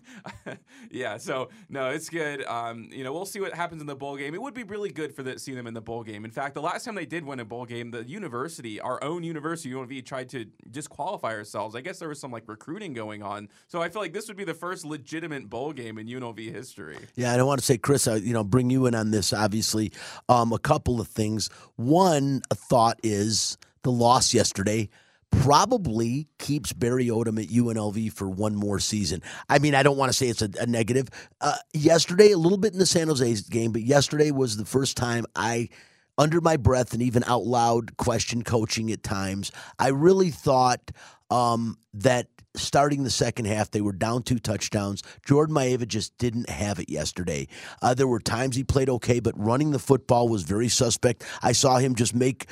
yeah, 0.91 1.17
so 1.17 1.49
no, 1.69 1.89
it's 1.89 2.09
good. 2.09 2.45
Um, 2.45 2.89
you 2.91 3.03
know, 3.03 3.13
we'll 3.13 3.25
see 3.25 3.39
what 3.39 3.53
happens 3.53 3.81
in 3.81 3.87
the 3.87 3.95
bowl 3.95 4.17
game. 4.17 4.33
It 4.33 4.41
would 4.41 4.53
be 4.53 4.63
really 4.63 4.91
good 4.91 5.15
for 5.15 5.23
the, 5.23 5.39
see 5.39 5.53
them 5.53 5.67
in 5.67 5.73
the 5.73 5.81
bowl 5.81 6.03
game. 6.03 6.25
In 6.25 6.31
fact, 6.31 6.55
the 6.55 6.61
last 6.61 6.85
time 6.85 6.95
they 6.95 7.05
did 7.05 7.25
win 7.25 7.39
a 7.39 7.45
bowl 7.45 7.65
game, 7.65 7.91
the 7.91 8.03
university, 8.03 8.79
our 8.79 9.03
own 9.03 9.23
university, 9.23 9.71
UNLV, 9.71 10.05
tried 10.05 10.29
to 10.29 10.45
disqualify 10.69 11.33
ourselves. 11.33 11.75
I 11.75 11.81
guess 11.81 11.99
there 11.99 12.09
was 12.09 12.19
some 12.19 12.31
like 12.31 12.43
recruiting 12.47 12.93
going 12.93 13.23
on. 13.23 13.49
So 13.67 13.81
I 13.81 13.89
feel 13.89 14.01
like 14.01 14.13
this 14.13 14.27
would 14.27 14.37
be 14.37 14.45
the 14.45 14.53
first 14.53 14.85
legitimate 14.85 15.49
bowl 15.49 15.73
game 15.73 15.97
in 15.97 16.07
UNLV 16.07 16.53
history. 16.53 16.97
Yeah, 17.15 17.33
I 17.33 17.37
don't 17.37 17.47
want 17.47 17.59
to 17.59 17.65
say, 17.65 17.77
Chris, 17.77 18.07
I, 18.07 18.15
you 18.15 18.33
know, 18.33 18.43
bring 18.43 18.69
you 18.69 18.85
in 18.85 18.95
on 18.95 19.11
this. 19.11 19.33
Obviously, 19.33 19.91
um, 20.29 20.53
a 20.53 20.59
couple 20.59 20.99
of 20.99 21.07
things. 21.07 21.49
One, 21.75 22.41
thought 22.69 22.99
is 23.03 23.57
the 23.83 23.91
loss 23.91 24.33
yesterday 24.33 24.89
probably 25.31 26.27
keeps 26.39 26.73
Barry 26.73 27.07
Odom 27.07 27.41
at 27.41 27.49
UNLV 27.49 28.11
for 28.13 28.29
one 28.29 28.55
more 28.55 28.79
season. 28.79 29.21
I 29.49 29.59
mean, 29.59 29.75
I 29.75 29.83
don't 29.83 29.97
want 29.97 30.11
to 30.11 30.17
say 30.17 30.27
it's 30.27 30.41
a, 30.41 30.49
a 30.59 30.65
negative. 30.65 31.09
Uh, 31.41 31.55
yesterday, 31.73 32.31
a 32.31 32.37
little 32.37 32.57
bit 32.57 32.73
in 32.73 32.79
the 32.79 32.85
San 32.85 33.07
Jose 33.07 33.35
game, 33.49 33.71
but 33.71 33.81
yesterday 33.81 34.31
was 34.31 34.57
the 34.57 34.65
first 34.65 34.97
time 34.97 35.25
I, 35.35 35.69
under 36.17 36.41
my 36.41 36.57
breath 36.57 36.93
and 36.93 37.01
even 37.01 37.23
out 37.25 37.43
loud, 37.43 37.97
questioned 37.97 38.45
coaching 38.45 38.91
at 38.91 39.03
times. 39.03 39.51
I 39.79 39.89
really 39.89 40.31
thought 40.31 40.91
um, 41.29 41.77
that 41.93 42.27
starting 42.55 43.03
the 43.03 43.09
second 43.09 43.45
half, 43.45 43.71
they 43.71 43.81
were 43.81 43.93
down 43.93 44.23
two 44.23 44.39
touchdowns. 44.39 45.03
Jordan 45.25 45.55
Maiava 45.55 45.87
just 45.87 46.17
didn't 46.17 46.49
have 46.49 46.79
it 46.79 46.89
yesterday. 46.89 47.47
Uh, 47.81 47.93
there 47.93 48.07
were 48.07 48.19
times 48.19 48.55
he 48.55 48.63
played 48.63 48.89
okay, 48.89 49.19
but 49.19 49.37
running 49.37 49.71
the 49.71 49.79
football 49.79 50.27
was 50.27 50.43
very 50.43 50.69
suspect. 50.69 51.23
I 51.41 51.51
saw 51.51 51.77
him 51.77 51.95
just 51.95 52.15
make 52.15 52.47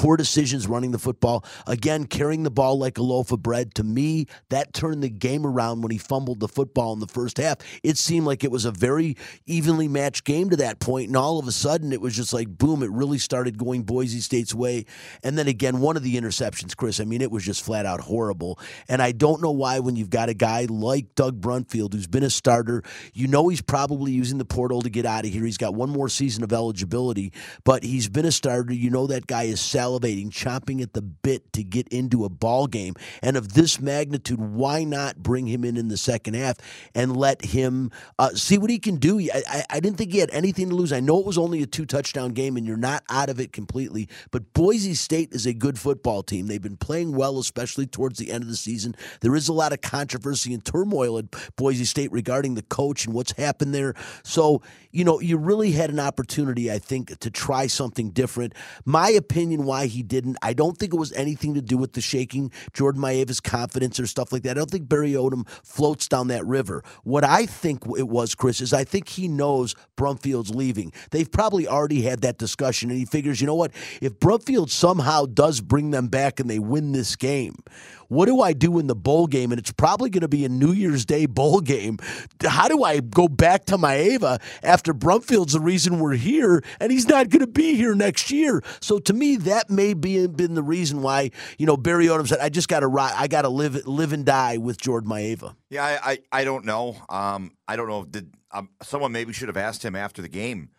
poor 0.00 0.16
decisions 0.16 0.66
running 0.66 0.92
the 0.92 0.98
football. 0.98 1.44
Again, 1.66 2.06
carrying 2.06 2.42
the 2.42 2.50
ball 2.50 2.78
like 2.78 2.96
a 2.96 3.02
loaf 3.02 3.32
of 3.32 3.42
bread. 3.42 3.74
To 3.74 3.84
me, 3.84 4.28
that 4.48 4.72
turned 4.72 5.02
the 5.02 5.10
game 5.10 5.44
around 5.44 5.82
when 5.82 5.90
he 5.90 5.98
fumbled 5.98 6.40
the 6.40 6.48
football 6.48 6.94
in 6.94 7.00
the 7.00 7.06
first 7.06 7.36
half. 7.36 7.58
It 7.82 7.98
seemed 7.98 8.24
like 8.24 8.42
it 8.42 8.50
was 8.50 8.64
a 8.64 8.70
very 8.70 9.18
evenly 9.44 9.88
matched 9.88 10.24
game 10.24 10.48
to 10.48 10.56
that 10.56 10.80
point, 10.80 11.08
and 11.08 11.18
all 11.18 11.38
of 11.38 11.46
a 11.46 11.52
sudden 11.52 11.92
it 11.92 12.00
was 12.00 12.16
just 12.16 12.32
like 12.32 12.48
boom, 12.48 12.82
it 12.82 12.90
really 12.90 13.18
started 13.18 13.58
going 13.58 13.82
Boise 13.82 14.20
State's 14.20 14.54
way. 14.54 14.86
And 15.22 15.36
then 15.36 15.48
again, 15.48 15.80
one 15.80 15.98
of 15.98 16.02
the 16.02 16.16
interceptions, 16.16 16.74
Chris, 16.74 16.98
I 16.98 17.04
mean, 17.04 17.20
it 17.20 17.30
was 17.30 17.44
just 17.44 17.62
flat 17.62 17.84
out 17.84 18.00
horrible. 18.00 18.58
And 18.88 19.02
I 19.02 19.12
don't 19.12 19.42
know 19.42 19.50
why 19.50 19.80
when 19.80 19.96
you've 19.96 20.08
got 20.08 20.30
a 20.30 20.34
guy 20.34 20.66
like 20.70 21.14
Doug 21.14 21.42
Brumfield 21.42 21.92
who's 21.92 22.06
been 22.06 22.24
a 22.24 22.30
starter, 22.30 22.82
you 23.12 23.28
know 23.28 23.48
he's 23.48 23.60
probably 23.60 24.12
using 24.12 24.38
the 24.38 24.46
portal 24.46 24.80
to 24.80 24.88
get 24.88 25.04
out 25.04 25.26
of 25.26 25.30
here. 25.30 25.44
He's 25.44 25.58
got 25.58 25.74
one 25.74 25.90
more 25.90 26.08
season 26.08 26.42
of 26.42 26.54
eligibility, 26.54 27.34
but 27.64 27.84
he's 27.84 28.08
been 28.08 28.24
a 28.24 28.32
starter. 28.32 28.72
You 28.72 28.88
know 28.88 29.06
that 29.08 29.26
guy 29.26 29.42
is 29.42 29.60
chomping 29.98 30.82
at 30.82 30.92
the 30.92 31.02
bit 31.02 31.52
to 31.54 31.64
get 31.64 31.88
into 31.88 32.24
a 32.24 32.28
ball 32.28 32.66
game. 32.66 32.94
And 33.22 33.36
of 33.36 33.54
this 33.54 33.80
magnitude, 33.80 34.40
why 34.40 34.84
not 34.84 35.22
bring 35.22 35.46
him 35.46 35.64
in 35.64 35.76
in 35.76 35.88
the 35.88 35.96
second 35.96 36.34
half 36.34 36.56
and 36.94 37.16
let 37.16 37.44
him 37.44 37.90
uh, 38.18 38.30
see 38.30 38.58
what 38.58 38.70
he 38.70 38.78
can 38.78 38.96
do? 38.96 39.18
I, 39.20 39.42
I, 39.48 39.64
I 39.70 39.80
didn't 39.80 39.96
think 39.98 40.12
he 40.12 40.18
had 40.18 40.30
anything 40.32 40.68
to 40.68 40.74
lose. 40.74 40.92
I 40.92 41.00
know 41.00 41.18
it 41.18 41.26
was 41.26 41.38
only 41.38 41.62
a 41.62 41.66
two 41.66 41.86
touchdown 41.86 42.30
game 42.30 42.56
and 42.56 42.66
you're 42.66 42.76
not 42.76 43.02
out 43.08 43.28
of 43.28 43.40
it 43.40 43.52
completely, 43.52 44.08
but 44.30 44.52
Boise 44.52 44.94
State 44.94 45.32
is 45.32 45.46
a 45.46 45.52
good 45.52 45.78
football 45.78 46.22
team. 46.22 46.46
They've 46.46 46.62
been 46.62 46.76
playing 46.76 47.12
well, 47.16 47.38
especially 47.38 47.86
towards 47.86 48.18
the 48.18 48.30
end 48.30 48.42
of 48.42 48.48
the 48.48 48.56
season. 48.56 48.94
There 49.20 49.34
is 49.34 49.48
a 49.48 49.52
lot 49.52 49.72
of 49.72 49.80
controversy 49.80 50.54
and 50.54 50.64
turmoil 50.64 51.18
at 51.18 51.24
Boise 51.56 51.84
State 51.84 52.12
regarding 52.12 52.54
the 52.54 52.62
coach 52.62 53.06
and 53.06 53.14
what's 53.14 53.32
happened 53.32 53.74
there. 53.74 53.94
So, 54.22 54.62
you 54.90 55.04
know, 55.04 55.20
you 55.20 55.36
really 55.36 55.72
had 55.72 55.90
an 55.90 56.00
opportunity, 56.00 56.70
I 56.70 56.78
think, 56.78 57.18
to 57.18 57.30
try 57.30 57.66
something 57.66 58.10
different. 58.10 58.54
My 58.84 59.10
opinion 59.10 59.64
why 59.70 59.86
he 59.86 60.02
didn't, 60.02 60.36
I 60.42 60.52
don't 60.52 60.76
think 60.76 60.92
it 60.92 60.96
was 60.96 61.12
anything 61.12 61.54
to 61.54 61.62
do 61.62 61.78
with 61.78 61.92
the 61.92 62.00
shaking 62.00 62.50
Jordan 62.72 63.00
Maiava's 63.00 63.38
confidence 63.38 64.00
or 64.00 64.06
stuff 64.08 64.32
like 64.32 64.42
that. 64.42 64.50
I 64.50 64.54
don't 64.54 64.70
think 64.70 64.88
Barry 64.88 65.12
Odom 65.12 65.48
floats 65.64 66.08
down 66.08 66.26
that 66.26 66.44
river. 66.44 66.82
What 67.04 67.22
I 67.22 67.46
think 67.46 67.84
it 67.96 68.08
was, 68.08 68.34
Chris, 68.34 68.60
is 68.60 68.72
I 68.72 68.82
think 68.82 69.08
he 69.08 69.28
knows 69.28 69.76
Brumfield's 69.96 70.52
leaving. 70.52 70.92
They've 71.12 71.30
probably 71.30 71.68
already 71.68 72.02
had 72.02 72.22
that 72.22 72.36
discussion, 72.36 72.90
and 72.90 72.98
he 72.98 73.04
figures, 73.04 73.40
you 73.40 73.46
know 73.46 73.54
what? 73.54 73.70
If 74.00 74.18
Brumfield 74.18 74.70
somehow 74.70 75.26
does 75.26 75.60
bring 75.60 75.92
them 75.92 76.08
back 76.08 76.40
and 76.40 76.50
they 76.50 76.58
win 76.58 76.90
this 76.90 77.14
game, 77.14 77.54
what 78.10 78.26
do 78.26 78.40
I 78.40 78.52
do 78.52 78.78
in 78.78 78.88
the 78.88 78.94
bowl 78.94 79.26
game? 79.26 79.52
And 79.52 79.58
it's 79.58 79.72
probably 79.72 80.10
going 80.10 80.22
to 80.22 80.28
be 80.28 80.44
a 80.44 80.48
New 80.48 80.72
Year's 80.72 81.04
Day 81.04 81.26
bowl 81.26 81.60
game. 81.60 81.98
How 82.44 82.68
do 82.68 82.82
I 82.82 83.00
go 83.00 83.28
back 83.28 83.66
to 83.66 83.78
Maiava 83.78 84.42
after 84.62 84.92
Brumfield's 84.92 85.52
the 85.52 85.60
reason 85.60 86.00
we're 86.00 86.14
here, 86.14 86.62
and 86.80 86.90
he's 86.90 87.08
not 87.08 87.30
going 87.30 87.40
to 87.40 87.46
be 87.46 87.76
here 87.76 87.94
next 87.94 88.30
year? 88.30 88.62
So 88.80 88.98
to 88.98 89.12
me, 89.12 89.36
that 89.36 89.70
may 89.70 89.94
be 89.94 90.26
been 90.26 90.54
the 90.54 90.62
reason 90.62 91.02
why 91.02 91.30
you 91.56 91.66
know 91.66 91.76
Barry 91.76 92.06
Odom 92.06 92.26
said, 92.26 92.40
"I 92.40 92.48
just 92.48 92.68
got 92.68 92.80
to 92.80 92.90
I 92.98 93.28
got 93.28 93.42
to 93.42 93.48
live 93.48 93.86
live 93.86 94.12
and 94.12 94.26
die 94.26 94.56
with 94.56 94.78
Jordan 94.78 95.08
Maiava." 95.08 95.54
Yeah, 95.70 95.84
I, 95.84 96.10
I, 96.10 96.18
I 96.40 96.44
don't 96.44 96.64
know. 96.64 96.96
Um, 97.08 97.52
I 97.68 97.76
don't 97.76 97.88
know. 97.88 98.04
Did 98.04 98.34
um, 98.50 98.70
someone 98.82 99.12
maybe 99.12 99.32
should 99.32 99.48
have 99.48 99.56
asked 99.56 99.84
him 99.84 99.94
after 99.94 100.20
the 100.20 100.28
game 100.28 100.70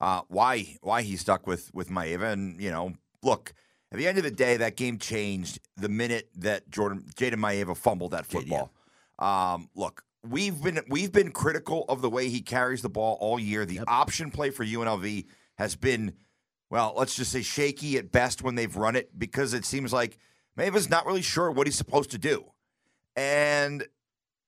uh, 0.00 0.22
why 0.28 0.76
why 0.80 1.02
he 1.02 1.16
stuck 1.16 1.46
with 1.46 1.70
with 1.74 1.90
Maiava? 1.90 2.32
And 2.32 2.60
you 2.60 2.70
know, 2.70 2.94
look, 3.22 3.52
at 3.90 3.98
the 3.98 4.06
end 4.06 4.18
of 4.18 4.24
the 4.24 4.30
day, 4.30 4.58
that 4.58 4.76
game 4.76 4.98
changed 4.98 5.60
the 5.76 5.88
minute 5.88 6.28
that 6.36 6.68
Jordan 6.70 7.04
Jayden 7.14 7.36
Maiava 7.36 7.76
fumbled 7.76 8.10
that 8.12 8.26
football. 8.26 8.70
Um, 9.18 9.70
look, 9.74 10.04
we've 10.26 10.62
been 10.62 10.80
we've 10.88 11.12
been 11.12 11.30
critical 11.30 11.84
of 11.88 12.02
the 12.02 12.10
way 12.10 12.28
he 12.28 12.42
carries 12.42 12.82
the 12.82 12.90
ball 12.90 13.16
all 13.20 13.38
year. 13.38 13.64
The 13.64 13.80
option 13.86 14.30
play 14.30 14.50
for 14.50 14.64
UNLV 14.64 15.24
has 15.56 15.74
been, 15.74 16.14
well, 16.70 16.94
let's 16.96 17.14
just 17.14 17.32
say 17.32 17.42
shaky 17.42 17.96
at 17.96 18.12
best 18.12 18.42
when 18.42 18.54
they've 18.54 18.74
run 18.76 18.94
it 18.94 19.18
because 19.18 19.54
it 19.54 19.64
seems 19.64 19.92
like 19.92 20.18
Maiava's 20.58 20.90
not 20.90 21.06
really 21.06 21.22
sure 21.22 21.50
what 21.50 21.66
he's 21.66 21.76
supposed 21.76 22.10
to 22.10 22.18
do. 22.18 22.44
And 23.16 23.86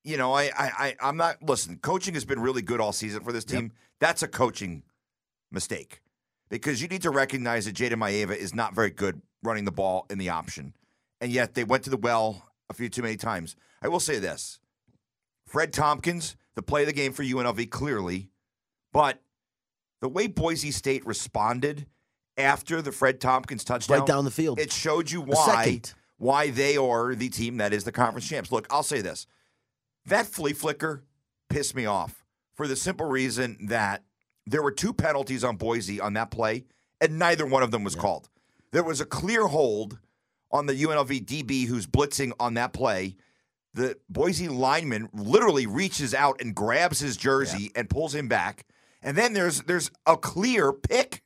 you 0.05 0.19
know, 0.19 0.35
I, 0.35 0.45
I, 0.45 0.51
I 0.79 0.97
I'm 1.01 1.17
not 1.17 1.43
listen. 1.43 1.79
Coaching 1.79 2.13
has 2.13 2.27
been 2.27 2.41
really 2.41 2.63
good 2.63 2.81
all 2.81 2.93
season 2.93 3.23
for 3.23 3.33
this 3.33 3.45
team. 3.45 3.73
That's 4.01 4.23
a 4.23 4.29
coaching 4.29 4.83
mistake 5.51 6.03
because 6.51 6.83
you 6.83 6.89
need 6.89 7.03
to 7.03 7.11
recognize 7.11 7.65
that 7.65 7.75
Jayden 7.75 7.95
Maiava 7.95 8.37
is 8.37 8.55
not 8.55 8.75
very 8.75 8.91
good 8.91 9.23
running 9.43 9.65
the 9.65 9.73
ball 9.73 10.07
in 10.11 10.19
the 10.19 10.29
option, 10.29 10.75
and 11.21 11.31
yet 11.33 11.55
they 11.55 11.65
went 11.65 11.85
to 11.85 11.91
the 11.91 11.97
well 11.97 12.51
a 12.69 12.75
few 12.75 12.89
too 12.89 13.03
many 13.03 13.17
times. 13.17 13.57
I 13.83 13.89
will 13.89 14.01
say 14.01 14.19
this: 14.19 14.61
Fred 15.47 15.73
Tompkins, 15.73 16.37
the 16.55 16.63
play 16.63 16.83
of 16.83 16.87
the 16.87 16.93
game 16.93 17.13
for 17.13 17.23
UNLV, 17.23 17.71
clearly, 17.71 18.31
but 18.93 19.23
the 20.01 20.09
way 20.09 20.27
Boise 20.27 20.71
State 20.71 21.07
responded 21.07 21.87
after 22.37 22.81
the 22.81 22.93
Fred 22.93 23.21
Tompkins 23.21 23.65
touchdown, 23.65 23.99
Right 23.99 24.07
down 24.07 24.25
the 24.25 24.31
field. 24.31 24.59
it 24.59 24.73
showed 24.73 25.11
you 25.11 25.21
why 25.21 25.81
why 26.17 26.51
they 26.51 26.77
are 26.77 27.15
the 27.15 27.29
team 27.29 27.57
that 27.59 27.73
is 27.73 27.85
the 27.85 27.93
conference 27.93 28.29
champs. 28.29 28.53
Look, 28.53 28.67
I'll 28.71 28.83
say 28.83 29.01
this: 29.01 29.27
that 30.07 30.27
flea 30.27 30.53
flicker 30.53 31.05
pissed 31.49 31.75
me 31.75 31.87
off 31.87 32.25
for 32.55 32.69
the 32.69 32.77
simple 32.77 33.07
reason 33.07 33.57
that 33.69 34.05
there 34.47 34.63
were 34.63 34.71
two 34.71 34.93
penalties 34.93 35.45
on 35.45 35.57
Boise 35.57 36.01
on 36.01 36.15
that 36.15 36.31
play, 36.31 36.65
and 37.01 37.19
neither 37.19 37.47
one 37.47 37.63
of 37.63 37.71
them 37.71 37.85
was 37.85 37.95
called. 37.95 38.29
There 38.73 38.85
was 38.85 39.01
a 39.01 39.07
clear 39.07 39.47
hold 39.47 39.99
on 40.51 40.67
the 40.67 40.75
UNLV 40.75 41.25
DB 41.25 41.67
who's 41.67 41.87
blitzing 41.87 42.33
on 42.39 42.55
that 42.55 42.73
play. 42.73 43.17
The 43.75 43.97
Boise 44.09 44.49
lineman 44.49 45.09
literally 45.13 45.67
reaches 45.67 46.13
out 46.15 46.41
and 46.41 46.55
grabs 46.55 46.99
his 46.99 47.17
jersey 47.17 47.71
and 47.77 47.89
pulls 47.89 48.15
him 48.15 48.29
back. 48.29 48.67
And 49.03 49.17
then 49.17 49.33
there's 49.33 49.63
there's 49.63 49.91
a 50.07 50.17
clear 50.17 50.73
pick. 50.73 51.23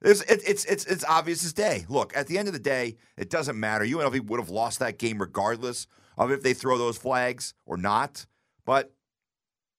There's, 0.00 0.22
it, 0.22 0.42
it's 0.46 0.64
it's 0.64 0.84
it's 0.86 1.04
obvious 1.04 1.44
as 1.44 1.52
day. 1.52 1.84
Look, 1.88 2.16
at 2.16 2.26
the 2.26 2.38
end 2.38 2.48
of 2.48 2.54
the 2.54 2.60
day, 2.60 2.96
it 3.16 3.30
doesn't 3.30 3.60
matter. 3.60 3.84
UNLV 3.84 4.26
would 4.26 4.40
have 4.40 4.50
lost 4.50 4.78
that 4.80 4.98
game 4.98 5.18
regardless 5.18 5.86
of 6.16 6.30
if 6.30 6.42
they 6.42 6.54
throw 6.54 6.78
those 6.78 6.96
flags 6.96 7.54
or 7.66 7.76
not. 7.76 8.26
But 8.64 8.92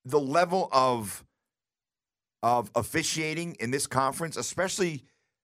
the 0.06 0.20
level 0.20 0.70
of 0.72 1.26
of 2.42 2.70
officiating 2.76 3.56
in 3.60 3.72
this 3.72 3.88
conference, 3.88 4.38
especially 4.38 5.04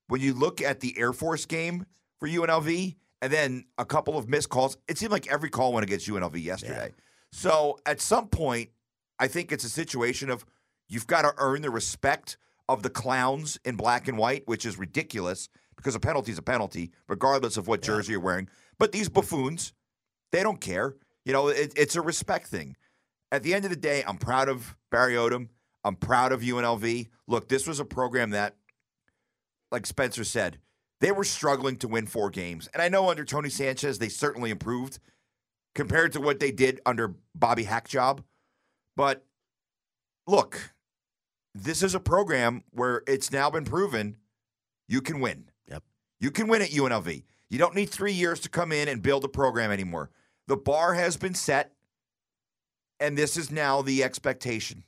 when 0.09 0.21
you 0.21 0.33
look 0.33 0.61
at 0.61 0.81
the 0.81 0.93
Air 0.97 1.13
Force 1.13 1.45
game 1.45 1.85
for 2.19 2.27
UNLV 2.27 2.95
and 3.21 3.33
then 3.33 3.65
a 3.77 3.85
couple 3.85 4.17
of 4.17 4.27
missed 4.27 4.49
calls, 4.49 4.77
it 4.87 4.97
seemed 4.97 5.11
like 5.11 5.31
every 5.31 5.49
call 5.49 5.71
went 5.71 5.85
against 5.85 6.07
UNLV 6.07 6.43
yesterday. 6.43 6.91
So 7.31 7.79
at 7.85 8.01
some 8.01 8.27
point, 8.27 8.69
I 9.19 9.27
think 9.27 9.51
it's 9.51 9.63
a 9.63 9.69
situation 9.69 10.29
of 10.29 10.45
you've 10.87 11.07
got 11.07 11.21
to 11.21 11.33
earn 11.37 11.61
the 11.61 11.69
respect 11.69 12.37
of 12.67 12.83
the 12.83 12.89
clowns 12.89 13.59
in 13.65 13.75
black 13.75 14.07
and 14.07 14.17
white, 14.17 14.43
which 14.47 14.65
is 14.65 14.77
ridiculous 14.77 15.49
because 15.75 15.95
a 15.95 15.99
penalty 15.99 16.31
is 16.31 16.37
a 16.37 16.43
penalty, 16.43 16.91
regardless 17.07 17.57
of 17.57 17.67
what 17.67 17.81
jersey 17.81 18.11
you're 18.11 18.21
wearing. 18.21 18.49
But 18.77 18.91
these 18.91 19.09
buffoons, 19.09 19.73
they 20.31 20.43
don't 20.43 20.59
care. 20.59 20.95
You 21.25 21.33
know, 21.33 21.47
it, 21.49 21.73
it's 21.75 21.95
a 21.95 22.01
respect 22.01 22.47
thing. 22.47 22.75
At 23.31 23.43
the 23.43 23.53
end 23.53 23.65
of 23.65 23.71
the 23.71 23.77
day, 23.77 24.03
I'm 24.07 24.17
proud 24.17 24.49
of 24.49 24.75
Barry 24.91 25.13
Odom. 25.13 25.49
I'm 25.83 25.95
proud 25.95 26.31
of 26.31 26.41
UNLV. 26.41 27.07
Look, 27.27 27.47
this 27.47 27.67
was 27.67 27.79
a 27.79 27.85
program 27.85 28.31
that, 28.31 28.55
like 29.71 29.85
Spencer 29.85 30.23
said, 30.23 30.59
they 31.01 31.11
were 31.11 31.23
struggling 31.23 31.77
to 31.77 31.87
win 31.87 32.07
four 32.07 32.29
games. 32.29 32.67
And 32.73 32.81
I 32.81 32.89
know 32.89 33.09
under 33.09 33.23
Tony 33.23 33.49
Sanchez, 33.49 33.99
they 33.99 34.09
certainly 34.09 34.51
improved 34.51 34.99
compared 35.75 36.11
to 36.13 36.21
what 36.21 36.39
they 36.39 36.51
did 36.51 36.81
under 36.85 37.15
Bobby 37.33 37.65
Hackjob. 37.65 38.23
But 38.95 39.25
look, 40.27 40.73
this 41.55 41.81
is 41.81 41.95
a 41.95 41.99
program 41.99 42.63
where 42.71 43.03
it's 43.07 43.31
now 43.31 43.49
been 43.49 43.65
proven 43.65 44.17
you 44.87 45.01
can 45.01 45.19
win. 45.19 45.45
Yep. 45.69 45.83
You 46.19 46.31
can 46.31 46.47
win 46.47 46.61
at 46.61 46.69
UNLV. 46.69 47.23
You 47.49 47.57
don't 47.57 47.75
need 47.75 47.89
three 47.89 48.13
years 48.13 48.39
to 48.41 48.49
come 48.49 48.71
in 48.71 48.87
and 48.87 49.01
build 49.01 49.23
a 49.23 49.29
program 49.29 49.71
anymore. 49.71 50.09
The 50.47 50.57
bar 50.57 50.95
has 50.95 51.15
been 51.15 51.33
set, 51.33 51.73
and 52.99 53.17
this 53.17 53.37
is 53.37 53.51
now 53.51 53.81
the 53.81 54.03
expectation. 54.03 54.83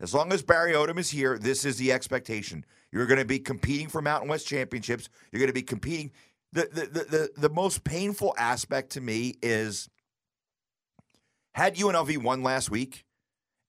As 0.00 0.14
long 0.14 0.32
as 0.32 0.42
Barry 0.42 0.72
Odom 0.72 0.98
is 0.98 1.10
here, 1.10 1.38
this 1.38 1.64
is 1.64 1.78
the 1.78 1.92
expectation. 1.92 2.64
You're 2.96 3.06
going 3.06 3.18
to 3.18 3.26
be 3.26 3.38
competing 3.38 3.88
for 3.88 4.00
Mountain 4.00 4.30
West 4.30 4.46
championships. 4.46 5.10
You're 5.30 5.40
going 5.40 5.50
to 5.50 5.52
be 5.52 5.62
competing. 5.62 6.12
The, 6.54 6.62
the, 6.72 6.80
the, 6.86 7.04
the, 7.04 7.30
the 7.36 7.48
most 7.50 7.84
painful 7.84 8.34
aspect 8.38 8.92
to 8.92 9.02
me 9.02 9.34
is 9.42 9.90
had 11.54 11.76
UNLV 11.76 12.22
won 12.22 12.42
last 12.42 12.70
week 12.70 13.04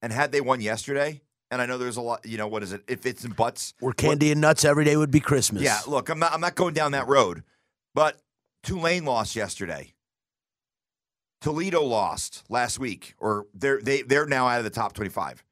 and 0.02 0.13
had 0.13 0.32
they 0.32 0.40
won 0.40 0.62
yesterday, 0.62 1.22
and 1.52 1.62
I 1.62 1.66
know 1.66 1.78
there's 1.78 1.98
a 1.98 2.02
lot, 2.02 2.26
you 2.26 2.38
know, 2.38 2.48
what 2.48 2.63
is 2.63 2.72
it? 2.72 2.84
If 2.88 3.06
it's 3.06 3.26
in 3.26 3.32
butts. 3.32 3.74
Where 3.82 3.92
candy 3.92 4.32
and 4.32 4.40
nuts 4.40 4.63
every 4.63 4.86
day 4.86 4.96
would 4.96 5.12
be 5.12 5.20
Christmas. 5.20 5.62
Yeah, 5.62 5.80
look, 5.88 6.08
I'm 6.08 6.20
not 6.20 6.32
I'm 6.34 6.42
not 6.42 6.56
going 6.56 6.74
down 6.74 6.94
that 6.94 7.08
road. 7.10 7.44
But 7.94 8.18
Tulane 8.63 9.04
lost 9.04 9.36
yesterday. 9.36 9.94
Toledo 11.42 11.84
lost 11.84 12.44
last 12.48 12.80
week, 12.80 13.13
or 13.18 13.48
they're 13.54 13.82
they 13.82 14.04
they're 14.04 14.26
now 14.26 14.48
out 14.48 14.60
of 14.60 14.63
the 14.63 14.70
top 14.70 14.94
25. 14.94 15.44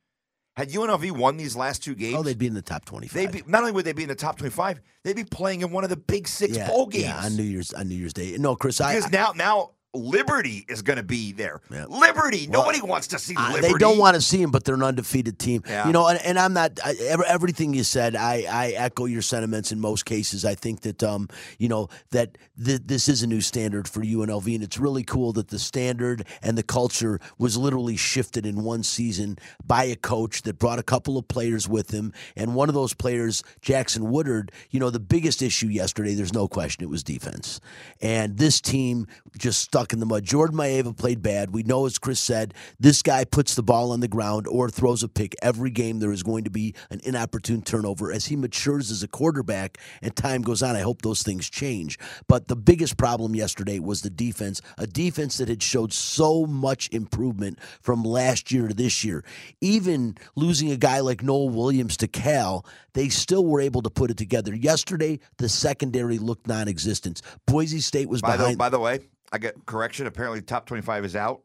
Had 0.55 0.69
UNLV 0.69 1.11
won 1.11 1.35
these 1.35 1.55
last 1.55 1.83
two 1.83 1.91
oh, 1.91 1.95
games, 1.95 2.15
Oh, 2.17 2.23
they'd 2.23 2.37
be 2.37 2.47
in 2.47 2.53
the 2.53 2.61
top 2.61 2.85
twenty-five. 2.85 3.31
they'd 3.31 3.43
be 3.43 3.49
not 3.49 3.61
only 3.61 3.73
would 3.73 3.85
they 3.85 3.93
be 3.93 4.03
in 4.03 4.09
the 4.09 4.15
top 4.15 4.37
25, 4.37 4.79
they'd 5.03 5.15
be 5.15 5.25
playing 5.25 5.61
in 5.61 5.71
one 5.71 5.83
of 5.83 5.89
the 5.89 5.97
big 5.97 6.27
six 6.27 6.55
yeah, 6.55 6.69
bowl 6.69 6.87
games. 6.87 7.05
Yeah, 7.05 7.25
on 7.25 7.35
New 7.35 7.43
Year's 7.43 7.73
on 7.73 7.89
New 7.89 7.95
Year's 7.95 8.13
Day. 8.13 8.37
No, 8.37 8.55
Chris, 8.55 8.79
I, 8.79 8.95
because 8.95 9.11
now 9.11 9.33
now 9.35 9.71
Liberty 9.95 10.65
is 10.67 10.81
going 10.81 10.97
to 10.97 11.03
be 11.03 11.31
there. 11.31 11.61
Liberty, 11.69 12.47
nobody 12.47 12.81
wants 12.81 13.07
to 13.07 13.19
see 13.19 13.35
Liberty. 13.35 13.73
They 13.73 13.73
don't 13.73 13.97
want 13.97 14.15
to 14.15 14.21
see 14.21 14.41
him, 14.41 14.51
but 14.51 14.63
they're 14.63 14.75
an 14.75 14.83
undefeated 14.83 15.39
team. 15.39 15.63
Yeah. 15.67 15.87
You 15.87 15.93
know, 15.93 16.07
and, 16.07 16.19
and 16.23 16.37
I'm 16.37 16.53
not 16.53 16.79
I, 16.83 16.95
ev- 17.01 17.21
everything 17.27 17.73
you 17.73 17.83
said. 17.83 18.15
I, 18.15 18.45
I 18.49 18.69
echo 18.71 19.05
your 19.05 19.21
sentiments 19.21 19.71
in 19.71 19.79
most 19.79 20.05
cases. 20.05 20.45
I 20.45 20.55
think 20.55 20.81
that 20.81 21.03
um, 21.03 21.29
you 21.57 21.69
know 21.69 21.89
that 22.11 22.37
th- 22.63 22.81
this 22.85 23.07
is 23.09 23.23
a 23.23 23.27
new 23.27 23.41
standard 23.41 23.87
for 23.87 24.01
UNLV, 24.01 24.53
and 24.53 24.63
it's 24.63 24.77
really 24.77 25.03
cool 25.03 25.33
that 25.33 25.49
the 25.49 25.59
standard 25.59 26.25
and 26.41 26.57
the 26.57 26.63
culture 26.63 27.19
was 27.37 27.57
literally 27.57 27.97
shifted 27.97 28.45
in 28.45 28.63
one 28.63 28.83
season 28.83 29.37
by 29.65 29.85
a 29.85 29.95
coach 29.95 30.43
that 30.43 30.59
brought 30.59 30.79
a 30.79 30.83
couple 30.83 31.17
of 31.17 31.27
players 31.27 31.67
with 31.67 31.91
him, 31.91 32.13
and 32.35 32.55
one 32.55 32.69
of 32.69 32.75
those 32.75 32.93
players, 32.93 33.43
Jackson 33.61 34.09
Woodard. 34.09 34.51
You 34.69 34.79
know, 34.79 34.89
the 34.89 34.99
biggest 34.99 35.41
issue 35.41 35.67
yesterday, 35.67 36.13
there's 36.13 36.33
no 36.33 36.47
question, 36.47 36.83
it 36.83 36.89
was 36.89 37.03
defense, 37.03 37.59
and 38.01 38.37
this 38.37 38.61
team 38.61 39.07
just 39.37 39.61
stuck 39.61 39.84
in 39.93 39.99
the 39.99 40.05
mud. 40.05 40.23
Jordan 40.23 40.57
Maiava 40.57 40.95
played 40.95 41.21
bad. 41.21 41.53
We 41.53 41.63
know, 41.63 41.85
as 41.85 41.97
Chris 41.97 42.19
said, 42.19 42.53
this 42.79 43.01
guy 43.01 43.25
puts 43.25 43.55
the 43.55 43.63
ball 43.63 43.91
on 43.91 43.99
the 43.99 44.07
ground 44.07 44.47
or 44.47 44.69
throws 44.69 45.03
a 45.03 45.07
pick 45.07 45.35
every 45.41 45.69
game. 45.69 45.99
There 45.99 46.11
is 46.11 46.23
going 46.23 46.43
to 46.45 46.49
be 46.49 46.75
an 46.89 47.01
inopportune 47.03 47.61
turnover 47.61 48.11
as 48.11 48.25
he 48.25 48.35
matures 48.35 48.91
as 48.91 49.03
a 49.03 49.07
quarterback 49.07 49.77
and 50.01 50.15
time 50.15 50.41
goes 50.41 50.61
on. 50.63 50.75
I 50.75 50.81
hope 50.81 51.01
those 51.01 51.23
things 51.23 51.49
change. 51.49 51.97
But 52.27 52.47
the 52.47 52.55
biggest 52.55 52.97
problem 52.97 53.35
yesterday 53.35 53.79
was 53.79 54.01
the 54.01 54.09
defense, 54.09 54.61
a 54.77 54.87
defense 54.87 55.37
that 55.37 55.49
had 55.49 55.63
showed 55.63 55.93
so 55.93 56.45
much 56.45 56.89
improvement 56.91 57.59
from 57.81 58.03
last 58.03 58.51
year 58.51 58.67
to 58.67 58.73
this 58.73 59.03
year. 59.03 59.23
Even 59.61 60.17
losing 60.35 60.71
a 60.71 60.77
guy 60.77 60.99
like 60.99 61.21
Nohl 61.21 61.49
Williams 61.49 61.97
to 61.97 62.07
Cal, 62.07 62.65
they 62.93 63.09
still 63.09 63.45
were 63.45 63.61
able 63.61 63.81
to 63.81 63.89
put 63.89 64.11
it 64.11 64.17
together. 64.17 64.55
Yesterday, 64.55 65.19
the 65.37 65.49
secondary 65.49 66.17
looked 66.17 66.47
non-existent. 66.47 67.21
Boise 67.45 67.79
State 67.79 68.09
was 68.09 68.21
By 68.21 68.31
the, 68.31 68.37
behind. 68.37 68.57
by 68.57 68.69
the 68.69 68.79
way, 68.79 68.99
I 69.31 69.37
get 69.37 69.65
correction. 69.65 70.07
Apparently, 70.07 70.41
top 70.41 70.65
25 70.65 71.05
is 71.05 71.15
out. 71.15 71.41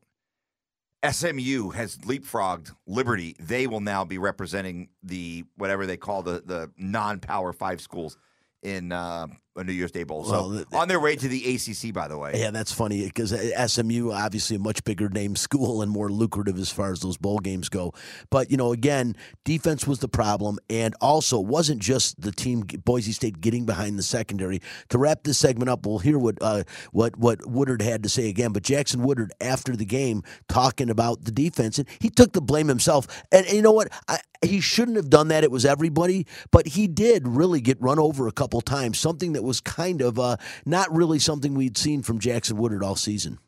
SMU 1.08 1.70
has 1.70 1.96
leapfrogged 1.98 2.74
Liberty. 2.86 3.34
They 3.40 3.66
will 3.66 3.80
now 3.80 4.04
be 4.04 4.18
representing 4.18 4.90
the 5.02 5.44
whatever 5.56 5.86
they 5.86 5.96
call 5.96 6.22
the 6.22 6.42
the 6.44 6.70
non-power 6.76 7.52
five 7.52 7.80
schools 7.80 8.18
in 8.62 8.92
uh, 8.92 9.28
a 9.60 9.64
New 9.64 9.72
Year's 9.72 9.90
Day 9.92 10.02
bowl. 10.04 10.22
Well, 10.22 10.50
So 10.50 10.64
the- 10.64 10.76
on 10.76 10.88
their 10.88 11.00
way 11.00 11.16
to 11.16 11.28
the 11.28 11.54
ACC, 11.54 11.92
by 11.92 12.08
the 12.08 12.18
way. 12.18 12.32
Yeah, 12.34 12.50
that's 12.50 12.72
funny 12.72 13.04
because 13.04 13.32
SMU 13.32 14.10
obviously 14.12 14.56
a 14.56 14.58
much 14.58 14.82
bigger 14.84 15.08
name 15.08 15.36
school 15.46 15.82
and 15.82 15.90
more 15.90 16.10
lucrative 16.10 16.58
as 16.58 16.70
far 16.70 16.92
as 16.92 17.00
those 17.00 17.16
bowl 17.16 17.38
games 17.38 17.68
go. 17.68 17.92
But 18.30 18.50
you 18.50 18.56
know, 18.56 18.72
again, 18.72 19.16
defense 19.44 19.86
was 19.86 19.98
the 20.00 20.08
problem, 20.08 20.58
and 20.68 20.94
also 21.00 21.40
it 21.40 21.46
wasn't 21.46 21.80
just 21.80 22.20
the 22.20 22.32
team 22.32 22.62
Boise 22.84 23.12
State 23.12 23.40
getting 23.40 23.66
behind 23.66 23.98
the 23.98 24.02
secondary. 24.02 24.60
To 24.88 24.98
wrap 24.98 25.24
this 25.24 25.38
segment 25.38 25.68
up, 25.70 25.86
we'll 25.86 25.98
hear 25.98 26.18
what 26.18 26.38
uh, 26.40 26.64
what 26.92 27.16
what 27.18 27.46
Woodard 27.48 27.82
had 27.82 28.02
to 28.02 28.08
say 28.08 28.28
again. 28.28 28.52
But 28.52 28.62
Jackson 28.62 29.02
Woodard 29.02 29.32
after 29.40 29.76
the 29.76 29.84
game 29.84 30.22
talking 30.48 30.90
about 30.90 31.24
the 31.24 31.30
defense, 31.30 31.78
and 31.78 31.88
he 32.00 32.08
took 32.10 32.32
the 32.32 32.40
blame 32.40 32.68
himself. 32.68 33.06
And, 33.32 33.46
and 33.46 33.56
you 33.56 33.62
know 33.62 33.72
what? 33.72 33.88
I, 34.08 34.18
he 34.42 34.60
shouldn't 34.60 34.96
have 34.96 35.10
done 35.10 35.28
that. 35.28 35.44
It 35.44 35.50
was 35.50 35.66
everybody, 35.66 36.26
but 36.50 36.66
he 36.68 36.86
did 36.86 37.28
really 37.28 37.60
get 37.60 37.80
run 37.80 37.98
over 37.98 38.26
a 38.26 38.32
couple 38.32 38.60
times. 38.62 38.98
Something 38.98 39.34
that 39.34 39.42
was 39.44 39.49
kind 39.58 40.02
of 40.02 40.18
uh, 40.18 40.36
not 40.66 40.94
really 40.94 41.18
something 41.18 41.54
we'd 41.54 41.78
seen 41.78 42.02
from 42.02 42.18
Jackson 42.18 42.58
Woodard 42.58 42.84
all 42.84 42.94
season. 42.94 43.38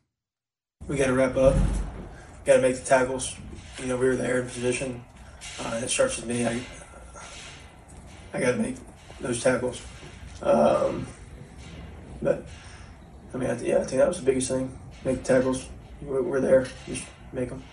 We 0.87 0.97
got 0.97 1.05
to 1.07 1.13
wrap 1.13 1.37
up. 1.37 1.55
Got 2.45 2.55
to 2.55 2.61
make 2.61 2.77
the 2.77 2.83
tackles. 2.83 3.35
You 3.79 3.85
know, 3.85 3.95
we 3.95 4.07
were 4.07 4.15
there 4.15 4.41
in 4.41 4.47
position. 4.47 5.03
Uh, 5.59 5.81
it 5.83 5.89
starts 5.89 6.17
with 6.17 6.25
me. 6.25 6.45
I, 6.45 6.59
I 8.33 8.39
got 8.39 8.51
to 8.51 8.57
make 8.57 8.75
those 9.21 9.41
tackles. 9.41 9.81
Um, 10.41 11.07
but 12.21 12.45
I 13.33 13.37
mean, 13.37 13.49
I, 13.49 13.61
yeah, 13.61 13.77
I 13.77 13.83
think 13.83 13.99
that 13.99 14.07
was 14.07 14.19
the 14.19 14.25
biggest 14.25 14.49
thing. 14.49 14.77
Make 15.05 15.23
the 15.23 15.35
tackles. 15.35 15.69
We're, 16.01 16.21
we're 16.21 16.41
there. 16.41 16.67
Just 16.87 17.05
make 17.31 17.49
them. 17.49 17.63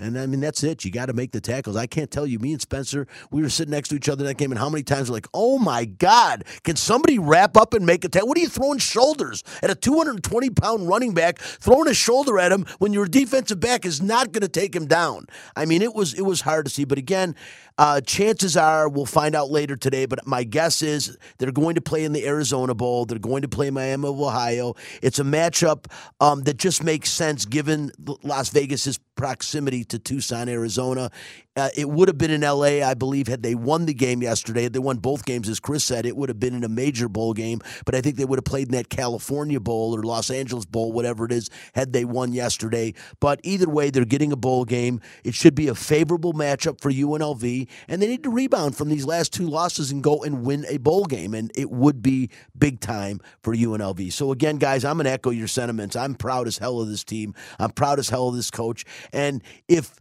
And 0.00 0.16
I 0.16 0.26
mean, 0.26 0.38
that's 0.38 0.62
it. 0.62 0.84
You 0.84 0.92
got 0.92 1.06
to 1.06 1.12
make 1.12 1.32
the 1.32 1.40
tackles. 1.40 1.74
I 1.74 1.86
can't 1.86 2.08
tell 2.08 2.24
you, 2.24 2.38
me 2.38 2.52
and 2.52 2.60
Spencer, 2.60 3.08
we 3.32 3.42
were 3.42 3.48
sitting 3.48 3.72
next 3.72 3.88
to 3.88 3.96
each 3.96 4.08
other 4.08 4.22
that 4.24 4.36
game, 4.36 4.52
and 4.52 4.58
how 4.58 4.68
many 4.68 4.84
times 4.84 5.10
we're 5.10 5.14
like, 5.14 5.26
oh 5.34 5.58
my 5.58 5.86
God, 5.86 6.44
can 6.62 6.76
somebody 6.76 7.18
wrap 7.18 7.56
up 7.56 7.74
and 7.74 7.84
make 7.84 8.04
a 8.04 8.08
tackle? 8.08 8.28
What 8.28 8.38
are 8.38 8.40
you 8.40 8.48
throwing 8.48 8.78
shoulders 8.78 9.42
at 9.60 9.70
a 9.70 9.74
220 9.74 10.50
pound 10.50 10.86
running 10.86 11.14
back? 11.14 11.38
Throwing 11.38 11.88
a 11.88 11.94
shoulder 11.94 12.38
at 12.38 12.52
him 12.52 12.64
when 12.78 12.92
your 12.92 13.06
defensive 13.06 13.58
back 13.58 13.84
is 13.84 14.00
not 14.00 14.30
going 14.30 14.42
to 14.42 14.48
take 14.48 14.74
him 14.74 14.86
down. 14.86 15.26
I 15.56 15.64
mean, 15.64 15.82
it 15.82 15.94
was 15.94 16.14
it 16.14 16.22
was 16.22 16.42
hard 16.42 16.66
to 16.66 16.70
see. 16.70 16.84
But 16.84 16.98
again, 16.98 17.34
uh, 17.78 18.00
chances 18.00 18.56
are 18.56 18.88
we'll 18.88 19.06
find 19.06 19.34
out 19.34 19.50
later 19.50 19.76
today. 19.76 20.06
But 20.06 20.26
my 20.26 20.44
guess 20.44 20.82
is 20.82 21.16
they're 21.38 21.52
going 21.52 21.76
to 21.76 21.80
play 21.80 22.04
in 22.04 22.12
the 22.12 22.26
Arizona 22.26 22.74
Bowl. 22.74 23.06
They're 23.06 23.18
going 23.18 23.42
to 23.42 23.48
play 23.48 23.70
Miami 23.70 24.08
of 24.08 24.20
Ohio. 24.20 24.74
It's 25.00 25.18
a 25.18 25.24
matchup 25.24 25.86
um, 26.20 26.42
that 26.42 26.56
just 26.56 26.82
makes 26.82 27.10
sense 27.10 27.44
given 27.44 27.92
Las 28.22 28.50
Vegas's 28.50 28.98
proximity 29.14 29.84
to 29.84 29.98
Tucson, 29.98 30.48
Arizona. 30.48 31.10
Uh, 31.58 31.68
it 31.76 31.88
would 31.88 32.08
have 32.08 32.16
been 32.16 32.30
in 32.30 32.42
LA, 32.42 32.86
I 32.86 32.94
believe, 32.94 33.26
had 33.26 33.42
they 33.42 33.56
won 33.56 33.86
the 33.86 33.94
game 33.94 34.22
yesterday. 34.22 34.62
Had 34.62 34.72
they 34.72 34.78
won 34.78 34.98
both 34.98 35.24
games, 35.24 35.48
as 35.48 35.58
Chris 35.58 35.84
said, 35.84 36.06
it 36.06 36.16
would 36.16 36.28
have 36.28 36.38
been 36.38 36.54
in 36.54 36.62
a 36.62 36.68
major 36.68 37.08
bowl 37.08 37.34
game. 37.34 37.60
But 37.84 37.94
I 37.96 38.00
think 38.00 38.16
they 38.16 38.24
would 38.24 38.38
have 38.38 38.44
played 38.44 38.68
in 38.68 38.72
that 38.72 38.88
California 38.88 39.58
Bowl 39.58 39.96
or 39.96 40.02
Los 40.04 40.30
Angeles 40.30 40.64
Bowl, 40.64 40.92
whatever 40.92 41.24
it 41.24 41.32
is, 41.32 41.50
had 41.74 41.92
they 41.92 42.04
won 42.04 42.32
yesterday. 42.32 42.94
But 43.20 43.40
either 43.42 43.68
way, 43.68 43.90
they're 43.90 44.04
getting 44.04 44.30
a 44.30 44.36
bowl 44.36 44.64
game. 44.64 45.00
It 45.24 45.34
should 45.34 45.56
be 45.56 45.68
a 45.68 45.74
favorable 45.74 46.32
matchup 46.32 46.80
for 46.80 46.92
UNLV, 46.92 47.68
and 47.88 48.00
they 48.00 48.06
need 48.06 48.22
to 48.22 48.30
rebound 48.30 48.76
from 48.76 48.88
these 48.88 49.04
last 49.04 49.32
two 49.32 49.48
losses 49.48 49.90
and 49.90 50.02
go 50.02 50.22
and 50.22 50.44
win 50.44 50.64
a 50.68 50.78
bowl 50.78 51.06
game. 51.06 51.34
And 51.34 51.50
it 51.56 51.70
would 51.70 52.02
be 52.02 52.30
big 52.56 52.80
time 52.80 53.20
for 53.42 53.54
UNLV. 53.54 54.12
So 54.12 54.30
again, 54.30 54.58
guys, 54.58 54.84
I'm 54.84 54.96
gonna 54.96 55.10
echo 55.10 55.30
your 55.30 55.48
sentiments. 55.48 55.96
I'm 55.96 56.14
proud 56.14 56.46
as 56.46 56.58
hell 56.58 56.80
of 56.80 56.88
this 56.88 57.02
team. 57.02 57.34
I'm 57.58 57.70
proud 57.70 57.98
as 57.98 58.08
hell 58.08 58.28
of 58.28 58.36
this 58.36 58.50
coach. 58.50 58.84
And 59.12 59.42
if 59.66 59.98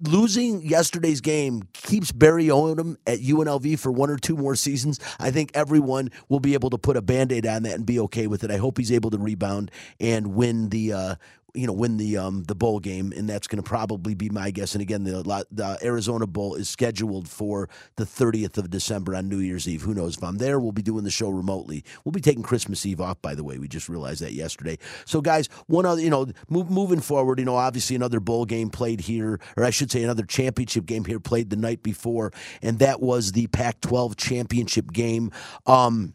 losing 0.00 0.62
yesterday's 0.62 1.20
game 1.20 1.62
keeps 1.72 2.12
Barry 2.12 2.46
Odom 2.46 2.96
at 3.06 3.20
UNLV 3.20 3.78
for 3.78 3.92
one 3.92 4.10
or 4.10 4.16
two 4.16 4.36
more 4.36 4.56
seasons, 4.56 5.00
I 5.18 5.30
think 5.30 5.50
everyone 5.54 6.10
will 6.28 6.40
be 6.40 6.54
able 6.54 6.70
to 6.70 6.78
put 6.78 6.96
a 6.96 7.02
band-aid 7.02 7.46
on 7.46 7.62
that 7.64 7.74
and 7.74 7.86
be 7.86 7.98
okay 8.00 8.26
with 8.26 8.44
it. 8.44 8.50
I 8.50 8.56
hope 8.56 8.78
he's 8.78 8.92
able 8.92 9.10
to 9.10 9.18
rebound 9.18 9.70
and 10.00 10.34
win 10.34 10.68
the 10.70 10.92
uh, 10.92 11.14
you 11.54 11.66
know 11.66 11.72
win 11.72 11.96
the 11.96 12.16
um, 12.16 12.42
the 12.44 12.54
bowl 12.54 12.80
game, 12.80 13.12
and 13.16 13.28
that's 13.28 13.46
going 13.46 13.62
to 13.62 13.68
probably 13.68 14.14
be 14.14 14.28
my 14.28 14.50
guess. 14.50 14.74
And 14.74 14.82
again, 14.82 15.04
the, 15.04 15.46
the 15.50 15.78
Arizona 15.82 16.26
Bowl 16.26 16.54
is 16.54 16.68
scheduled 16.68 17.28
for 17.28 17.68
the 17.96 18.04
30th 18.04 18.58
of 18.58 18.70
December 18.70 19.14
on 19.14 19.28
New 19.28 19.38
Year's 19.38 19.68
Eve. 19.68 19.82
Who 19.82 19.94
knows 19.94 20.16
if 20.16 20.24
I'm 20.24 20.38
there? 20.38 20.58
We'll 20.58 20.72
be 20.72 20.82
doing 20.82 21.04
the 21.04 21.10
show 21.10 21.30
remotely. 21.30 21.84
We'll 22.04 22.12
be 22.12 22.20
taking 22.20 22.42
Christmas 22.42 22.84
Eve 22.84 23.00
off, 23.00 23.22
by 23.22 23.34
the 23.34 23.44
way. 23.44 23.58
We 23.58 23.68
just 23.68 23.88
realized 23.88 24.20
that 24.22 24.32
yesterday. 24.32 24.78
So, 25.04 25.20
guys, 25.20 25.48
one 25.66 25.86
other 25.86 26.00
you 26.00 26.10
know 26.10 26.26
move, 26.48 26.70
moving 26.70 27.00
forward, 27.00 27.38
you 27.38 27.44
know, 27.44 27.56
obviously 27.56 27.94
another 27.96 28.20
bowl 28.20 28.44
game 28.44 28.68
played 28.68 29.00
here, 29.00 29.38
or 29.56 29.64
I 29.64 29.70
should 29.70 29.90
say 29.90 30.02
another 30.02 30.24
championship 30.24 30.86
game 30.86 31.04
here 31.04 31.20
played 31.20 31.50
the 31.50 31.56
night 31.56 31.82
before, 31.82 32.32
and 32.62 32.80
that 32.80 33.00
was 33.00 33.32
the 33.32 33.46
Pac-12 33.48 34.16
championship 34.16 34.92
game. 34.92 35.30
Um, 35.66 36.14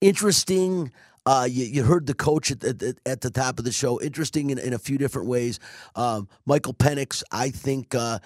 interesting. 0.00 0.92
Uh, 1.24 1.46
you, 1.48 1.64
you, 1.66 1.84
heard 1.84 2.06
the 2.06 2.14
coach 2.14 2.50
at, 2.50 2.64
at, 2.64 2.82
at, 3.06 3.20
the 3.20 3.30
top 3.30 3.60
of 3.60 3.64
the 3.64 3.70
show. 3.70 4.00
Interesting 4.00 4.50
in, 4.50 4.58
in 4.58 4.72
a 4.72 4.78
few 4.78 4.98
different 4.98 5.28
ways. 5.28 5.60
Um, 5.94 6.28
Michael 6.46 6.74
Penix, 6.74 7.22
I 7.30 7.50
think, 7.50 7.94
uh, 7.94 8.18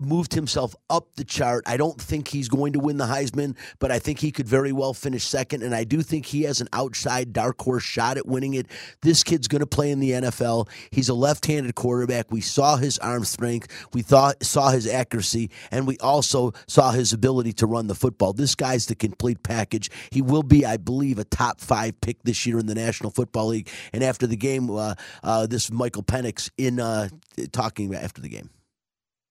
moved 0.00 0.34
himself 0.34 0.74
up 0.90 1.14
the 1.16 1.24
chart. 1.24 1.64
I 1.66 1.76
don't 1.76 2.00
think 2.00 2.28
he's 2.28 2.48
going 2.48 2.72
to 2.72 2.80
win 2.80 2.96
the 2.96 3.04
Heisman, 3.04 3.56
but 3.78 3.90
I 3.90 3.98
think 3.98 4.18
he 4.18 4.30
could 4.30 4.48
very 4.48 4.72
well 4.72 4.92
finish 4.92 5.24
second. 5.24 5.62
And 5.62 5.74
I 5.74 5.84
do 5.84 6.02
think 6.02 6.26
he 6.26 6.42
has 6.42 6.60
an 6.60 6.68
outside 6.72 7.32
dark 7.32 7.60
horse 7.60 7.82
shot 7.82 8.16
at 8.16 8.26
winning 8.26 8.54
it. 8.54 8.66
This 9.02 9.22
kid's 9.22 9.48
going 9.48 9.60
to 9.60 9.66
play 9.66 9.90
in 9.90 10.00
the 10.00 10.10
NFL. 10.10 10.68
He's 10.90 11.08
a 11.08 11.14
left 11.14 11.46
handed 11.46 11.74
quarterback. 11.74 12.30
We 12.30 12.40
saw 12.40 12.76
his 12.76 12.98
arm 12.98 13.24
strength, 13.24 13.68
we 13.92 14.02
thought, 14.02 14.42
saw 14.42 14.70
his 14.70 14.86
accuracy, 14.86 15.50
and 15.70 15.86
we 15.86 15.96
also 15.98 16.52
saw 16.66 16.90
his 16.90 17.12
ability 17.12 17.52
to 17.54 17.66
run 17.66 17.86
the 17.86 17.94
football. 17.94 18.32
This 18.32 18.54
guy's 18.54 18.86
the 18.86 18.94
complete 18.94 19.42
package. 19.42 19.90
He 20.10 20.22
will 20.22 20.42
be, 20.42 20.66
I 20.66 20.76
believe, 20.76 21.18
a 21.18 21.24
top 21.24 21.60
five 21.60 22.00
pick 22.00 22.22
this 22.22 22.46
year 22.46 22.58
in 22.58 22.66
the 22.66 22.74
National 22.74 23.10
Football 23.10 23.48
League. 23.48 23.68
And 23.92 24.02
after 24.02 24.26
the 24.26 24.36
game, 24.36 24.70
uh, 24.70 24.94
uh, 25.22 25.46
this 25.46 25.70
Michael 25.70 26.02
Penix 26.02 26.50
in 26.58 26.80
uh, 26.80 27.08
talking 27.52 27.94
after 27.94 28.20
the 28.20 28.28
game. 28.28 28.50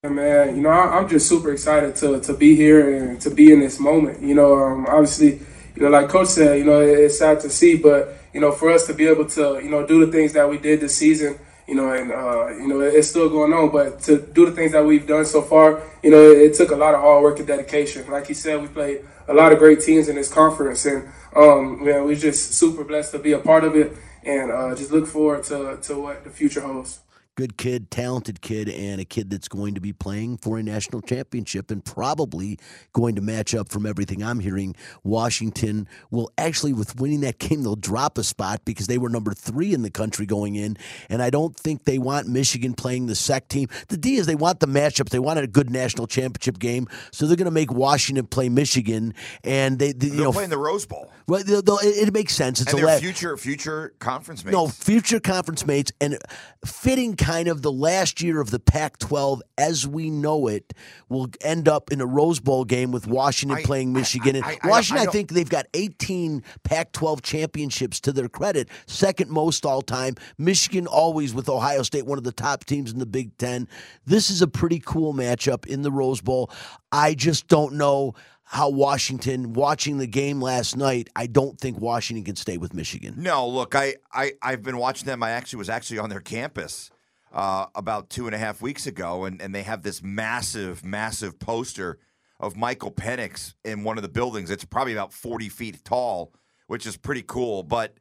Man, 0.04 0.58
you 0.58 0.62
know, 0.62 0.70
I'm 0.70 1.08
just 1.08 1.30
super 1.30 1.54
excited 1.54 1.96
to, 1.98 2.20
to 2.20 2.34
be 2.34 2.58
here 2.58 2.94
and 2.94 3.22
to 3.22 3.30
be 3.30 3.54
in 3.54 3.62
this 3.62 3.80
moment. 3.80 4.22
You 4.22 4.36
know, 4.36 4.54
um, 4.62 4.86
obviously, 4.86 5.40
you 5.76 5.82
know, 5.82 5.88
like 5.88 6.10
Coach 6.10 6.28
said, 6.28 6.58
you 6.58 6.66
know, 6.66 6.82
it's 6.82 7.20
sad 7.20 7.40
to 7.40 7.50
see, 7.50 7.78
but 7.78 8.18
you 8.34 8.42
know, 8.42 8.52
for 8.52 8.70
us 8.70 8.86
to 8.88 8.94
be 8.94 9.08
able 9.08 9.30
to, 9.30 9.62
you 9.64 9.70
know, 9.70 9.88
do 9.88 10.06
the 10.06 10.12
things 10.12 10.34
that 10.34 10.50
we 10.50 10.58
did 10.58 10.82
this 10.82 10.98
season, 10.98 11.40
you 11.70 11.76
know, 11.76 11.94
and 11.94 12.12
uh, 12.12 12.50
you 12.50 12.68
know, 12.68 12.82
it's 12.82 13.08
still 13.08 13.30
going 13.30 13.54
on, 13.54 13.72
but 13.72 14.02
to 14.02 14.22
do 14.22 14.46
the 14.46 14.52
things 14.52 14.74
that 14.74 14.84
we've 14.84 15.08
done 15.08 15.24
so 15.24 15.42
far, 15.42 15.82
you 16.04 16.12
know, 16.12 16.32
it, 16.32 16.52
it 16.52 16.54
took 16.56 16.72
a 16.72 16.76
lot 16.76 16.94
of 16.94 17.00
hard 17.00 17.24
work 17.24 17.40
and 17.40 17.48
dedication. 17.48 18.06
Like 18.12 18.28
he 18.28 18.34
said, 18.34 18.62
we 18.62 18.68
played 18.68 19.06
a 19.30 19.34
lot 19.34 19.54
of 19.54 19.60
great 19.60 19.80
teams 19.80 20.10
in 20.10 20.18
this 20.18 20.28
conference, 20.28 20.86
and 20.86 21.08
um, 21.34 21.82
man, 21.86 22.04
we're 22.04 22.16
just 22.16 22.56
super 22.56 22.84
blessed 22.84 23.14
to 23.14 23.20
be 23.20 23.32
a 23.32 23.40
part 23.40 23.64
of 23.64 23.78
it, 23.78 23.96
and 24.26 24.52
uh, 24.52 24.76
just 24.76 24.92
look 24.92 25.08
forward 25.08 25.46
to 25.46 25.78
to 25.82 25.98
what 25.98 26.26
the 26.26 26.30
future 26.30 26.60
holds 26.60 27.03
good 27.36 27.58
kid, 27.58 27.90
talented 27.90 28.42
kid, 28.42 28.70
and 28.70 29.02
a 29.02 29.06
kid 29.06 29.30
that's 29.30 29.48
going 29.48 29.74
to 29.76 29.82
be 29.82 29.94
playing 29.94 30.38
for 30.38 30.58
a 30.58 30.64
national 30.64 31.02
championship 31.02 31.72
and 31.72 31.84
probably 31.84 32.60
going 32.94 33.16
to 33.16 33.22
match 33.22 33.56
up 33.56 33.70
from 33.70 33.86
everything 33.86 34.24
I'm 34.24 34.40
hearing. 34.40 34.76
Washington 35.04 35.88
will 36.12 36.32
actually, 36.38 36.74
with 36.74 37.00
winning 37.00 37.22
that 37.22 37.40
game, 37.40 37.64
they'll 37.64 37.76
drop 37.76 38.18
a 38.18 38.24
spot 38.24 38.62
because 38.66 38.88
they 38.88 38.98
were 38.98 39.10
number 39.10 39.34
three 39.34 39.74
in 39.74 39.82
the 39.82 39.90
country 39.90 40.26
going 40.26 40.56
in. 40.56 40.78
And 41.10 41.22
I 41.22 41.30
don't 41.30 41.56
think 41.56 41.86
they 41.86 41.98
want 41.98 42.28
Michigan 42.28 42.74
playing 42.74 43.08
the 43.08 43.16
SEC 43.16 43.48
team. 43.48 43.68
The 43.88 43.98
D 43.98 44.16
is 44.16 44.26
they 44.26 44.36
want 44.36 44.60
the 44.60 44.68
matchups. 44.68 45.10
They 45.10 45.20
want 45.20 45.40
a 45.40 45.48
good 45.48 45.70
national 45.70 46.08
championship 46.08 46.60
game. 46.60 46.88
So 47.12 47.26
they're 47.26 47.38
going 47.38 47.46
to 47.46 47.52
make 47.52 47.72
Washington 47.72 48.28
play 48.28 48.50
Michigan. 48.50 49.14
And 49.44 49.80
they, 49.80 49.94
they 49.94 50.08
you 50.08 50.14
they're 50.14 50.24
know, 50.26 50.32
playing 50.32 50.50
the 50.50 50.58
Rose 50.58 50.86
Bowl. 50.86 51.12
Well, 51.28 51.44
they'll, 51.44 51.62
they'll, 51.62 51.78
it, 51.78 52.08
it, 52.08 52.14
makes 52.14 52.36
sense. 52.36 52.62
It's 52.62 52.74
and 52.74 52.84
a 52.84 53.00
future, 53.00 53.38
future 53.38 53.94
conference 54.00 54.44
mates. 54.44 54.54
No, 54.54 54.68
future 54.68 55.20
conference 55.20 55.66
mates. 55.66 55.92
And 56.02 56.18
fitting 56.66 57.16
kind 57.24 57.48
of 57.48 57.62
the 57.62 57.72
last 57.72 58.22
year 58.22 58.42
of 58.42 58.52
the 58.52 58.60
Pac 58.60 58.98
12 59.00 59.42
as 59.58 59.88
we 59.88 60.10
know 60.10 60.48
it 60.48 60.74
will 61.08 61.30
end 61.42 61.70
up 61.70 61.90
in 61.90 62.02
a 62.02 62.06
Rose 62.06 62.42
Bowl 62.42 62.66
game 62.66 62.92
with 62.92 63.08
Washington 63.08 63.60
I, 63.60 63.64
playing 63.64 63.94
Michigan. 63.94 64.44
I, 64.44 64.58
I, 64.62 64.68
Washington, 64.68 65.08
I, 65.08 65.12
think 65.12 65.32
they've 65.32 65.50
got 65.50 65.66
18 65.74 66.44
Pac 66.64 66.92
12 66.92 67.22
championships 67.22 68.02
to 68.02 68.12
their 68.12 68.28
credit, 68.28 68.68
second 68.88 69.30
most 69.30 69.66
all 69.66 69.82
time. 69.82 70.16
Michigan 70.38 70.86
always 70.86 71.34
with 71.34 71.48
Ohio 71.48 71.84
State, 71.84 72.06
one 72.06 72.18
of 72.18 72.26
the 72.26 72.34
top 72.34 72.66
teams 72.66 72.92
in 72.92 73.00
the 73.00 73.06
Big 73.06 73.38
Ten. 73.38 73.70
This 74.06 74.30
is 74.30 74.42
a 74.42 74.48
pretty 74.48 74.80
cool 74.80 75.14
matchup 75.14 75.66
in 75.66 75.82
the 75.82 75.92
Rose 75.92 76.20
Bowl. 76.20 76.52
I 76.92 77.14
just 77.14 77.48
don't 77.48 77.76
know 77.76 78.16
how 78.44 78.70
Washington 78.70 79.54
watching 79.54 79.98
the 79.98 80.08
game 80.08 80.42
last 80.42 80.76
night, 80.76 81.10
I 81.16 81.28
don't 81.28 81.58
think 81.58 81.80
Washington 81.80 82.26
can 82.26 82.36
stay 82.36 82.58
with 82.58 82.74
Michigan. 82.74 83.16
No, 83.18 83.48
look, 83.48 83.74
I, 83.74 83.96
I 84.12 84.34
I've 84.42 84.62
been 84.62 84.78
watching 84.78 85.06
them. 85.06 85.24
I 85.24 85.32
actually 85.32 85.58
was 85.58 85.70
actually 85.70 86.00
on 86.00 86.10
their 86.10 86.20
campus 86.20 86.92
uh, 87.34 87.66
about 87.76 88.10
two 88.10 88.28
and 88.28 88.36
a 88.36 88.38
half 88.38 88.62
weeks 88.62 88.88
ago, 88.88 89.26
and, 89.26 89.42
and 89.42 89.54
they 89.54 89.64
have 89.64 89.82
this 89.82 90.02
massive, 90.04 90.86
massive 90.86 91.40
poster 91.40 91.98
of 92.40 92.56
Michael 92.56 92.92
Penix 92.92 93.56
in 93.66 93.84
one 93.84 93.98
of 93.98 94.04
the 94.04 94.10
buildings. 94.10 94.52
It's 94.52 94.66
probably 94.66 94.94
about 94.94 95.12
forty 95.12 95.50
feet 95.50 95.84
tall, 95.84 96.34
which 96.68 96.86
is 96.86 96.96
pretty 96.96 97.24
cool. 97.24 97.64
But 97.64 97.96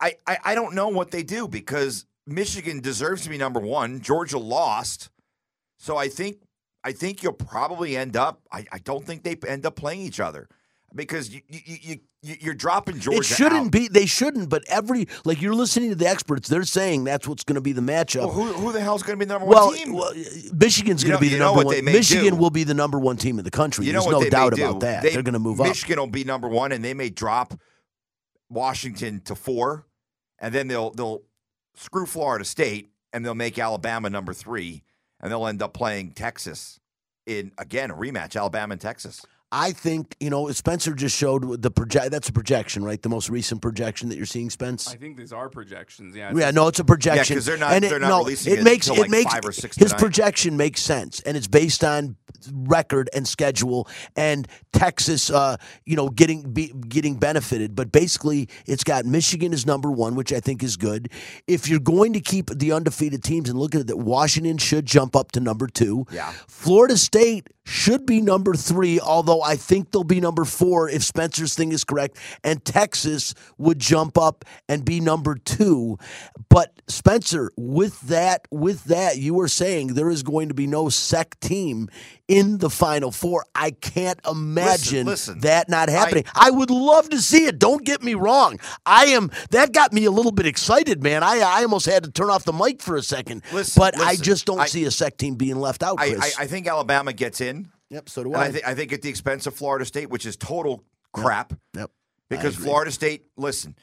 I, 0.00 0.14
I, 0.26 0.38
I 0.44 0.54
don't 0.54 0.74
know 0.74 0.88
what 0.88 1.10
they 1.10 1.22
do 1.22 1.48
because 1.48 2.06
Michigan 2.26 2.80
deserves 2.80 3.22
to 3.22 3.30
be 3.30 3.38
number 3.38 3.60
one. 3.60 4.00
Georgia 4.00 4.38
lost, 4.38 5.10
so 5.78 5.96
I 5.96 6.08
think 6.08 6.38
I 6.84 6.92
think 6.92 7.22
you'll 7.22 7.32
probably 7.32 7.96
end 7.96 8.16
up. 8.16 8.42
I, 8.52 8.66
I 8.72 8.78
don't 8.78 9.04
think 9.04 9.22
they 9.22 9.36
end 9.46 9.66
up 9.66 9.76
playing 9.76 10.00
each 10.00 10.20
other. 10.20 10.48
Because 10.94 11.32
you, 11.32 11.40
you, 11.48 11.60
you, 11.64 11.96
you 12.22 12.36
you're 12.40 12.54
dropping 12.54 12.98
Georgia. 12.98 13.20
It 13.20 13.24
shouldn't 13.24 13.66
out. 13.66 13.72
be. 13.72 13.88
They 13.88 14.06
shouldn't. 14.06 14.48
But 14.48 14.64
every 14.68 15.08
like 15.24 15.40
you're 15.40 15.54
listening 15.54 15.90
to 15.90 15.96
the 15.96 16.06
experts, 16.06 16.48
they're 16.48 16.64
saying 16.64 17.04
that's 17.04 17.26
what's 17.26 17.44
going 17.44 17.56
to 17.56 17.60
be 17.60 17.72
the 17.72 17.80
matchup. 17.80 18.26
Well, 18.26 18.30
who, 18.30 18.52
who 18.52 18.72
the 18.72 18.80
hell's 18.80 19.02
going 19.02 19.18
to 19.18 19.24
be 19.24 19.28
the 19.28 19.34
number 19.34 19.48
Well, 19.48 19.68
one 19.68 19.76
team? 19.76 19.92
well, 19.92 20.12
Michigan's 20.52 21.04
going 21.04 21.16
to 21.16 21.20
be 21.20 21.28
the 21.28 21.38
number 21.38 21.64
one. 21.64 21.84
Michigan 21.84 22.34
do? 22.34 22.36
will 22.36 22.50
be 22.50 22.64
the 22.64 22.74
number 22.74 22.98
one 22.98 23.16
team 23.16 23.38
in 23.38 23.44
the 23.44 23.50
country. 23.50 23.86
You 23.86 23.92
There's 23.92 24.06
no 24.06 24.28
doubt 24.28 24.54
about 24.54 24.80
that. 24.80 25.02
They, 25.02 25.16
are 25.16 25.22
going 25.22 25.32
to 25.34 25.38
move 25.38 25.60
up. 25.60 25.66
Michigan 25.66 25.98
will 25.98 26.06
be 26.06 26.24
number 26.24 26.48
one, 26.48 26.72
and 26.72 26.84
they 26.84 26.94
may 26.94 27.10
drop 27.10 27.54
Washington 28.48 29.20
to 29.24 29.34
four, 29.34 29.86
and 30.38 30.54
then 30.54 30.68
they'll 30.68 30.90
they'll 30.90 31.22
screw 31.74 32.06
Florida 32.06 32.44
State, 32.44 32.90
and 33.12 33.24
they'll 33.24 33.34
make 33.34 33.58
Alabama 33.58 34.10
number 34.10 34.32
three, 34.32 34.82
and 35.20 35.30
they'll 35.30 35.46
end 35.46 35.62
up 35.62 35.72
playing 35.72 36.12
Texas 36.12 36.78
in 37.26 37.52
again 37.58 37.90
a 37.90 37.94
rematch, 37.94 38.36
Alabama 38.36 38.72
and 38.72 38.80
Texas. 38.80 39.24
I 39.54 39.72
think 39.72 40.16
you 40.18 40.30
know 40.30 40.50
Spencer 40.50 40.94
just 40.94 41.14
showed 41.16 41.60
the 41.62 41.70
project. 41.70 42.10
That's 42.10 42.28
a 42.30 42.32
projection, 42.32 42.82
right? 42.84 43.00
The 43.00 43.10
most 43.10 43.28
recent 43.28 43.60
projection 43.60 44.08
that 44.08 44.16
you're 44.16 44.24
seeing, 44.26 44.48
Spence. 44.48 44.88
I 44.88 44.96
think 44.96 45.18
these 45.18 45.32
are 45.32 45.50
projections. 45.50 46.16
Yeah. 46.16 46.32
Yeah, 46.34 46.50
no, 46.50 46.68
it's 46.68 46.78
a 46.80 46.84
projection. 46.84 47.36
'cause 47.36 47.44
they're 47.44 47.58
not- 47.58 47.74
and 47.74 47.84
it, 47.84 47.90
they're 47.90 47.98
not 48.00 48.08
no, 48.08 48.18
releasing 48.20 48.54
it 48.54 48.62
makes 48.64 48.88
until 48.88 49.02
it 49.04 49.08
like 49.08 49.10
makes 49.10 49.32
five 49.32 49.44
or 49.44 49.52
six 49.52 49.76
his 49.76 49.92
projection 49.92 50.56
makes 50.56 50.80
sense, 50.80 51.20
and 51.20 51.36
it's 51.36 51.46
based 51.48 51.84
on 51.84 52.16
record 52.52 53.08
and 53.14 53.28
schedule 53.28 53.86
and 54.16 54.48
Texas, 54.72 55.30
uh, 55.30 55.56
you 55.84 55.94
know, 55.96 56.08
getting 56.08 56.50
be, 56.52 56.72
getting 56.88 57.16
benefited. 57.16 57.76
But 57.76 57.92
basically, 57.92 58.48
it's 58.66 58.82
got 58.82 59.04
Michigan 59.04 59.52
as 59.52 59.66
number 59.66 59.90
one, 59.90 60.14
which 60.14 60.32
I 60.32 60.40
think 60.40 60.62
is 60.62 60.76
good. 60.78 61.10
If 61.46 61.68
you're 61.68 61.78
going 61.78 62.14
to 62.14 62.20
keep 62.20 62.48
the 62.50 62.72
undefeated 62.72 63.22
teams 63.22 63.48
and 63.50 63.58
look 63.58 63.74
at 63.74 63.82
it, 63.82 63.86
that 63.88 63.98
Washington 63.98 64.56
should 64.58 64.86
jump 64.86 65.14
up 65.14 65.32
to 65.32 65.40
number 65.40 65.66
two. 65.66 66.06
Yeah. 66.10 66.32
Florida 66.48 66.96
State 66.96 67.48
should 67.64 68.06
be 68.06 68.20
number 68.20 68.54
three, 68.54 68.98
although 68.98 69.42
I 69.42 69.56
think 69.56 69.90
they'll 69.90 70.04
be 70.04 70.20
number 70.20 70.44
four 70.44 70.88
if 70.88 71.04
Spencer's 71.04 71.54
thing 71.54 71.72
is 71.72 71.84
correct. 71.84 72.18
And 72.42 72.64
Texas 72.64 73.34
would 73.58 73.78
jump 73.78 74.18
up 74.18 74.44
and 74.68 74.84
be 74.84 75.00
number 75.00 75.36
two. 75.36 75.98
But 76.48 76.82
Spencer, 76.88 77.52
with 77.56 78.00
that, 78.02 78.46
with 78.50 78.84
that, 78.84 79.18
you 79.18 79.34
were 79.34 79.48
saying 79.48 79.88
there 79.88 80.10
is 80.10 80.22
going 80.22 80.48
to 80.48 80.54
be 80.54 80.66
no 80.66 80.88
SEC 80.88 81.38
team 81.40 81.88
in 82.32 82.58
the 82.58 82.70
Final 82.70 83.10
Four. 83.10 83.44
I 83.54 83.72
can't 83.72 84.18
imagine 84.28 85.06
listen. 85.06 85.40
that 85.40 85.68
not 85.68 85.88
happening. 85.88 86.24
I, 86.34 86.50
would 86.50 86.70
love 86.70 87.10
to 87.10 87.20
see 87.20 87.44
it. 87.44 87.58
Don't 87.58 87.84
get 87.84 88.02
me 88.02 88.14
wrong. 88.14 88.58
I 88.86 89.06
am. 89.06 89.30
That 89.50 89.72
got 89.72 89.92
me 89.92 90.06
a 90.06 90.10
little 90.10 90.32
bit 90.32 90.46
excited, 90.46 91.02
man. 91.02 91.22
I 91.22 91.40
I 91.40 91.62
almost 91.62 91.86
had 91.86 92.04
to 92.04 92.10
turn 92.10 92.30
off 92.30 92.44
the 92.44 92.52
mic 92.52 92.80
for 92.80 92.96
a 92.96 93.02
second. 93.02 93.42
Listen, 93.52 93.80
but 93.80 93.98
I 93.98 94.16
just 94.16 94.46
don't 94.46 94.60
I- 94.60 94.66
see 94.66 94.84
a 94.84 94.90
SEC 94.90 95.16
team 95.16 95.34
being 95.34 95.56
left 95.56 95.82
out. 95.82 96.00
I, 96.00 96.10
Chris. 96.10 96.38
I, 96.38 96.44
I 96.44 96.46
think 96.46 96.66
Alabama 96.66 97.12
gets 97.12 97.40
in. 97.40 97.68
Yep, 97.90 98.08
so 98.08 98.24
do 98.24 98.32
I. 98.32 98.44
I, 98.44 98.52
thi- 98.52 98.64
I 98.64 98.74
think 98.74 98.92
at 98.92 99.02
the 99.02 99.10
expense 99.10 99.46
of 99.46 99.54
Florida 99.54 99.84
State, 99.84 100.08
which 100.08 100.24
is 100.24 100.36
total 100.36 100.82
crap. 101.12 101.52
Yep. 101.76 101.90
Because. 102.30 102.56
Florida 102.56 102.90
State, 102.90 103.26
listen, 103.36 103.76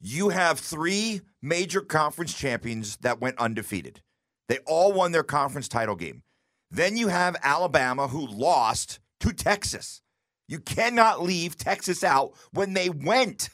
you 0.00 0.28
have 0.28 0.60
three 0.60 1.22
major 1.42 1.80
conference 1.80 2.32
champions 2.32 2.96
that 2.98 3.20
went 3.20 3.36
undefeated. 3.38 4.00
They 4.48 4.58
all 4.66 4.92
won 4.92 5.10
their 5.10 5.24
conference 5.24 5.66
title 5.66 5.96
game. 5.96 6.22
Then 6.70 6.96
you 6.96 7.08
have 7.08 7.36
Alabama, 7.42 8.08
who 8.08 8.26
lost 8.26 8.98
to 9.20 9.32
Texas. 9.32 10.02
You 10.48 10.60
cannot 10.60 11.22
leave 11.22 11.56
Texas 11.56 12.04
out 12.04 12.34
when 12.52 12.74
they 12.74 12.88
went 12.88 13.48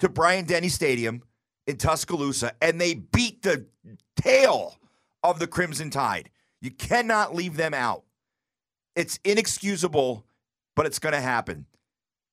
to 0.00 0.08
Bryant 0.08 0.48
Denny 0.48 0.68
Stadium 0.68 1.22
in 1.66 1.76
Tuscaloosa 1.76 2.52
and 2.60 2.80
they 2.80 2.94
beat 2.94 3.42
the 3.42 3.66
tail 4.16 4.76
of 5.22 5.38
the 5.38 5.46
Crimson 5.46 5.90
Tide. 5.90 6.30
You 6.60 6.70
cannot 6.70 7.34
leave 7.34 7.56
them 7.56 7.74
out. 7.74 8.04
It's 8.96 9.18
inexcusable, 9.24 10.24
but 10.76 10.86
it's 10.86 10.98
going 10.98 11.14
to 11.14 11.20
happen. 11.20 11.66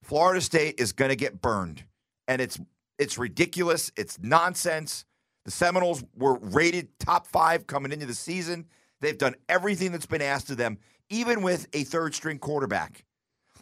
Florida 0.04 0.42
State 0.42 0.80
is 0.80 0.94
going 0.94 1.10
to 1.10 1.16
get 1.16 1.42
burned, 1.42 1.84
and 2.28 2.42
it's 2.42 2.60
it's 2.98 3.18
ridiculous. 3.18 3.92
It's 3.96 4.20
nonsense. 4.20 5.06
The 5.46 5.52
Seminoles 5.52 6.04
were 6.16 6.38
rated 6.38 7.00
top 7.00 7.28
five 7.28 7.66
coming 7.68 7.92
into 7.92 8.06
the 8.06 8.14
season. 8.14 8.68
They've 9.02 9.18
done 9.18 9.36
everything 9.50 9.92
that's 9.92 10.06
been 10.06 10.22
asked 10.22 10.50
of 10.50 10.58
them, 10.58 10.78
even 11.10 11.42
with 11.42 11.68
a 11.74 11.84
third 11.84 12.16
string 12.16 12.40
quarterback. 12.40 13.04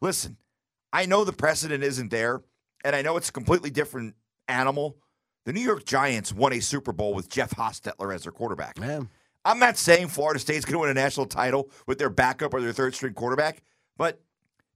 Listen, 0.02 0.38
I 0.94 1.06
know 1.06 1.24
the 1.24 1.34
precedent 1.34 1.84
isn't 1.84 2.12
there, 2.12 2.42
and 2.84 2.96
I 2.96 3.02
know 3.02 3.18
it's 3.18 3.30
a 3.30 3.34
completely 3.34 3.70
different 3.70 4.16
animal. 4.48 4.98
The 5.46 5.54
New 5.54 5.62
York 5.62 5.86
Giants 5.86 6.34
won 6.34 6.54
a 6.54 6.60
Super 6.60 6.92
Bowl 6.92 7.14
with 7.14 7.30
Jeff 7.30 7.52
Hostetler 7.52 8.14
as 8.14 8.24
their 8.24 8.32
quarterback. 8.32 8.78
Man. 8.80 9.10
I'm 9.46 9.58
not 9.60 9.78
saying 9.78 10.10
Florida 10.10 10.40
State's 10.40 10.66
going 10.66 10.74
to 10.74 10.80
win 10.80 10.90
a 10.90 10.94
national 10.94 11.26
title 11.26 11.70
with 11.88 11.98
their 11.98 12.10
backup 12.10 12.54
or 12.54 12.62
their 12.62 12.74
third 12.74 12.94
string 12.94 13.14
quarterback, 13.14 13.64
but 13.98 14.22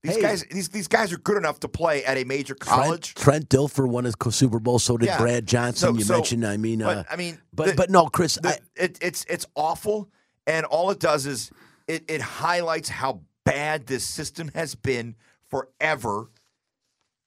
these 0.02 0.16
Hey. 0.16 0.22
guys 0.22 0.44
these 0.50 0.68
these 0.70 0.88
guys 0.88 1.12
are 1.12 1.18
good 1.18 1.36
enough 1.36 1.60
to 1.60 1.68
play 1.68 2.04
at 2.04 2.16
a 2.16 2.24
major 2.24 2.54
college. 2.54 3.14
Trent, 3.14 3.48
Trent 3.50 3.70
Dilfer 3.70 3.86
won 3.88 4.04
his 4.04 4.14
Super 4.30 4.58
Bowl. 4.58 4.78
So 4.78 4.96
did 4.96 5.06
Yeah. 5.06 5.18
Brad 5.18 5.46
Johnson. 5.46 5.92
So- 5.92 5.98
you 5.98 6.04
so- 6.04 6.14
mentioned. 6.14 6.46
I 6.46 6.56
mean, 6.56 6.80
but, 6.80 6.96
uh, 6.98 7.04
I 7.10 7.16
mean, 7.16 7.38
but 7.52 7.66
the- 7.68 7.74
but 7.74 7.90
no, 7.90 8.06
Chris. 8.06 8.36
the- 8.42 8.48
I, 8.48 8.58
it, 8.76 8.98
it's 9.02 9.24
it's 9.28 9.46
awful, 9.54 10.10
and 10.46 10.66
all 10.66 10.90
it 10.90 10.98
does 11.00 11.26
is 11.26 11.50
it 11.88 12.04
it 12.08 12.20
highlights 12.20 12.88
how 12.88 13.20
bad 13.44 13.86
this 13.86 14.04
system 14.04 14.50
has 14.54 14.74
been 14.74 15.14
forever. 15.48 16.30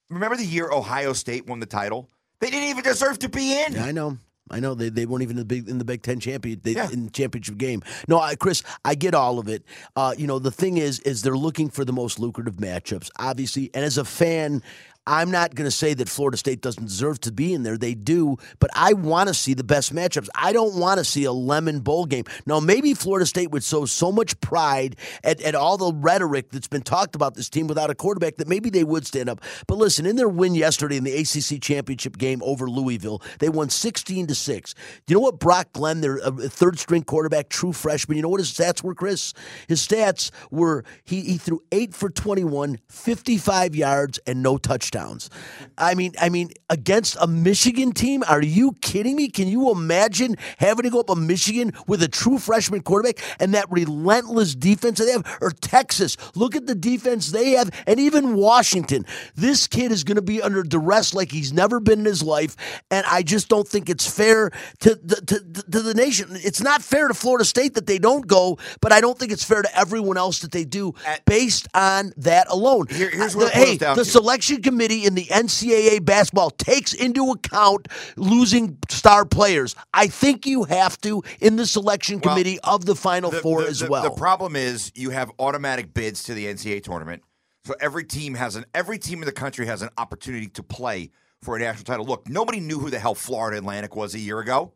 Remember 0.09 0.37
the 0.37 0.45
year 0.45 0.69
Ohio 0.71 1.13
State 1.13 1.47
won 1.47 1.59
the 1.59 1.65
title? 1.65 2.09
They 2.39 2.49
didn't 2.49 2.69
even 2.69 2.83
deserve 2.83 3.19
to 3.19 3.29
be 3.29 3.59
in. 3.61 3.73
Yeah, 3.73 3.85
I 3.85 3.91
know. 3.91 4.17
I 4.49 4.61
know 4.61 4.75
they, 4.75 4.87
they 4.87 5.05
weren't 5.05 5.23
even 5.23 5.35
in 5.35 5.39
the 5.39 5.45
big 5.45 5.67
in 5.67 5.77
the 5.77 5.83
Big 5.83 6.01
Ten 6.03 6.21
champion 6.21 6.61
they, 6.63 6.71
Yeah. 6.71 6.89
in 6.89 7.05
the 7.05 7.11
championship 7.11 7.57
game. 7.57 7.83
No, 8.07 8.19
I, 8.19 8.35
Chris, 8.35 8.63
I 8.85 8.95
get 8.95 9.13
all 9.13 9.39
of 9.39 9.49
it. 9.49 9.63
Uh, 9.95 10.13
you 10.17 10.25
know, 10.25 10.39
the 10.39 10.51
thing 10.51 10.77
is, 10.77 10.99
is 11.01 11.21
they're 11.21 11.35
looking 11.37 11.69
for 11.69 11.83
the 11.83 11.91
most 11.91 12.17
lucrative 12.19 12.55
matchups, 12.55 13.09
obviously. 13.19 13.69
And 13.73 13.83
as 13.83 13.97
a 13.97 14.05
fan, 14.05 14.63
I'm 15.07 15.31
not 15.31 15.55
going 15.55 15.65
to 15.65 15.71
say 15.71 15.93
that 15.93 16.09
Florida 16.09 16.35
State 16.35 16.61
doesn't 16.61 16.83
deserve 16.83 17.21
to 17.21 17.31
be 17.31 17.53
in 17.53 17.63
there. 17.63 17.77
They 17.77 17.93
do, 17.93 18.35
but 18.59 18.69
I 18.75 18.91
want 18.91 19.29
to 19.29 19.33
see 19.33 19.53
the 19.53 19.63
best 19.63 19.95
matchups. 19.95 20.27
I 20.35 20.51
don't 20.51 20.75
want 20.75 20.97
to 20.97 21.05
see 21.05 21.23
a 21.23 21.31
lemon 21.31 21.79
bowl 21.79 22.05
game. 22.05 22.25
Now, 22.45 22.59
maybe 22.59 22.93
Florida 22.93 23.25
State 23.25 23.51
would 23.51 23.63
show 23.63 23.85
so 23.85 24.11
much 24.11 24.37
pride 24.41 24.97
at, 25.23 25.39
at 25.41 25.55
all 25.55 25.77
the 25.77 25.93
rhetoric 25.93 26.51
that's 26.51 26.67
been 26.67 26.81
talked 26.81 27.15
about 27.15 27.35
this 27.35 27.49
team 27.49 27.67
without 27.67 27.89
a 27.89 27.95
quarterback 27.95 28.35
that 28.35 28.49
maybe 28.49 28.69
they 28.69 28.83
would 28.83 29.07
stand 29.07 29.29
up. 29.29 29.39
But 29.65 29.77
listen, 29.77 30.05
in 30.05 30.17
their 30.17 30.27
win 30.27 30.55
yesterday 30.55 30.97
in 30.97 31.05
the 31.05 31.15
ACC 31.15 31.61
championship 31.61 32.17
game 32.17 32.41
over 32.43 32.69
Louisville, 32.69 33.21
they 33.39 33.47
won 33.47 33.69
16 33.69 34.27
to 34.27 34.35
six. 34.35 34.75
You 35.07 35.15
know 35.15 35.21
what 35.21 35.39
Brock 35.39 35.71
Glenn, 35.71 36.01
their 36.01 36.19
uh, 36.21 36.31
third 36.31 36.79
string 36.79 37.03
quarterback, 37.03 37.47
true 37.47 37.71
freshman. 37.71 38.17
You 38.17 38.23
know 38.23 38.29
what 38.29 38.41
his 38.41 38.51
stats 38.51 38.83
were, 38.83 38.93
Chris? 38.93 39.33
His 39.69 39.85
stats 39.85 40.31
were 40.51 40.83
he 41.05 41.21
he 41.21 41.37
threw 41.37 41.61
eight 41.71 41.93
for 41.93 42.09
21, 42.09 42.79
55 42.89 43.73
yards, 43.73 44.19
and 44.27 44.43
no 44.43 44.57
touchdowns. 44.97 45.29
I 45.77 45.95
mean, 45.95 46.13
I 46.19 46.29
mean, 46.29 46.51
against 46.69 47.17
a 47.19 47.27
Michigan 47.27 47.91
team, 47.91 48.23
are 48.27 48.41
you 48.41 48.73
kidding 48.81 49.15
me? 49.15 49.29
Can 49.29 49.47
you 49.47 49.71
imagine 49.71 50.35
having 50.57 50.83
to 50.83 50.89
go 50.89 50.99
up 50.99 51.09
a 51.09 51.15
Michigan 51.15 51.73
with 51.87 52.01
a 52.03 52.07
true 52.07 52.37
freshman 52.37 52.81
quarterback 52.81 53.19
and 53.39 53.53
that 53.53 53.69
relentless 53.71 54.55
defense 54.55 54.99
that 54.99 55.05
they 55.05 55.11
have? 55.11 55.37
Or 55.41 55.51
Texas, 55.51 56.17
look 56.35 56.55
at 56.55 56.65
the 56.67 56.75
defense 56.75 57.31
they 57.31 57.51
have, 57.51 57.69
and 57.85 57.99
even 57.99 58.35
Washington. 58.35 59.05
This 59.35 59.67
kid 59.67 59.91
is 59.91 60.03
going 60.03 60.15
to 60.15 60.21
be 60.21 60.41
under 60.41 60.63
duress 60.63 61.13
like 61.13 61.31
he's 61.31 61.53
never 61.53 61.79
been 61.79 61.99
in 61.99 62.05
his 62.05 62.23
life, 62.23 62.55
and 62.91 63.05
I 63.07 63.23
just 63.23 63.49
don't 63.49 63.67
think 63.67 63.89
it's 63.89 64.09
fair 64.09 64.49
to 64.79 64.95
the 64.95 65.15
to, 65.27 65.61
to 65.71 65.81
the 65.81 65.93
nation. 65.93 66.29
It's 66.31 66.61
not 66.61 66.81
fair 66.81 67.07
to 67.07 67.13
Florida 67.13 67.45
State 67.45 67.75
that 67.75 67.85
they 67.87 67.99
don't 67.99 68.25
go, 68.27 68.57
but 68.81 68.91
I 68.91 69.01
don't 69.01 69.17
think 69.17 69.31
it's 69.31 69.43
fair 69.43 69.61
to 69.61 69.77
everyone 69.77 70.17
else 70.17 70.39
that 70.39 70.51
they 70.51 70.65
do 70.65 70.93
based 71.25 71.67
on 71.73 72.13
that 72.17 72.47
alone. 72.49 72.87
Here- 72.89 73.09
here's 73.09 73.35
Uh, 73.35 73.39
what 73.39 73.53
the- 73.53 73.59
hey, 73.59 73.77
the 73.77 73.93
to. 73.95 74.05
selection 74.05 74.61
committee 74.61 74.86
in 74.95 75.15
the 75.15 75.25
NCAA 75.25 76.03
basketball 76.03 76.49
takes 76.51 76.93
into 76.93 77.31
account 77.31 77.87
losing 78.15 78.77
star 78.89 79.25
players. 79.25 79.75
I 79.93 80.07
think 80.07 80.45
you 80.45 80.63
have 80.65 80.99
to 81.01 81.23
in 81.39 81.55
the 81.55 81.65
selection 81.65 82.19
Well, 82.23 82.33
committee 82.33 82.59
of 82.61 82.85
the 82.85 82.95
Final 82.95 83.31
The- 83.31 83.41
Four 83.41 83.63
the- 83.63 83.69
as 83.69 83.79
the- 83.79 83.87
well. 83.89 84.03
The 84.03 84.11
problem 84.11 84.55
is 84.55 84.91
you 84.95 85.09
have 85.11 85.31
automatic 85.39 85.93
bids 85.93 86.23
to 86.23 86.33
the 86.33 86.47
NCAA 86.47 86.79
tournament, 86.81 87.23
so 87.65 87.75
every 87.79 88.03
team 88.03 88.35
has 88.35 88.55
an 88.55 88.65
every 88.73 88.97
team 88.99 89.19
in 89.21 89.25
the 89.25 89.31
country 89.31 89.65
has 89.65 89.81
an 89.81 89.89
opportunity 89.97 90.47
to 90.47 90.63
play 90.63 91.09
for 91.41 91.55
a 91.55 91.59
national 91.59 91.83
title. 91.83 92.05
Look, 92.05 92.27
nobody 92.29 92.59
knew 92.59 92.79
who 92.79 92.89
the 92.89 92.99
hell 92.99 93.15
Florida 93.15 93.57
Atlantic 93.57 93.95
was 93.95 94.15
a 94.15 94.19
year 94.19 94.39
ago, 94.39 94.73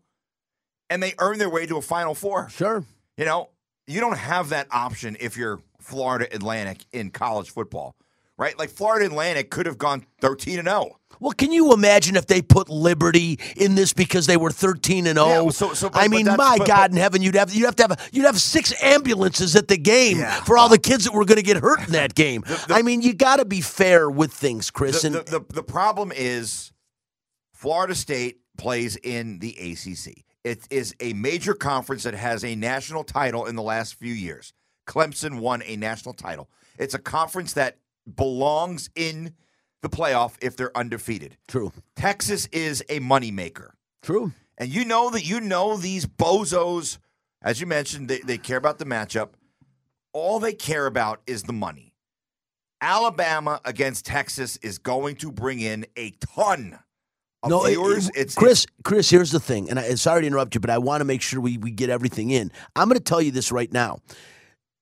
and 0.89 1.01
they 1.01 1.14
earned 1.20 1.39
their 1.41 1.49
way 1.49 1.66
to 1.66 1.78
a 1.78 1.82
Final 1.82 2.14
Four. 2.14 2.49
Sure, 2.49 2.84
you 3.18 3.26
know 3.26 3.49
you 3.88 3.99
don't 3.99 4.18
have 4.18 4.49
that 4.49 4.68
option 4.72 5.18
if 5.20 5.36
you're 5.36 5.59
Florida 5.82 6.28
Atlantic 6.34 6.86
in 6.93 7.09
college 7.09 7.49
football, 7.49 7.95
right? 8.41 8.57
Like 8.57 8.69
Florida 8.71 9.05
Atlantic 9.05 9.51
could 9.51 9.67
have 9.67 9.77
gone 9.77 10.03
thirteen 10.19 10.59
and 10.59 10.67
oh. 10.67 10.83
zero. 10.83 10.97
Well, 11.19 11.33
can 11.33 11.51
you 11.51 11.71
imagine 11.73 12.15
if 12.15 12.25
they 12.25 12.41
put 12.41 12.67
Liberty 12.67 13.37
in 13.55 13.75
this 13.75 13.93
because 13.93 14.25
they 14.25 14.37
were 14.37 14.49
thirteen 14.49 15.05
and 15.05 15.19
oh? 15.19 15.27
Yeah, 15.27 15.33
zero? 15.33 15.49
so- 15.51 15.73
so- 15.75 15.89
but- 15.91 16.01
I 16.01 16.07
mean, 16.07 16.25
my 16.25 16.57
but- 16.57 16.67
God 16.67 16.67
but- 16.67 16.91
in 16.91 16.97
heaven, 16.97 17.21
you'd 17.21 17.35
have 17.35 17.53
you'd 17.53 17.65
have 17.65 17.75
to 17.75 17.83
have 17.83 18.09
you'd 18.11 18.25
have 18.25 18.41
six 18.41 18.73
ambulances 18.81 19.55
at 19.55 19.67
the 19.67 19.77
game 19.77 20.17
Yeah, 20.17 20.43
for 20.43 20.57
all 20.57 20.67
the 20.67 20.79
kids 20.79 21.03
that 21.05 21.13
were 21.13 21.25
going 21.25 21.37
to 21.37 21.43
get 21.43 21.57
hurt 21.57 21.85
in 21.85 21.93
that 21.93 22.15
game. 22.15 22.43
I 22.69 22.81
mean, 22.81 23.03
you 23.03 23.13
got 23.13 23.37
to 23.37 23.45
be 23.45 23.61
fair 23.61 24.09
with 24.09 24.33
things, 24.33 24.71
Chris. 24.71 25.03
The, 25.03 25.07
and 25.07 25.15
the, 25.17 25.39
the, 25.39 25.53
the 25.53 25.63
problem 25.63 26.11
is 26.13 26.73
Florida 27.53 27.93
State 27.93 28.39
plays 28.57 28.95
in 28.95 29.37
the 29.39 29.51
ACC. 29.51 30.23
It 30.43 30.67
is 30.71 30.95
a 30.99 31.13
major 31.13 31.53
conference 31.53 32.01
that 32.03 32.15
has 32.15 32.43
a 32.43 32.55
national 32.55 33.03
title 33.03 33.45
in 33.45 33.55
the 33.55 33.61
last 33.61 33.93
few 33.93 34.13
years. 34.13 34.53
Clemson 34.87 35.39
won 35.39 35.61
a 35.67 35.75
national 35.75 36.15
title. 36.15 36.49
It's 36.79 36.95
a 36.95 36.99
conference 36.99 37.53
that 37.53 37.77
belongs 38.16 38.89
in 38.95 39.34
the 39.82 39.89
playoff 39.89 40.34
if 40.41 40.55
they're 40.55 40.76
undefeated. 40.78 41.38
True. 41.47 41.72
Texas 41.95 42.47
is 42.51 42.84
a 42.89 42.99
moneymaker. 42.99 43.72
True. 44.03 44.32
And 44.57 44.70
you 44.70 44.86
know 44.86 45.09
that 45.12 45.26
you 45.26 45.39
know 45.41 45.76
these 45.78 46.05
bozos, 46.05 46.97
as 47.41 47.59
you 47.59 47.66
mentioned, 47.68 48.07
they, 48.07 48.20
they 48.20 48.38
care 48.38 48.57
about 48.57 48.78
the 48.78 48.86
matchup. 48.86 49.30
All 50.14 50.39
they 50.39 50.53
care 50.53 50.86
about 50.86 51.22
is 51.26 51.43
the 51.43 51.53
money. 51.53 51.93
Alabama 52.82 53.62
against 53.64 54.05
Texas 54.05 54.57
is 54.57 54.78
going 54.78 55.16
to 55.18 55.32
bring 55.32 55.59
in 55.59 55.86
a 55.95 56.12
ton 56.36 56.80
of 57.43 57.49
No, 57.49 57.64
it- 57.66 57.70
viewers. 57.72 58.09
it- 58.09 58.16
it's 58.18 58.36
Chris. 58.36 58.66
Chris, 58.84 59.09
here's 59.09 59.32
the 59.32 59.39
thing, 59.39 59.70
and 59.70 59.80
I, 59.80 59.95
sorry 59.95 60.22
to 60.22 60.28
interrupt 60.28 60.55
you, 60.55 60.62
but 60.62 60.70
I 60.70 60.78
want 60.80 61.01
to 61.01 61.05
make 61.05 61.22
sure 61.22 61.39
we, 61.39 61.57
we 61.57 61.72
get 61.72 61.89
everything 61.89 62.32
in. 62.32 62.51
I'm 62.76 62.88
going 62.88 62.97
to 62.97 63.03
tell 63.03 63.22
you 63.22 63.32
this 63.32 63.51
right 63.51 63.72
now. 63.72 63.99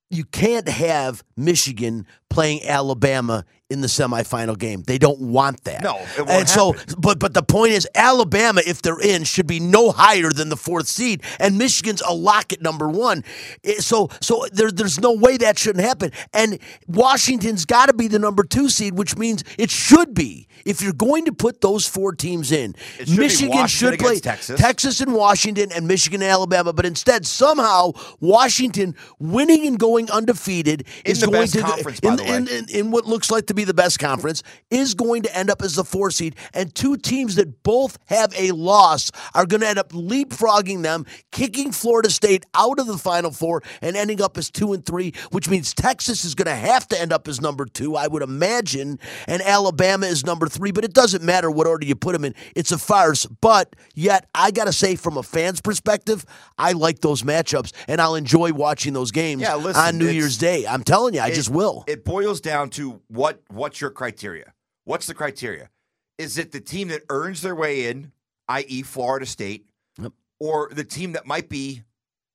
You 0.10 0.24
can't 0.26 0.68
have 0.68 1.24
Michigan 1.38 2.08
playing 2.30 2.66
Alabama 2.66 3.46
in 3.70 3.82
the 3.82 3.88
semifinal 3.88 4.58
game. 4.58 4.82
They 4.84 4.98
don't 4.98 5.20
want 5.20 5.64
that. 5.66 5.84
No, 5.84 5.98
it 6.18 6.20
won't 6.20 6.30
and 6.30 6.50
so, 6.50 6.76
but 6.98 7.20
but 7.20 7.34
the 7.34 7.44
point 7.44 7.74
is, 7.74 7.88
Alabama, 7.94 8.62
if 8.66 8.82
they're 8.82 9.00
in, 9.00 9.24
should 9.24 9.48
be 9.48 9.60
no 9.60 9.92
higher 9.92 10.32
than 10.32 10.50
the 10.50 10.58
fourth 10.58 10.88
seed, 10.88 11.22
and 11.40 11.58
Michigan's 11.58 12.02
a 12.02 12.14
lock 12.14 12.52
at 12.52 12.62
number 12.62 12.90
one. 12.90 13.24
Eh, 13.64 13.76
so 13.80 14.10
so 14.22 14.46
there, 14.52 14.72
there's 14.72 15.00
no 15.00 15.14
way 15.14 15.38
that 15.38 15.60
shouldn't 15.60 15.86
happen. 15.86 16.12
And 16.34 16.60
Washington's 16.88 17.66
got 17.66 17.88
to 17.88 17.94
be 17.94 18.08
the 18.08 18.20
number 18.20 18.44
two 18.44 18.70
seed, 18.70 18.96
which 18.98 19.18
means 19.18 19.44
it 19.58 19.70
should 19.70 20.14
be. 20.14 20.48
If 20.66 20.82
you're 20.82 20.92
going 20.92 21.26
to 21.26 21.32
put 21.32 21.62
those 21.62 21.88
four 21.88 22.14
teams 22.14 22.52
in, 22.52 22.76
should 22.98 23.18
Michigan 23.18 23.68
should 23.68 23.98
play 23.98 24.20
Texas. 24.20 24.60
Texas 24.60 25.00
and 25.00 25.14
Washington 25.14 25.72
and 25.74 25.88
Michigan 25.88 26.22
and 26.22 26.30
Alabama, 26.30 26.74
but 26.74 26.86
instead 26.86 27.26
somehow 27.26 27.94
Washington 28.20 28.96
winning 29.20 29.66
and 29.68 29.80
going 29.80 30.12
undefeated 30.12 30.82
In 31.06 31.12
is 31.12 31.22
the 31.22 31.28
going 31.28 31.42
best 31.42 31.54
to 31.54 32.08
in, 32.08 32.16
the 32.18 32.19
in, 32.26 32.48
in, 32.48 32.66
in 32.70 32.92
what 32.92 33.06
looks 33.06 33.32
like 33.32 33.48
to 33.48 33.54
be 33.54 33.64
the 33.64 33.74
best 33.74 34.00
conference 34.00 34.44
is 34.70 34.94
going 34.94 35.24
to 35.24 35.38
end 35.38 35.50
up 35.50 35.62
as 35.62 35.76
the 35.76 35.84
four 35.84 36.12
seed, 36.12 36.36
and 36.54 36.74
two 36.74 36.98
teams 36.98 37.36
that 37.36 37.64
both 37.64 37.98
have 38.06 38.34
a 38.38 38.52
loss 38.52 39.12
are 39.34 39.46
going 39.46 39.62
to 39.62 39.68
end 39.68 39.80
up 39.80 39.90
leapfrogging 39.92 40.84
them, 40.84 41.06
kicking 41.32 41.72
Florida 41.72 42.10
State 42.10 42.46
out 42.54 42.80
of 42.80 42.88
the 42.88 42.98
Final 42.98 43.32
Four, 43.32 43.62
and 43.82 43.96
ending 43.96 44.22
up 44.22 44.38
as 44.38 44.50
two 44.50 44.74
and 44.74 44.86
three, 44.86 45.14
which 45.32 45.50
means 45.50 45.74
Texas 45.74 46.24
is 46.26 46.36
going 46.36 46.48
to 46.48 46.56
have 46.56 46.88
to 46.90 47.00
end 47.00 47.12
up 47.14 47.28
as 47.28 47.42
number 47.42 47.66
two, 47.66 47.96
I 47.96 48.08
would 48.08 48.22
imagine, 48.24 49.00
and 49.28 49.42
Alabama 49.42 50.06
is 50.08 50.26
number 50.26 50.48
three. 50.48 50.72
But 50.72 50.84
it 50.86 50.94
doesn't 50.94 51.24
matter 51.24 51.50
what 51.52 51.68
order 51.68 51.86
you 51.86 51.96
put 51.96 52.14
them 52.14 52.26
in; 52.26 52.36
it's 52.56 52.72
a 52.72 52.78
farce. 52.78 53.26
But 53.26 53.76
yet, 53.96 54.28
I 54.36 54.52
got 54.52 54.66
to 54.66 54.74
say, 54.74 54.96
from 54.96 55.18
a 55.18 55.24
fan's 55.24 55.62
perspective, 55.62 56.26
I 56.58 56.74
like 56.74 57.00
those 57.00 57.24
matchups, 57.24 57.74
and 57.88 58.02
I'll 58.02 58.16
enjoy 58.16 58.54
watching 58.54 58.94
those 58.94 59.12
games 59.12 59.42
Yeah, 59.42 59.56
listen, 59.56 59.82
on 59.82 59.98
New 59.98 60.10
Year's 60.10 60.38
Day. 60.38 60.66
I'm 60.68 60.84
telling 60.84 61.14
you, 61.14 61.22
I 61.22 61.28
it- 61.30 61.36
just 61.36 61.50
will. 61.50 61.84
It 61.88 62.06
boils 62.10 62.42
down 62.42 62.70
to 62.72 63.02
what 63.08 63.42
what's 63.50 63.80
your 63.80 63.92
criteria? 63.92 64.54
What's 64.86 65.08
the 65.08 65.14
criteria? 65.14 65.70
Is 66.18 66.38
it 66.38 66.52
the 66.52 66.60
team 66.60 66.90
that 66.90 67.04
earns 67.10 67.42
their 67.42 67.56
way 67.56 67.86
in, 67.86 68.12
i.e., 68.50 68.82
Florida 68.82 69.26
State, 69.26 69.68
or 70.40 70.70
the 70.72 70.84
team 70.84 71.14
that 71.14 71.26
might 71.26 71.48
be 71.50 71.84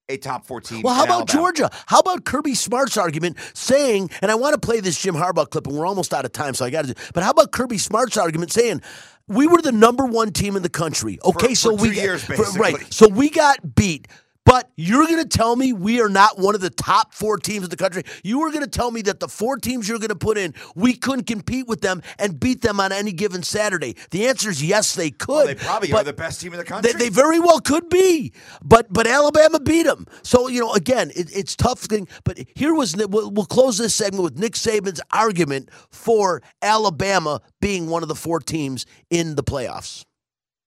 a 0.08 0.16
top 0.16 0.46
four 0.46 0.60
team? 0.60 0.82
Well, 0.82 0.94
how 0.94 1.04
about 1.04 1.28
Alabama? 1.30 1.38
Georgia? 1.38 1.70
How 1.86 1.98
about 1.98 2.24
Kirby 2.24 2.54
Smart's 2.54 2.96
argument 2.96 3.36
saying, 3.52 4.10
and 4.22 4.30
I 4.30 4.36
want 4.36 4.54
to 4.54 4.60
play 4.64 4.80
this 4.80 5.00
Jim 5.00 5.14
Harbaugh 5.14 5.50
clip, 5.50 5.66
and 5.66 5.76
we're 5.76 5.86
almost 5.86 6.14
out 6.14 6.24
of 6.24 6.32
time, 6.32 6.54
so 6.54 6.64
I 6.64 6.70
got 6.70 6.86
to. 6.86 6.94
But 7.12 7.24
how 7.24 7.30
about 7.30 7.52
Kirby 7.52 7.78
Smart's 7.78 8.16
argument 8.16 8.52
saying? 8.52 8.80
We 9.26 9.46
were 9.46 9.62
the 9.62 9.72
number 9.72 10.04
one 10.04 10.32
team 10.32 10.54
in 10.54 10.62
the 10.62 10.68
country. 10.68 11.18
Okay, 11.24 11.48
For- 11.48 11.54
so 11.54 11.76
for 11.76 11.82
we 11.82 11.94
two 11.94 12.00
years, 12.00 12.22
for- 12.22 12.36
right. 12.58 12.76
So 12.92 13.08
we 13.08 13.30
got 13.30 13.74
beat. 13.74 14.06
But 14.44 14.70
you're 14.76 15.06
going 15.06 15.22
to 15.22 15.28
tell 15.28 15.56
me 15.56 15.72
we 15.72 16.00
are 16.00 16.08
not 16.08 16.38
one 16.38 16.54
of 16.54 16.60
the 16.60 16.70
top 16.70 17.14
four 17.14 17.38
teams 17.38 17.64
in 17.64 17.70
the 17.70 17.76
country. 17.76 18.02
You 18.22 18.42
are 18.42 18.50
going 18.50 18.64
to 18.64 18.70
tell 18.70 18.90
me 18.90 19.00
that 19.02 19.18
the 19.18 19.28
four 19.28 19.56
teams 19.56 19.88
you're 19.88 19.98
going 19.98 20.10
to 20.10 20.16
put 20.16 20.36
in, 20.36 20.54
we 20.74 20.94
couldn't 20.94 21.26
compete 21.26 21.66
with 21.66 21.80
them 21.80 22.02
and 22.18 22.38
beat 22.38 22.60
them 22.60 22.78
on 22.78 22.92
any 22.92 23.12
given 23.12 23.42
Saturday. 23.42 23.96
The 24.10 24.26
answer 24.26 24.50
is 24.50 24.62
yes, 24.62 24.94
they 24.94 25.10
could. 25.10 25.28
Well, 25.28 25.46
they 25.46 25.54
probably 25.54 25.92
are 25.92 26.04
the 26.04 26.12
best 26.12 26.40
team 26.40 26.52
in 26.52 26.58
the 26.58 26.64
country. 26.64 26.92
They, 26.92 26.98
they 26.98 27.08
very 27.08 27.40
well 27.40 27.60
could 27.60 27.88
be, 27.88 28.32
but 28.62 28.92
but 28.92 29.06
Alabama 29.06 29.60
beat 29.60 29.84
them. 29.84 30.06
So 30.22 30.48
you 30.48 30.60
know, 30.60 30.74
again, 30.74 31.10
it, 31.16 31.34
it's 31.34 31.56
tough 31.56 31.80
thing. 31.80 32.06
But 32.24 32.38
here 32.54 32.74
was 32.74 32.94
we'll, 32.96 33.30
we'll 33.30 33.46
close 33.46 33.78
this 33.78 33.94
segment 33.94 34.24
with 34.24 34.38
Nick 34.38 34.52
Saban's 34.52 35.00
argument 35.10 35.70
for 35.90 36.42
Alabama 36.60 37.40
being 37.60 37.88
one 37.88 38.02
of 38.02 38.08
the 38.08 38.14
four 38.14 38.40
teams 38.40 38.84
in 39.10 39.36
the 39.36 39.42
playoffs. 39.42 40.04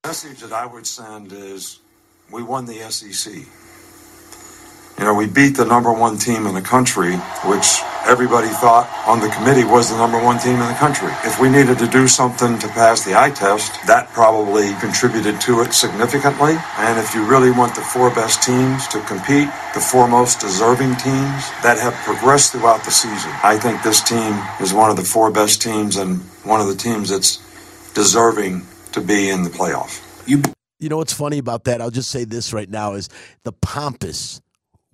The 0.04 0.10
message 0.10 0.40
that 0.40 0.54
I 0.54 0.66
would 0.66 0.88
send 0.88 1.32
is 1.32 1.80
we 2.32 2.44
won 2.44 2.66
the 2.66 2.80
SEC. 2.90 3.46
You 4.98 5.06
know, 5.06 5.14
we 5.14 5.28
beat 5.28 5.56
the 5.56 5.66
number 5.66 5.94
one 5.94 6.18
team 6.18 6.48
in 6.48 6.56
the 6.56 6.62
country, 6.62 7.16
which 7.46 7.68
everybody 8.08 8.48
thought 8.48 8.90
on 9.06 9.20
the 9.20 9.30
committee 9.30 9.64
was 9.64 9.92
the 9.92 9.98
number 9.98 10.18
one 10.18 10.40
team 10.40 10.58
in 10.58 10.68
the 10.68 10.80
country. 10.80 11.14
If 11.24 11.40
we 11.40 11.50
needed 11.50 11.78
to 11.78 11.88
do 11.88 12.08
something 12.08 12.58
to 12.58 12.68
pass 12.70 13.06
the 13.06 13.14
eye 13.14 13.30
test, 13.30 13.78
that 13.86 14.10
probably 14.10 14.74
contributed 14.80 15.40
to 15.42 15.62
it 15.62 15.74
significantly. 15.74 16.58
And 16.80 16.98
if 16.98 17.14
you 17.14 17.24
really 17.30 17.52
want 17.52 17.76
the 17.76 17.82
four 17.82 18.10
best 18.10 18.42
teams 18.42 18.88
to 18.88 19.00
compete, 19.02 19.48
the 19.76 19.82
four 19.82 20.08
most 20.08 20.40
deserving 20.40 20.96
teams 20.96 21.46
that 21.62 21.78
have 21.78 21.94
progressed 22.02 22.54
throughout 22.54 22.84
the 22.84 22.92
season, 22.92 23.32
I 23.44 23.60
think 23.60 23.84
this 23.84 24.02
team 24.02 24.34
is 24.60 24.74
one 24.74 24.90
of 24.90 24.98
the 24.98 25.04
four 25.04 25.30
best 25.30 25.62
teams 25.62 25.98
and 25.98 26.22
one 26.44 26.60
of 26.60 26.68
the 26.68 26.76
teams 26.76 27.10
that's 27.10 27.38
deserving 27.94 28.66
to 28.94 29.02
be 29.02 29.30
in 29.30 29.44
the 29.44 29.52
playoff. 29.52 30.02
You 30.28 30.42
you 30.80 30.90
know 30.90 30.98
what's 30.98 31.14
funny 31.14 31.38
about 31.38 31.66
that? 31.66 31.82
I'll 31.82 31.90
just 31.92 32.10
say 32.10 32.24
this 32.24 32.54
right 32.54 32.70
now 32.70 32.94
is 32.94 33.10
the 33.44 33.52
pompous. 33.52 34.42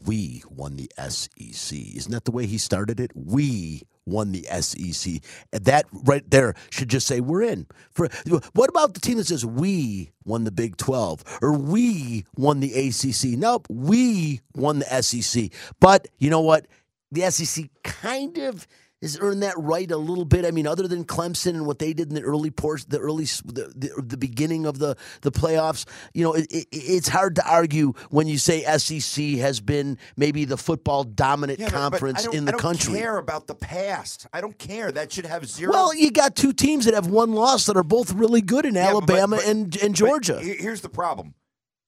We 0.06 0.43
won 0.49 0.76
the 0.76 0.91
SEC. 1.10 1.78
Isn't 1.78 2.12
that 2.12 2.26
the 2.26 2.32
way 2.32 2.45
he 2.45 2.58
started 2.58 2.99
it? 2.99 3.12
We 3.16 3.84
won 4.06 4.32
the 4.32 4.43
SEC. 4.62 5.22
That 5.51 5.86
right 5.91 6.30
there 6.30 6.56
should 6.72 6.89
just 6.89 7.08
say 7.08 7.22
we're 7.22 7.43
in. 7.43 7.68
For 7.91 8.10
what 8.54 8.70
about 8.70 8.93
the 8.93 8.99
team 8.99 9.18
that 9.18 9.28
says 9.28 9.45
we 9.45 10.12
won 10.26 10.43
the 10.43 10.51
Big 10.51 10.78
12 10.78 11.39
or 11.41 11.54
we 11.54 12.26
won 12.36 12.60
the 12.60 12.74
ACC? 12.74 13.38
Nope, 13.38 13.68
we 13.70 14.41
won 14.56 14.80
the 14.80 15.01
SEC. 15.01 15.51
But 15.80 16.08
you 16.20 16.30
know 16.30 16.41
what? 16.41 16.68
The 17.12 17.30
SEC 17.30 17.70
kind 17.84 18.38
of 18.39 18.68
has 19.04 19.20
earned 19.22 19.43
that 19.43 19.54
right 19.58 19.89
a 19.91 19.97
little 19.97 20.26
bit. 20.26 20.45
I 20.45 20.51
mean, 20.51 20.66
other 20.66 20.88
than 20.88 21.04
Clemson 21.06 21.49
and 21.51 21.68
what 21.68 21.78
they 21.78 21.93
did 21.93 22.10
in 22.10 22.16
the 22.16 22.22
early 22.24 22.49
portion, 22.49 22.88
the 22.89 22.97
early, 22.99 23.26
the, 23.26 23.72
the, 23.76 24.01
the 24.01 24.18
beginning 24.18 24.66
of 24.66 24.80
the 24.80 24.95
the 25.22 25.32
playoffs, 25.32 25.86
you 26.14 26.24
know, 26.24 26.34
it, 26.34 26.47
it, 26.51 26.68
it's 26.72 27.08
hard 27.10 27.36
to 27.36 27.47
argue 27.47 27.93
when 28.10 28.28
you 28.28 28.38
say 28.39 28.64
SEC 28.78 29.24
has 29.39 29.60
been 29.60 29.97
maybe 30.18 30.45
the 30.45 30.58
football 30.58 31.04
dominant 31.04 31.60
Yeah, 31.60 31.68
but- 31.68 31.72
but 31.74 31.78
conference 31.80 32.26
in 32.26 32.45
the 32.45 32.54
country. 32.54 32.93
I 32.93 32.95
don't 32.95 33.04
care 33.04 33.18
about 33.18 33.47
the 33.47 33.56
past. 33.56 34.26
I 34.34 34.41
don't 34.41 34.58
care. 34.58 34.91
That 34.91 35.12
should 35.12 35.26
have 35.28 35.45
zero. 35.45 35.72
Well, 35.72 35.93
you 35.93 36.10
got 36.10 36.36
two 36.36 36.54
teams 36.54 36.86
that 36.86 36.93
have 36.95 37.08
one 37.08 37.34
loss 37.34 37.66
that 37.68 37.78
are 37.78 37.84
both 37.84 38.12
really 38.14 38.41
good 38.41 38.66
in 38.66 38.74
Yeah, 38.76 38.88
Alabama 38.88 39.36
but- 39.36 39.45
and, 39.45 39.76
and 39.84 39.93
Georgia. 39.93 40.39
here's 40.39 40.82
the 40.82 40.89
problem 40.89 41.36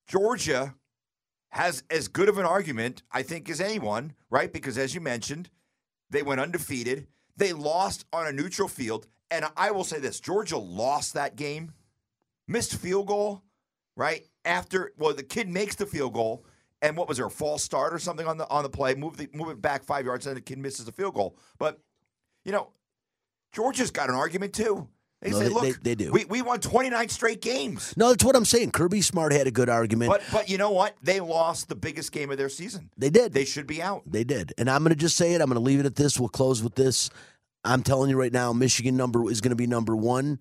Georgia 0.07 0.76
has 1.49 1.84
as 1.89 2.07
good 2.07 2.30
of 2.30 2.38
an 2.38 2.45
argument, 2.45 3.01
I 3.11 3.24
think, 3.24 3.49
as 3.49 3.61
anyone, 3.61 4.13
right? 4.30 4.51
Because 4.51 4.78
as 4.78 4.93
you 4.93 5.01
mentioned, 5.01 5.49
they 6.10 6.24
went 6.24 6.41
undefeated. 6.41 7.08
They 7.38 7.53
lost 7.53 8.06
on 8.14 8.28
a 8.28 8.32
neutral 8.32 8.68
field. 8.68 9.08
And 9.32 9.45
I 9.58 9.72
will 9.72 9.84
say 9.84 9.99
this 9.99 10.20
Georgia 10.20 10.58
lost 10.58 11.14
that 11.14 11.36
game, 11.36 11.74
missed 12.47 12.76
field 12.76 13.08
goal, 13.08 13.43
right? 13.95 14.24
After, 14.43 14.93
well, 14.97 15.14
the 15.14 15.24
kid 15.24 15.49
makes 15.49 15.76
the 15.76 15.86
field 15.86 16.14
goal. 16.14 16.45
And 16.82 16.95
what 16.95 17.08
was 17.08 17.18
there, 17.18 17.26
a 17.26 17.32
false 17.32 17.64
start 17.64 17.93
or 17.93 17.99
something 17.99 18.28
on 18.28 18.38
the 18.38 18.47
on 18.49 18.62
the 18.62 18.70
play? 18.70 18.93
Move 18.93 19.18
the 19.18 19.28
move 19.34 19.49
it 19.49 19.62
back 19.62 19.84
five 19.84 20.06
yards, 20.06 20.28
and 20.28 20.38
the 20.38 20.41
kid 20.41 20.60
misses 20.60 20.86
the 20.86 20.91
field 20.91 21.16
goal. 21.16 21.36
But 21.58 21.80
you 22.43 22.51
know, 22.51 22.70
Georgia's 23.53 23.89
got 23.89 24.10
an 24.10 24.16
argument 24.16 24.53
too. 24.53 24.88
They 25.22 25.32
No, 25.32 25.38
say, 25.39 25.43
they- 25.45 25.49
look, 25.49 25.63
they- 25.63 25.72
they 25.82 25.95
do. 25.95 26.11
We, 26.11 26.26
we 26.26 26.41
won 26.41 26.59
29 26.59 27.09
straight 27.09 27.41
games. 27.41 27.93
no, 27.97 28.09
that's 28.09 28.24
what 28.24 28.36
I'm 28.36 28.45
saying. 28.45 28.72
Kirby 28.72 29.01
Smart 29.01 29.32
had 29.32 29.47
a 29.47 29.51
good 29.51 29.70
argument. 29.70 30.11
But 30.11 30.22
but 30.32 30.49
you 30.49 30.57
know 30.57 30.72
what? 30.72 30.95
They 31.01 31.20
lost 31.20 31.68
the 31.70 31.76
biggest 31.76 32.11
game 32.11 32.30
of 32.32 32.38
their 32.38 32.49
season. 32.49 32.89
They 32.97 33.09
did. 33.09 33.34
They 33.34 33.45
should 33.45 33.66
be 33.66 33.82
out. 33.82 34.03
They 34.05 34.24
did. 34.24 34.53
And 34.57 34.70
I'm 34.70 34.84
going 34.84 34.89
to 34.93 34.95
just 34.99 35.18
say 35.18 35.34
it. 35.34 35.41
I'm 35.41 35.47
going 35.47 35.55
to 35.55 35.59
leave 35.66 35.80
it 35.80 35.86
at 35.86 35.95
this. 35.95 36.20
We'll 36.20 36.30
close 36.30 36.61
with 36.61 36.76
this. 36.76 37.09
I'm 37.63 37.82
telling 37.82 38.09
you 38.11 38.20
right 38.20 38.32
now, 38.34 38.53
Michigan 38.53 38.95
number 38.95 39.30
is 39.32 39.41
going 39.41 39.49
to 39.49 39.55
be 39.55 39.66
number 39.68 39.95
one. 39.95 40.39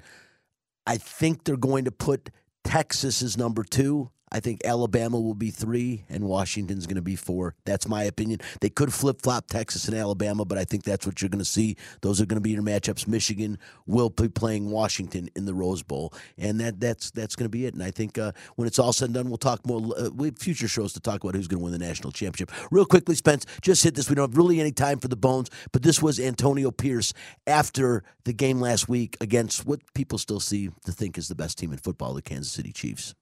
I 0.86 0.98
think 0.98 1.44
they're 1.44 1.56
going 1.56 1.86
to 1.86 1.90
put 1.92 2.28
Texas 2.64 3.22
as 3.22 3.38
number 3.38 3.64
two. 3.64 4.10
I 4.34 4.40
think 4.40 4.62
Alabama 4.64 5.20
will 5.20 5.34
be 5.34 5.50
three 5.50 6.04
and 6.08 6.24
Washington's 6.24 6.86
going 6.86 6.96
to 6.96 7.02
be 7.02 7.14
four. 7.14 7.54
That's 7.64 7.86
my 7.86 8.02
opinion. 8.02 8.40
They 8.60 8.68
could 8.68 8.92
flip 8.92 9.22
flop 9.22 9.46
Texas 9.46 9.86
and 9.86 9.96
Alabama, 9.96 10.44
but 10.44 10.58
I 10.58 10.64
think 10.64 10.82
that's 10.82 11.06
what 11.06 11.22
you're 11.22 11.28
going 11.28 11.38
to 11.38 11.44
see. 11.44 11.76
Those 12.00 12.20
are 12.20 12.26
going 12.26 12.38
to 12.38 12.42
be 12.42 12.50
your 12.50 12.62
matchups. 12.62 13.06
Michigan 13.06 13.58
will 13.86 14.10
be 14.10 14.28
playing 14.28 14.70
Washington 14.70 15.28
in 15.36 15.44
the 15.44 15.54
Rose 15.54 15.84
Bowl, 15.84 16.12
and 16.36 16.58
that 16.58 16.80
that's 16.80 17.12
that's 17.12 17.36
going 17.36 17.44
to 17.44 17.48
be 17.50 17.66
it. 17.66 17.74
And 17.74 17.82
I 17.82 17.92
think 17.92 18.18
uh, 18.18 18.32
when 18.56 18.66
it's 18.66 18.80
all 18.80 18.92
said 18.92 19.06
and 19.06 19.14
done, 19.14 19.28
we'll 19.28 19.38
talk 19.38 19.64
more. 19.64 19.94
Uh, 19.96 20.10
future 20.36 20.66
shows 20.66 20.92
to 20.94 21.00
talk 21.00 21.22
about 21.22 21.36
who's 21.36 21.46
going 21.46 21.60
to 21.60 21.64
win 21.64 21.72
the 21.72 21.78
national 21.78 22.10
championship. 22.10 22.50
Real 22.72 22.86
quickly, 22.86 23.14
Spence, 23.14 23.46
just 23.62 23.84
hit 23.84 23.94
this. 23.94 24.08
We 24.08 24.16
don't 24.16 24.30
have 24.30 24.36
really 24.36 24.60
any 24.60 24.72
time 24.72 24.98
for 24.98 25.06
the 25.06 25.16
bones, 25.16 25.48
but 25.70 25.82
this 25.82 26.02
was 26.02 26.18
Antonio 26.18 26.72
Pierce 26.72 27.12
after 27.46 28.02
the 28.24 28.32
game 28.32 28.60
last 28.60 28.88
week 28.88 29.16
against 29.20 29.64
what 29.64 29.80
people 29.94 30.18
still 30.18 30.40
see 30.40 30.70
to 30.86 30.92
think 30.92 31.16
is 31.18 31.28
the 31.28 31.36
best 31.36 31.56
team 31.56 31.72
in 31.72 31.78
football, 31.78 32.14
the 32.14 32.22
Kansas 32.22 32.50
City 32.50 32.72
Chiefs. 32.72 33.14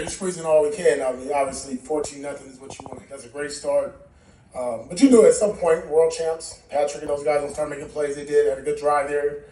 We're 0.00 0.08
squeezing 0.08 0.44
all 0.44 0.64
we 0.64 0.74
can. 0.74 1.00
I 1.02 1.12
mean, 1.12 1.30
obviously, 1.32 1.76
14 1.76 2.20
nothing 2.20 2.50
is 2.50 2.58
what 2.58 2.76
you 2.76 2.84
want. 2.88 3.08
That's 3.08 3.26
a 3.26 3.28
great 3.28 3.52
start. 3.52 3.94
Um, 4.52 4.86
but 4.88 5.00
you 5.00 5.08
knew 5.08 5.24
at 5.24 5.34
some 5.34 5.52
point, 5.52 5.86
world 5.86 6.12
champs, 6.12 6.62
Patrick 6.68 7.02
and 7.02 7.10
those 7.10 7.22
guys 7.22 7.42
will 7.42 7.50
start 7.50 7.70
making 7.70 7.90
plays. 7.90 8.16
They 8.16 8.24
did, 8.24 8.48
had 8.48 8.58
a 8.58 8.62
good 8.62 8.76
drive 8.76 9.08
there. 9.08 9.44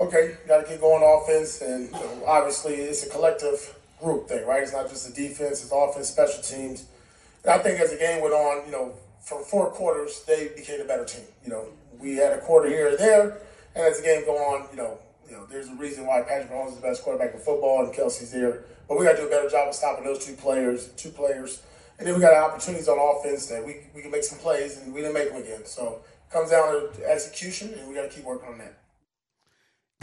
Okay, 0.00 0.36
got 0.46 0.58
to 0.58 0.70
keep 0.70 0.80
going 0.80 1.02
offense, 1.02 1.60
and 1.60 1.86
you 1.86 1.90
know, 1.90 2.22
obviously 2.24 2.74
it's 2.74 3.04
a 3.04 3.10
collective 3.10 3.76
group 4.00 4.28
thing, 4.28 4.46
right? 4.46 4.62
It's 4.62 4.72
not 4.72 4.88
just 4.88 5.12
the 5.12 5.28
defense, 5.28 5.60
it's 5.64 5.72
offense, 5.72 6.08
special 6.08 6.40
teams. 6.40 6.86
And 7.42 7.52
I 7.54 7.58
think 7.58 7.80
as 7.80 7.90
the 7.90 7.96
game 7.96 8.22
went 8.22 8.32
on, 8.32 8.64
you 8.66 8.70
know, 8.70 8.92
from 9.24 9.42
four 9.42 9.70
quarters, 9.72 10.22
they 10.24 10.52
became 10.54 10.82
a 10.82 10.84
better 10.84 11.04
team. 11.04 11.24
You 11.44 11.50
know, 11.50 11.66
we 11.98 12.14
had 12.14 12.32
a 12.32 12.38
quarter 12.38 12.68
here 12.68 12.90
and 12.90 12.98
there, 12.98 13.40
and 13.74 13.84
as 13.84 13.98
the 13.98 14.04
game 14.04 14.24
go 14.24 14.36
on, 14.36 14.68
you 14.70 14.76
know, 14.76 14.98
you 15.28 15.36
know, 15.36 15.46
there's 15.46 15.68
a 15.68 15.74
reason 15.74 16.06
why 16.06 16.22
Patrick 16.22 16.50
Mahomes 16.50 16.70
is 16.70 16.76
the 16.76 16.82
best 16.82 17.02
quarterback 17.02 17.34
in 17.34 17.40
football 17.40 17.84
and 17.84 17.94
Kelce's 17.94 18.32
there. 18.32 18.64
But 18.88 18.98
we 18.98 19.04
got 19.04 19.12
to 19.12 19.18
do 19.18 19.26
a 19.26 19.30
better 19.30 19.48
job 19.48 19.68
of 19.68 19.74
stopping 19.74 20.04
those 20.04 20.24
two 20.24 20.34
players, 20.34 20.88
two 20.96 21.10
players. 21.10 21.62
And 21.98 22.06
then 22.06 22.14
we 22.14 22.20
got 22.20 22.34
opportunities 22.34 22.88
on 22.88 22.98
offense 22.98 23.46
that 23.46 23.64
we, 23.64 23.86
we 23.94 24.02
can 24.02 24.10
make 24.10 24.24
some 24.24 24.38
plays, 24.38 24.78
and 24.78 24.92
we 24.92 25.00
didn't 25.00 25.14
make 25.14 25.30
them 25.30 25.40
again. 25.40 25.64
So 25.64 26.00
it 26.28 26.32
comes 26.32 26.50
down 26.50 26.92
to 26.94 27.10
execution, 27.10 27.74
and 27.78 27.88
we 27.88 27.94
got 27.94 28.02
to 28.02 28.08
keep 28.08 28.24
working 28.24 28.48
on 28.48 28.58
that. 28.58 28.74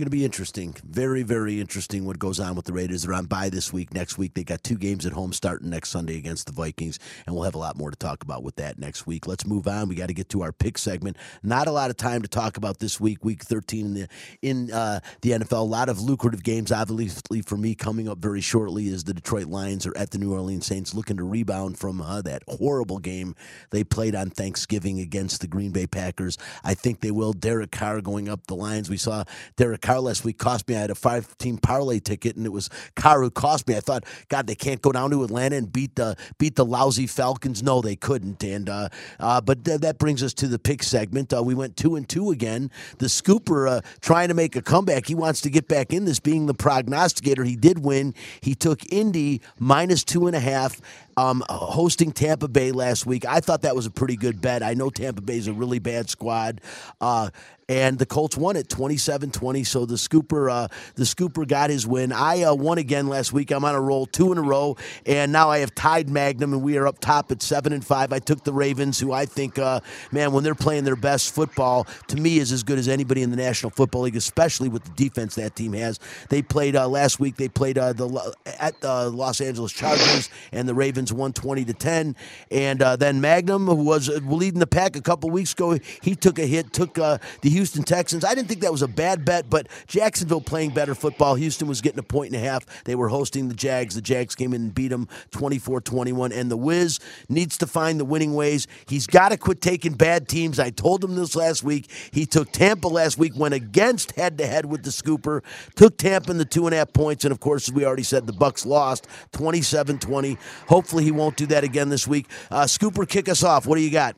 Going 0.02 0.10
to 0.10 0.18
be 0.18 0.26
interesting. 0.26 0.76
Very, 0.84 1.22
very 1.22 1.62
interesting 1.62 2.06
what 2.06 2.18
goes 2.18 2.40
on 2.40 2.56
with 2.56 2.66
the 2.66 2.74
Raiders. 2.74 3.04
They're 3.04 3.14
on 3.14 3.28
bye 3.28 3.50
this 3.50 3.72
week. 3.72 3.94
Next 3.94 4.18
week, 4.18 4.34
they 4.34 4.44
got 4.44 4.64
two 4.64 4.76
games 4.76 5.06
at 5.06 5.14
home 5.14 5.32
starting 5.32 5.70
next 5.70 5.90
Sunday 5.90 6.18
against 6.18 6.48
the 6.48 6.54
Vikings, 6.54 6.98
and 7.28 7.36
we'll 7.36 7.44
have 7.44 7.54
a 7.54 7.60
lot 7.60 7.78
more 7.78 7.92
to 7.92 7.96
talk 7.96 8.24
about 8.24 8.42
with 8.42 8.56
that 8.56 8.80
next 8.80 9.06
week. 9.06 9.28
Let's 9.28 9.46
move 9.46 9.68
on. 9.68 9.90
We 9.90 9.94
got 9.94 10.08
to 10.08 10.16
get 10.16 10.28
to 10.30 10.42
our 10.42 10.52
pick 10.52 10.80
segment. 10.80 11.18
Not 11.44 11.68
a 11.68 11.72
lot 11.72 11.92
of 11.92 11.98
time 11.98 12.24
to 12.24 12.28
talk 12.28 12.58
about 12.58 12.80
this 12.80 13.00
week, 13.00 13.24
week 13.24 13.44
13 13.44 13.86
in 13.86 13.94
the, 13.94 14.08
in, 14.42 14.72
uh, 14.72 15.02
the 15.22 15.34
NFL. 15.34 15.60
A 15.60 15.62
lot 15.62 15.88
of 15.88 16.02
lucrative 16.02 16.42
games, 16.42 16.72
obviously, 16.72 17.44
for 17.44 17.56
me 17.56 17.76
coming 17.76 18.10
up 18.10 18.18
very 18.18 18.42
shortly 18.42 18.88
is 18.88 19.04
the 19.04 19.14
Detroit 19.14 19.46
Lions 19.46 19.86
are 19.86 19.96
at 19.96 20.10
the 20.10 20.18
New 20.18 20.34
Orleans 20.34 20.66
Saints 20.66 20.96
looking 20.96 21.18
to 21.18 21.24
rebound 21.24 21.78
from 21.78 22.02
uh, 22.02 22.24
that 22.24 22.42
horrible 22.48 22.98
game 22.98 23.36
they 23.70 23.84
played 23.84 24.16
on 24.16 24.32
Thanksgiving 24.32 25.00
against 25.00 25.42
the 25.42 25.48
Green 25.48 25.70
Bay 25.70 25.86
Packers. 25.86 26.40
I 26.64 26.74
think 26.74 27.02
they 27.02 27.12
will. 27.12 27.34
Derek 27.34 27.70
Carr 27.70 28.02
going 28.02 28.30
up 28.30 28.48
the 28.48 28.56
Lions. 28.56 28.90
We 28.90 28.98
saw 28.98 29.26
Derek 29.58 29.82
Carr 29.82 29.91
last 30.00 30.24
week 30.24 30.38
cost 30.38 30.68
me. 30.68 30.76
I 30.76 30.80
had 30.80 30.92
a 30.92 30.96
five 30.96 31.38
team 31.38 31.58
parlay 31.58 32.00
ticket, 32.00 32.36
and 32.36 32.46
it 32.46 32.52
was 32.52 32.70
Carr 32.96 33.22
who 33.22 33.32
cost 33.32 33.68
me. 33.68 33.76
I 33.76 33.80
thought, 33.82 34.06
God, 34.30 34.48
they 34.48 34.56
can't 34.56 34.82
go 34.82 34.92
down 34.92 35.12
to 35.12 35.24
Atlanta 35.24 35.58
and 35.58 35.72
beat 35.72 35.96
the 35.96 36.16
beat 36.38 36.56
the 36.56 36.66
lousy 36.66 37.08
Falcons. 37.08 37.64
No, 37.64 37.82
they 37.82 37.96
couldn't. 37.96 38.44
And 38.44 38.70
uh, 38.70 38.90
uh, 39.20 39.42
but 39.42 39.66
th- 39.66 39.82
that 39.82 39.98
brings 39.98 40.24
us 40.24 40.34
to 40.36 40.48
the 40.48 40.60
pick 40.60 40.84
segment. 40.84 41.34
Uh, 41.34 41.44
we 41.44 41.56
went 41.56 41.78
two 41.78 41.96
and 41.96 42.08
two 42.08 42.32
again. 42.32 42.72
The 43.00 43.08
Scooper 43.08 43.70
uh, 43.70 43.82
trying 44.02 44.30
to 44.30 44.34
make 44.34 44.56
a 44.56 44.62
comeback. 44.62 45.08
He 45.08 45.16
wants 45.16 45.42
to 45.42 45.50
get 45.50 45.68
back 45.68 45.94
in 45.94 46.06
this. 46.06 46.20
Being 46.20 46.46
the 46.46 46.54
prognosticator, 46.54 47.44
he 47.44 47.56
did 47.56 47.80
win. 47.84 48.14
He 48.42 48.56
took 48.56 48.86
Indy 48.92 49.42
minus 49.60 50.04
two 50.04 50.28
and 50.28 50.36
a 50.36 50.40
half 50.40 50.82
um, 51.22 51.44
hosting 51.50 52.12
Tampa 52.12 52.48
Bay 52.48 52.72
last 52.72 53.06
week. 53.06 53.26
I 53.26 53.42
thought 53.42 53.62
that 53.62 53.76
was 53.76 53.86
a 53.86 53.92
pretty 53.92 54.16
good 54.16 54.42
bet. 54.42 54.64
I 54.64 54.74
know 54.74 54.90
Tampa 54.90 55.22
Bay 55.22 55.38
is 55.38 55.48
a 55.48 55.54
really 55.54 55.78
bad 55.78 56.10
squad. 56.10 56.62
Uh, 57.00 57.30
and 57.72 57.98
the 57.98 58.06
Colts 58.06 58.36
won 58.36 58.58
it 58.58 58.68
27-20. 58.68 59.66
So 59.66 59.86
the 59.86 59.96
Scooper, 59.96 60.52
uh, 60.52 60.68
the 60.96 61.04
Scooper 61.04 61.48
got 61.48 61.70
his 61.70 61.88
win. 61.88 62.12
I 62.12 62.44
uh, 62.44 62.54
won 62.54 62.78
again 62.78 63.08
last 63.08 63.32
week. 63.32 63.50
I'm 63.50 63.64
on 63.64 63.76
a 63.76 63.80
roll, 63.80 64.06
two 64.06 64.34
in 64.34 64.38
a 64.38 64.42
row, 64.42 64.76
and 65.06 65.32
now 65.32 65.50
I 65.50 65.60
have 65.60 65.74
tied 65.74 66.10
Magnum, 66.10 66.52
and 66.52 66.62
we 66.62 66.78
are 66.78 66.86
up 66.86 67.00
top 67.00 67.32
at 67.32 67.42
seven 67.42 67.72
and 67.72 67.86
five. 67.86 68.12
I 68.12 68.20
took 68.20 68.44
the 68.44 68.52
Ravens, 68.52 69.00
who 69.00 69.14
I 69.14 69.26
think, 69.26 69.58
uh, 69.58 69.80
man, 70.12 70.34
when 70.34 70.44
they're 70.44 70.54
playing 70.54 70.84
their 70.84 70.98
best 70.98 71.34
football, 71.34 71.88
to 72.08 72.18
me 72.18 72.40
is 72.40 72.52
as 72.52 72.64
good 72.64 72.78
as 72.78 72.90
anybody 72.90 73.22
in 73.22 73.32
the 73.32 73.38
National 73.38 73.70
Football 73.70 74.02
League, 74.02 74.18
especially 74.18 74.68
with 74.68 74.84
the 74.84 74.92
defense 74.92 75.36
that 75.36 75.56
team 75.56 75.72
has. 75.72 75.98
They 76.28 76.42
played 76.42 76.76
uh, 76.76 76.90
last 76.90 77.22
week. 77.22 77.38
They 77.38 77.48
played 77.48 77.78
uh, 77.78 77.94
the 77.94 78.36
at 78.60 78.82
the 78.82 79.10
Los 79.10 79.40
Angeles 79.40 79.72
Chargers, 79.72 80.30
and 80.52 80.68
the 80.68 80.74
Ravens 80.74 81.11
won 81.14 81.34
20 81.34 81.66
to 81.66 81.74
10. 81.74 82.16
And 82.50 82.82
uh, 82.82 82.96
then 82.96 83.22
Magnum, 83.22 83.68
who 83.68 83.76
was 83.76 84.10
leading 84.10 84.60
the 84.60 84.68
pack 84.68 84.96
a 84.96 85.02
couple 85.02 85.30
weeks 85.30 85.54
ago, 85.54 85.78
he 86.02 86.16
took 86.16 86.40
a 86.40 86.46
hit, 86.46 86.74
took 86.74 86.94
the 86.96 87.20
Houston 87.44 87.84
Texans. 87.84 88.24
I 88.24 88.36
didn't 88.36 88.48
think 88.48 88.62
that 88.62 88.72
was 88.72 88.82
a 88.82 88.88
bad 88.88 89.26
bet, 89.26 89.50
but 89.50 89.68
Jacksonville 89.88 90.42
playing 90.42 90.72
better 90.72 90.96
football. 90.96 91.36
Houston 91.36 91.68
was 91.68 91.82
getting 91.82 92.00
a 92.00 92.04
point 92.04 92.34
and 92.34 92.44
a 92.44 92.48
half. 92.48 92.66
They 92.84 92.96
were 92.96 93.10
hosting 93.10 93.48
the 93.48 93.54
Jags. 93.54 93.96
The 93.96 94.02
Jags 94.02 94.36
came 94.36 94.54
in 94.54 94.62
and 94.62 94.76
beat 94.76 94.90
them 94.90 95.08
24 95.32 95.82
21. 95.82 96.32
And 96.32 96.52
the 96.52 96.58
Wiz 96.58 97.00
needs 97.30 97.58
to 97.60 97.68
find 97.68 98.00
the 98.00 98.06
winning 98.06 98.34
ways. 98.34 98.68
He's 98.88 99.08
got 99.08 99.30
to 99.30 99.38
quit 99.38 99.62
taking 99.62 99.94
bad 99.94 100.28
teams. 100.28 100.60
I 100.60 100.70
told 100.70 101.04
him 101.04 101.16
this 101.16 101.36
last 101.36 101.64
week. 101.64 101.90
He 102.12 102.26
took 102.26 102.52
Tampa 102.52 102.88
last 102.88 103.18
week, 103.18 103.34
went 103.36 103.54
against 103.54 104.12
head 104.12 104.38
to 104.38 104.46
head 104.46 104.66
with 104.66 104.84
the 104.84 104.90
Scooper, 104.90 105.42
took 105.76 105.98
Tampa 105.98 106.32
in 106.32 106.38
the 106.38 106.46
two 106.46 106.66
and 106.66 106.74
a 106.74 106.78
half 106.78 106.94
points. 106.94 107.26
And 107.26 107.32
of 107.32 107.40
course, 107.40 107.68
as 107.70 107.74
we 107.74 107.86
already 107.86 108.04
said, 108.04 108.28
the 108.28 108.34
Bucks 108.34 108.66
lost 108.66 109.08
27 109.34 110.00
20. 110.00 110.38
Hopefully, 110.68 110.91
he 111.00 111.12
won't 111.12 111.38
do 111.38 111.46
that 111.48 111.64
again 111.64 111.90
this 111.90 112.08
week. 112.08 112.28
Uh, 112.50 112.64
Scooper, 112.64 113.08
kick 113.08 113.30
us 113.30 113.44
off. 113.44 113.66
What 113.66 113.76
do 113.76 113.82
you 113.82 113.92
got? 113.92 114.16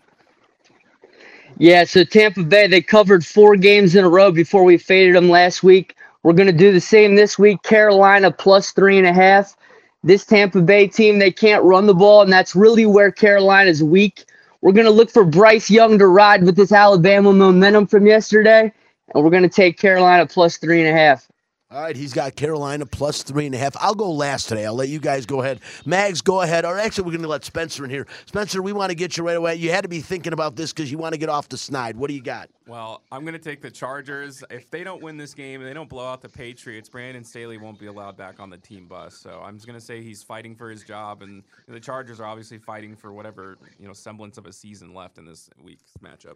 Yeah, 1.57 1.83
so 1.83 2.03
Tampa 2.03 2.43
Bay, 2.43 2.67
they 2.67 2.81
covered 2.81 3.25
four 3.25 3.55
games 3.55 3.95
in 3.95 4.03
a 4.03 4.09
row 4.09 4.31
before 4.31 4.63
we 4.63 4.77
faded 4.77 5.15
them 5.15 5.29
last 5.29 5.61
week. 5.61 5.95
We're 6.23 6.33
going 6.33 6.47
to 6.47 6.53
do 6.53 6.71
the 6.71 6.81
same 6.81 7.15
this 7.15 7.37
week. 7.37 7.61
Carolina 7.63 8.31
plus 8.31 8.71
three 8.71 8.97
and 8.97 9.05
a 9.05 9.13
half. 9.13 9.55
This 10.03 10.25
Tampa 10.25 10.61
Bay 10.61 10.87
team, 10.87 11.19
they 11.19 11.31
can't 11.31 11.63
run 11.63 11.85
the 11.85 11.93
ball, 11.93 12.21
and 12.21 12.33
that's 12.33 12.55
really 12.55 12.85
where 12.85 13.11
Carolina's 13.11 13.83
weak. 13.83 14.25
We're 14.61 14.71
going 14.71 14.85
to 14.85 14.91
look 14.91 15.11
for 15.11 15.23
Bryce 15.23 15.69
Young 15.69 15.99
to 15.99 16.07
ride 16.07 16.43
with 16.43 16.55
this 16.55 16.71
Alabama 16.71 17.33
momentum 17.33 17.87
from 17.87 18.07
yesterday, 18.07 18.73
and 19.13 19.23
we're 19.23 19.29
going 19.29 19.43
to 19.43 19.49
take 19.49 19.77
Carolina 19.77 20.25
plus 20.25 20.57
three 20.57 20.79
and 20.79 20.89
a 20.89 20.97
half. 20.99 21.27
All 21.73 21.81
right, 21.81 21.95
he's 21.95 22.13
got 22.13 22.35
Carolina 22.35 22.85
plus 22.85 23.23
three 23.23 23.47
and 23.47 23.55
a 23.55 23.57
half. 23.57 23.75
I'll 23.79 23.95
go 23.95 24.11
last 24.11 24.47
today. 24.47 24.63
I'll 24.63 24.75
let 24.75 24.89
you 24.89 24.99
guys 24.99 25.25
go 25.25 25.41
ahead. 25.41 25.59
Mags, 25.87 26.21
go 26.21 26.41
ahead. 26.41 26.65
Or 26.65 26.77
actually, 26.77 27.05
we're 27.05 27.13
going 27.13 27.23
to 27.23 27.27
let 27.27 27.43
Spencer 27.43 27.83
in 27.83 27.89
here. 27.89 28.05
Spencer, 28.27 28.61
we 28.61 28.73
want 28.73 28.91
to 28.91 28.95
get 28.95 29.17
you 29.17 29.25
right 29.25 29.35
away. 29.35 29.55
You 29.55 29.71
had 29.71 29.81
to 29.81 29.87
be 29.87 29.99
thinking 29.99 30.33
about 30.33 30.55
this 30.55 30.71
because 30.71 30.91
you 30.91 30.99
want 30.99 31.13
to 31.13 31.17
get 31.19 31.29
off 31.29 31.49
the 31.49 31.57
snide. 31.57 31.97
What 31.97 32.09
do 32.09 32.13
you 32.13 32.21
got? 32.21 32.51
Well, 32.67 33.01
I'm 33.11 33.21
going 33.21 33.33
to 33.33 33.39
take 33.39 33.59
the 33.59 33.71
Chargers. 33.71 34.43
If 34.51 34.69
they 34.69 34.83
don't 34.83 35.01
win 35.01 35.17
this 35.17 35.33
game 35.33 35.61
and 35.61 35.67
they 35.67 35.73
don't 35.73 35.89
blow 35.89 36.05
out 36.05 36.21
the 36.21 36.29
Patriots, 36.29 36.89
Brandon 36.89 37.23
Staley 37.23 37.57
won't 37.57 37.79
be 37.79 37.87
allowed 37.87 38.17
back 38.17 38.39
on 38.39 38.51
the 38.51 38.57
team 38.57 38.87
bus. 38.87 39.17
So 39.17 39.41
I'm 39.43 39.55
just 39.55 39.65
going 39.65 39.79
to 39.79 39.83
say 39.83 40.03
he's 40.03 40.21
fighting 40.21 40.55
for 40.55 40.69
his 40.69 40.83
job, 40.83 41.23
and 41.23 41.41
the 41.67 41.79
Chargers 41.79 42.19
are 42.19 42.25
obviously 42.25 42.59
fighting 42.59 42.95
for 42.95 43.13
whatever 43.13 43.57
you 43.79 43.87
know 43.87 43.93
semblance 43.93 44.37
of 44.37 44.45
a 44.45 44.53
season 44.53 44.93
left 44.93 45.17
in 45.17 45.25
this 45.25 45.49
week's 45.63 45.93
matchup. 46.03 46.35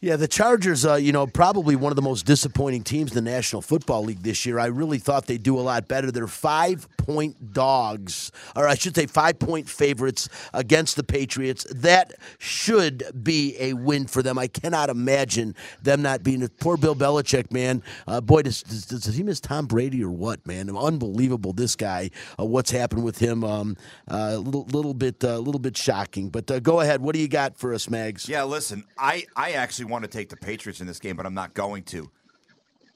Yeah, 0.00 0.14
the 0.14 0.28
Chargers, 0.28 0.86
uh, 0.86 0.94
you 0.94 1.10
know, 1.10 1.26
probably 1.26 1.74
one 1.74 1.90
of 1.90 1.96
the 1.96 2.02
most 2.02 2.24
disappointing 2.24 2.84
teams 2.84 3.10
in 3.10 3.24
the 3.24 3.30
National 3.30 3.60
Football 3.60 4.04
League 4.04 4.22
this 4.22 4.46
year. 4.46 4.60
I 4.60 4.66
really 4.66 4.98
thought 4.98 5.26
they'd 5.26 5.42
do 5.42 5.58
a 5.58 5.60
lot 5.60 5.88
better. 5.88 6.12
They're 6.12 6.28
five 6.28 6.86
point 6.98 7.52
dogs, 7.52 8.30
or 8.54 8.68
I 8.68 8.76
should 8.76 8.94
say 8.94 9.06
five 9.06 9.40
point 9.40 9.68
favorites 9.68 10.28
against 10.54 10.94
the 10.94 11.02
Patriots. 11.02 11.64
That 11.74 12.12
should 12.38 13.02
be 13.24 13.56
a 13.58 13.72
win 13.72 14.06
for 14.06 14.22
them. 14.22 14.38
I 14.38 14.46
cannot 14.46 14.88
imagine 14.88 15.56
them 15.82 16.02
not 16.02 16.22
being. 16.22 16.46
Poor 16.60 16.76
Bill 16.76 16.94
Belichick, 16.94 17.50
man. 17.50 17.82
Uh, 18.06 18.20
boy, 18.20 18.42
does, 18.42 18.62
does, 18.62 18.86
does, 18.86 19.16
he 19.16 19.24
miss 19.24 19.40
Tom 19.40 19.66
Brady 19.66 20.04
or 20.04 20.10
what, 20.10 20.46
man? 20.46 20.70
Unbelievable, 20.76 21.52
this 21.52 21.74
guy. 21.74 22.10
Uh, 22.38 22.44
what's 22.44 22.70
happened 22.70 23.02
with 23.02 23.18
him? 23.18 23.42
A 23.42 23.48
um, 23.48 23.76
uh, 24.08 24.36
little, 24.36 24.64
little 24.66 24.94
bit, 24.94 25.24
a 25.24 25.34
uh, 25.34 25.38
little 25.38 25.58
bit 25.58 25.76
shocking. 25.76 26.28
But 26.28 26.48
uh, 26.50 26.60
go 26.60 26.80
ahead. 26.80 27.00
What 27.00 27.14
do 27.14 27.20
you 27.20 27.28
got 27.28 27.56
for 27.56 27.74
us, 27.74 27.90
Mags? 27.90 28.28
Yeah, 28.28 28.44
listen, 28.44 28.84
I, 28.96 29.24
I 29.34 29.52
actually 29.52 29.67
actually 29.68 29.84
want 29.84 30.02
to 30.02 30.08
take 30.08 30.30
the 30.30 30.36
Patriots 30.36 30.80
in 30.80 30.86
this 30.86 30.98
game, 30.98 31.14
but 31.14 31.26
I'm 31.26 31.34
not 31.34 31.52
going 31.52 31.82
to. 31.84 32.10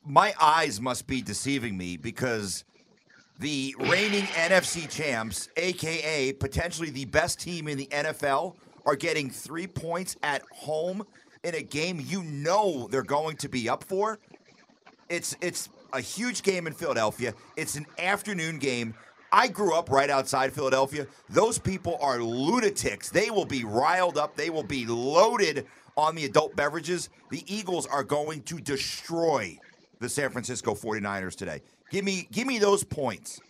My 0.07 0.33
eyes 0.41 0.81
must 0.81 1.07
be 1.07 1.20
deceiving 1.20 1.77
me 1.77 1.99
because 1.99 2.64
the 3.41 3.75
reigning 3.79 4.25
NFC 4.25 4.89
champs, 4.89 5.51
aka 5.59 6.33
potentially 6.33 6.89
the 6.89 7.05
best 7.05 7.39
team 7.39 7.68
in 7.68 7.77
the 7.77 7.89
NFL, 7.89 8.55
are 8.87 8.97
getting 8.97 9.29
three 9.29 9.66
points 9.66 10.16
at 10.23 10.41
home 10.51 11.05
in 11.45 11.55
a 11.57 11.61
game 11.61 12.03
you 12.03 12.23
know 12.23 12.89
they're 12.91 13.03
going 13.03 13.37
to 13.37 13.51
be 13.51 13.68
up 13.68 13.85
for. 13.85 14.18
It's 15.11 15.37
it's 15.43 15.68
a 15.93 16.01
huge 16.01 16.43
game 16.43 16.66
in 16.66 16.73
Philadelphia. 16.73 17.35
It's 17.55 17.77
an 17.77 17.85
afternoon 17.99 18.59
game. 18.59 18.95
I 19.31 19.49
grew 19.49 19.75
up 19.75 19.91
right 19.91 20.09
outside 20.09 20.55
Philadelphia. 20.55 21.07
Those 21.29 21.59
people 21.59 21.99
are 22.01 22.23
lunatics. 22.23 23.11
They 23.11 23.31
will 23.31 23.45
be 23.45 23.62
riled 23.62 24.16
up. 24.16 24.37
They 24.37 24.49
will 24.49 24.62
be 24.62 24.87
loaded 24.87 25.66
on 25.97 26.14
the 26.14 26.24
adult 26.24 26.57
beverages, 26.57 27.09
the 27.30 27.43
Eagles 27.47 27.86
are 27.86 28.05
going 28.05 28.43
to 28.43 28.59
destroy 28.59 29.59
the 30.01 30.09
San 30.09 30.30
Francisco 30.30 30.74
49ers 30.74 31.36
today. 31.36 31.62
Give 31.90 32.05
me 32.05 32.26
give 32.32 32.47
me 32.47 32.59
those 32.59 32.84
points. 32.84 33.40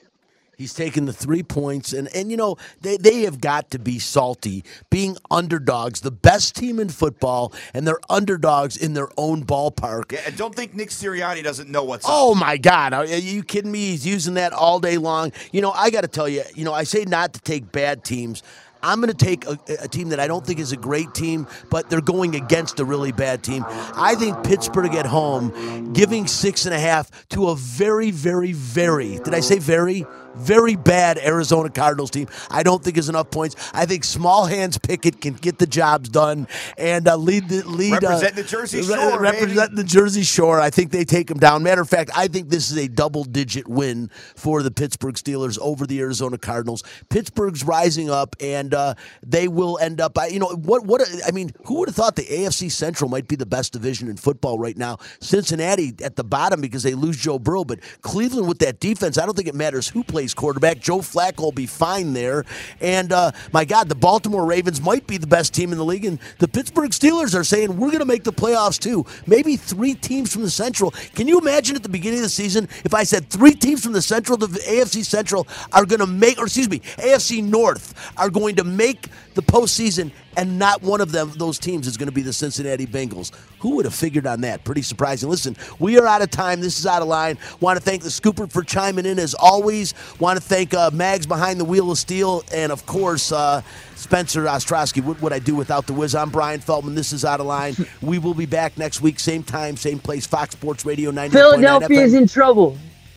He's 0.59 0.75
taken 0.75 1.07
the 1.07 1.13
three 1.13 1.43
points, 1.43 1.93
and, 1.93 2.09
and 2.15 2.31
you 2.31 2.37
know, 2.37 2.57
they, 2.83 2.97
they 2.97 3.23
have 3.23 3.41
got 3.41 3.71
to 3.71 3.79
be 3.79 3.99
salty 3.99 4.65
being 4.91 5.17
underdogs, 5.31 6.03
the 6.03 6.11
best 6.11 6.55
team 6.55 6.79
in 6.79 6.89
football, 6.89 7.53
and 7.75 7.85
they're 7.85 7.99
underdogs 8.11 8.77
in 8.77 8.93
their 8.93 9.09
own 9.17 9.45
ballpark. 9.45 10.13
Yeah, 10.13 10.21
and 10.27 10.37
don't 10.37 10.55
think 10.55 10.75
Nick 10.75 10.91
Sirianni 10.91 11.43
doesn't 11.43 11.69
know 11.69 11.83
what's 11.83 12.05
oh, 12.09 12.33
up. 12.33 12.39
my 12.39 12.59
God. 12.59 12.93
Are 12.93 13.07
you 13.07 13.43
kidding 13.43 13.73
me? 13.73 13.87
He's 13.87 14.07
using 14.07 14.35
that 14.35 14.53
all 14.53 14.79
day 14.79 14.99
long. 14.99 15.33
You 15.53 15.63
know, 15.63 15.73
I 15.73 15.91
got 15.91 16.03
to 16.03 16.09
tell 16.09 16.29
you, 16.29 16.45
you 16.55 16.65
know, 16.65 16.75
I 16.75 16.85
say 16.85 17.05
not 17.07 17.33
to 17.33 17.41
take 17.41 17.73
bad 17.73 18.05
teams. 18.05 18.43
I'm 18.83 19.01
going 19.01 19.15
to 19.15 19.25
take 19.25 19.47
a, 19.47 19.59
a, 19.81 19.89
team 19.89 20.09
that 20.09 20.19
I 20.19 20.27
don't 20.27 20.45
think 20.45 20.59
is 20.59 20.73
a 20.73 20.77
great 20.77 21.15
team, 21.15 21.47
but 21.71 21.89
they're 21.89 22.01
going 22.01 22.35
against 22.35 22.81
a 22.81 22.85
really 22.85 23.13
bad 23.13 23.45
team. 23.45 23.65
I 23.69 24.17
think 24.17 24.43
Pittsburgh 24.43 24.95
at 24.95 25.07
home, 25.07 25.93
giving 25.93 26.27
six 26.27 26.67
and 26.67 26.75
a 26.75 26.81
half 26.81 27.29
to 27.29 27.49
a 27.49 27.57
very, 27.57 28.11
very, 28.11 28.53
very, 28.53 29.19
did 29.19 29.35
I 29.35 29.41
say 29.41 29.59
very? 29.59 30.05
Very 30.35 30.77
bad 30.77 31.19
Arizona 31.19 31.71
Cardinals 31.71 32.11
team. 32.11 32.29
I 32.51 32.63
don't 32.63 32.83
think 32.83 32.97
is 32.97 33.09
enough 33.09 33.31
points. 33.31 33.57
I 33.73 33.87
think 33.87 34.05
small 34.05 34.47
hands 34.47 34.79
Pickett 34.79 35.21
can 35.21 35.35
get 35.35 35.59
the 35.59 35.67
jobs 35.67 36.09
done 36.09 36.49
and 36.79 37.09
uh, 37.09 37.17
lead 37.17 37.49
the 37.49 37.67
lead. 37.67 38.03
Represent 38.03 38.33
uh, 38.33 38.37
the 38.37 38.45
Jersey 38.45 38.79
re- 38.79 38.85
Shore, 38.85 39.21
represent 39.21 39.77
the 39.77 39.85
Jersey 39.85 40.23
Shore. 40.23 40.61
I 40.61 40.71
think 40.71 40.91
they 40.91 41.05
take 41.05 41.29
them 41.29 41.39
down. 41.39 41.63
Matter 41.63 41.83
of 41.83 41.89
fact, 41.89 42.11
I 42.15 42.29
think 42.29 42.49
this 42.49 42.71
is 42.71 42.77
a 42.77 42.89
double-digit 42.89 43.69
win 43.69 44.11
for 44.37 44.63
the 44.63 44.71
Pittsburgh 44.71 45.15
Steelers 45.15 45.59
over 45.61 45.87
the 45.87 46.01
Arizona 46.01 46.39
Cardinals. 46.39 46.83
Pittsburgh's 47.09 47.65
rising 47.65 48.11
up, 48.11 48.37
and 48.41 48.75
uh, 48.75 48.95
they 49.23 49.49
will 49.49 49.79
end 49.79 50.01
up. 50.01 50.17
You 50.31 50.39
know 50.39 50.49
what? 50.49 50.85
What? 50.85 51.03
I 51.27 51.31
mean, 51.31 51.51
who 51.65 51.81
would 51.81 51.89
have 51.89 51.97
thought 51.97 52.17
the 52.17 52.25
AFC 52.25 52.71
Central 52.71 53.11
might 53.11 53.29
be 53.29 53.37
the 53.37 53.47
best 53.47 53.73
division 53.73 54.09
in 54.09 54.17
football 54.17 54.59
right 54.59 54.77
now? 54.77 54.99
Cincinnati 55.21 55.95
at 56.03 56.17
the 56.17 56.25
bottom 56.25 56.61
because 56.61 56.83
they 56.83 56.95
lose 56.95 57.17
Joe 57.17 57.39
Burrow, 57.39 57.65
but 57.65 57.81
Cleveland 58.03 58.49
with 58.49 58.59
that 58.61 58.81
defense, 58.81 59.19
I 59.19 59.27
don't 59.27 59.37
think 59.37 59.49
it 59.49 59.55
matters 59.55 59.89
who 59.89 60.05
plays 60.05 60.22
quarterback. 60.31 60.79
Joe 60.81 60.99
Flacco 60.99 61.41
will 61.41 61.53
be 61.53 61.67
fine 61.67 62.13
there, 62.13 62.45
and 62.81 63.13
uh, 63.13 63.33
my 63.53 63.65
God, 63.65 63.89
the 63.89 63.95
Baltimore 63.95 64.45
Ravens 64.47 64.81
might 64.81 65.07
be 65.07 65.17
the 65.17 65.27
best 65.27 65.53
team 65.55 65.73
in 65.73 65.79
the 65.79 65.85
league, 65.85 66.05
and 66.05 66.19
the 66.39 66.49
Pittsburgh 66.49 66.91
Steelers 66.91 67.39
are 67.39 67.45
saying 67.45 67.77
we're 67.77 67.89
going 67.89 67.99
to 67.99 68.05
make 68.05 68.25
the 68.25 68.33
playoffs 68.33 68.79
too. 68.79 69.05
Maybe 69.27 69.57
three 69.57 69.95
teams 69.95 70.33
from 70.33 70.43
the 70.43 70.51
Central. 70.51 70.93
Can 71.15 71.27
you 71.27 71.39
imagine 71.39 71.77
at 71.77 71.83
the 71.83 71.89
beginning 71.89 72.21
of 72.21 72.25
the 72.25 72.29
season 72.29 72.69
if 72.85 72.95
I 72.95 73.03
said 73.03 73.29
three 73.29 73.55
teams 73.55 73.83
from 73.83 73.93
the 73.93 74.03
Central, 74.03 74.39
the 74.39 74.47
AFC 74.47 75.05
Central, 75.05 75.47
are 75.73 75.85
going 75.85 76.01
to 76.01 76.07
make, 76.07 76.39
or 76.39 76.45
excuse 76.45 76.69
me, 76.69 76.81
AFC 76.99 77.43
North 77.43 77.95
are 78.17 78.31
going 78.31 78.57
to 78.57 78.65
make 78.65 79.09
the 79.35 79.43
postseason, 79.43 80.11
and 80.37 80.59
not 80.59 80.83
one 80.83 81.01
of 81.01 81.13
them, 81.13 81.33
those 81.37 81.59
teams, 81.59 81.87
is 81.87 81.97
going 81.97 82.09
to 82.09 82.13
be 82.13 82.23
the 82.23 82.33
Cincinnati 82.33 82.87
Bengals. 82.87 83.33
Who 83.61 83.77
would 83.77 83.85
have 83.85 83.95
figured 83.95 84.27
on 84.27 84.41
that? 84.43 84.65
Pretty 84.65 84.83
surprising. 84.83 85.29
Listen, 85.29 85.57
we 85.79 85.99
are 85.99 86.07
out 86.07 86.23
of 86.23 86.31
time. 86.31 86.61
This 86.61 86.79
is 86.79 86.87
out 86.87 87.03
of 87.03 87.09
line. 87.09 87.39
Want 87.61 87.79
to 87.79 87.83
thank 87.83 88.03
the 88.03 88.09
Scooper 88.09 88.51
for 88.51 88.63
chiming 88.63 89.07
in 89.07 89.19
as 89.19 89.35
always. 89.35 89.95
Want 90.19 90.41
to 90.41 90.43
thank 90.43 90.75
uh, 90.75 90.91
Mags 90.93 91.27
behind 91.27 91.61
the 91.61 91.65
wheel 91.65 91.91
of 91.91 91.99
steel, 91.99 92.45
and 92.53 92.73
of 92.73 92.87
course. 92.87 93.33
Uh, 93.33 93.63
Spencer 93.95 94.43
Ostrowski, 94.47 95.01
what 95.01 95.23
would 95.23 95.33
I 95.33 95.39
do 95.39 95.55
without 95.55 95.87
the 95.87 95.93
whiz? 95.93 96.17
I'm 96.17 96.31
Brian 96.31 96.59
Feldman. 96.59 96.97
This 96.97 97.13
is 97.13 97.25
Out 97.25 97.39
of 97.39 97.47
Line. 97.47 97.77
We 98.03 98.19
will 98.19 98.35
be 98.35 98.47
back 98.47 98.77
next 98.77 99.01
week, 99.01 99.21
same 99.21 99.45
time, 99.45 99.77
same 99.77 100.01
place, 100.01 100.27
Fox 100.27 100.57
Sports 100.57 100.85
Radio 100.85 101.13
90. 101.13 101.37
Philadelphia 101.37 102.01
is 102.01 102.15
in 102.15 102.27
trouble. 102.27 102.77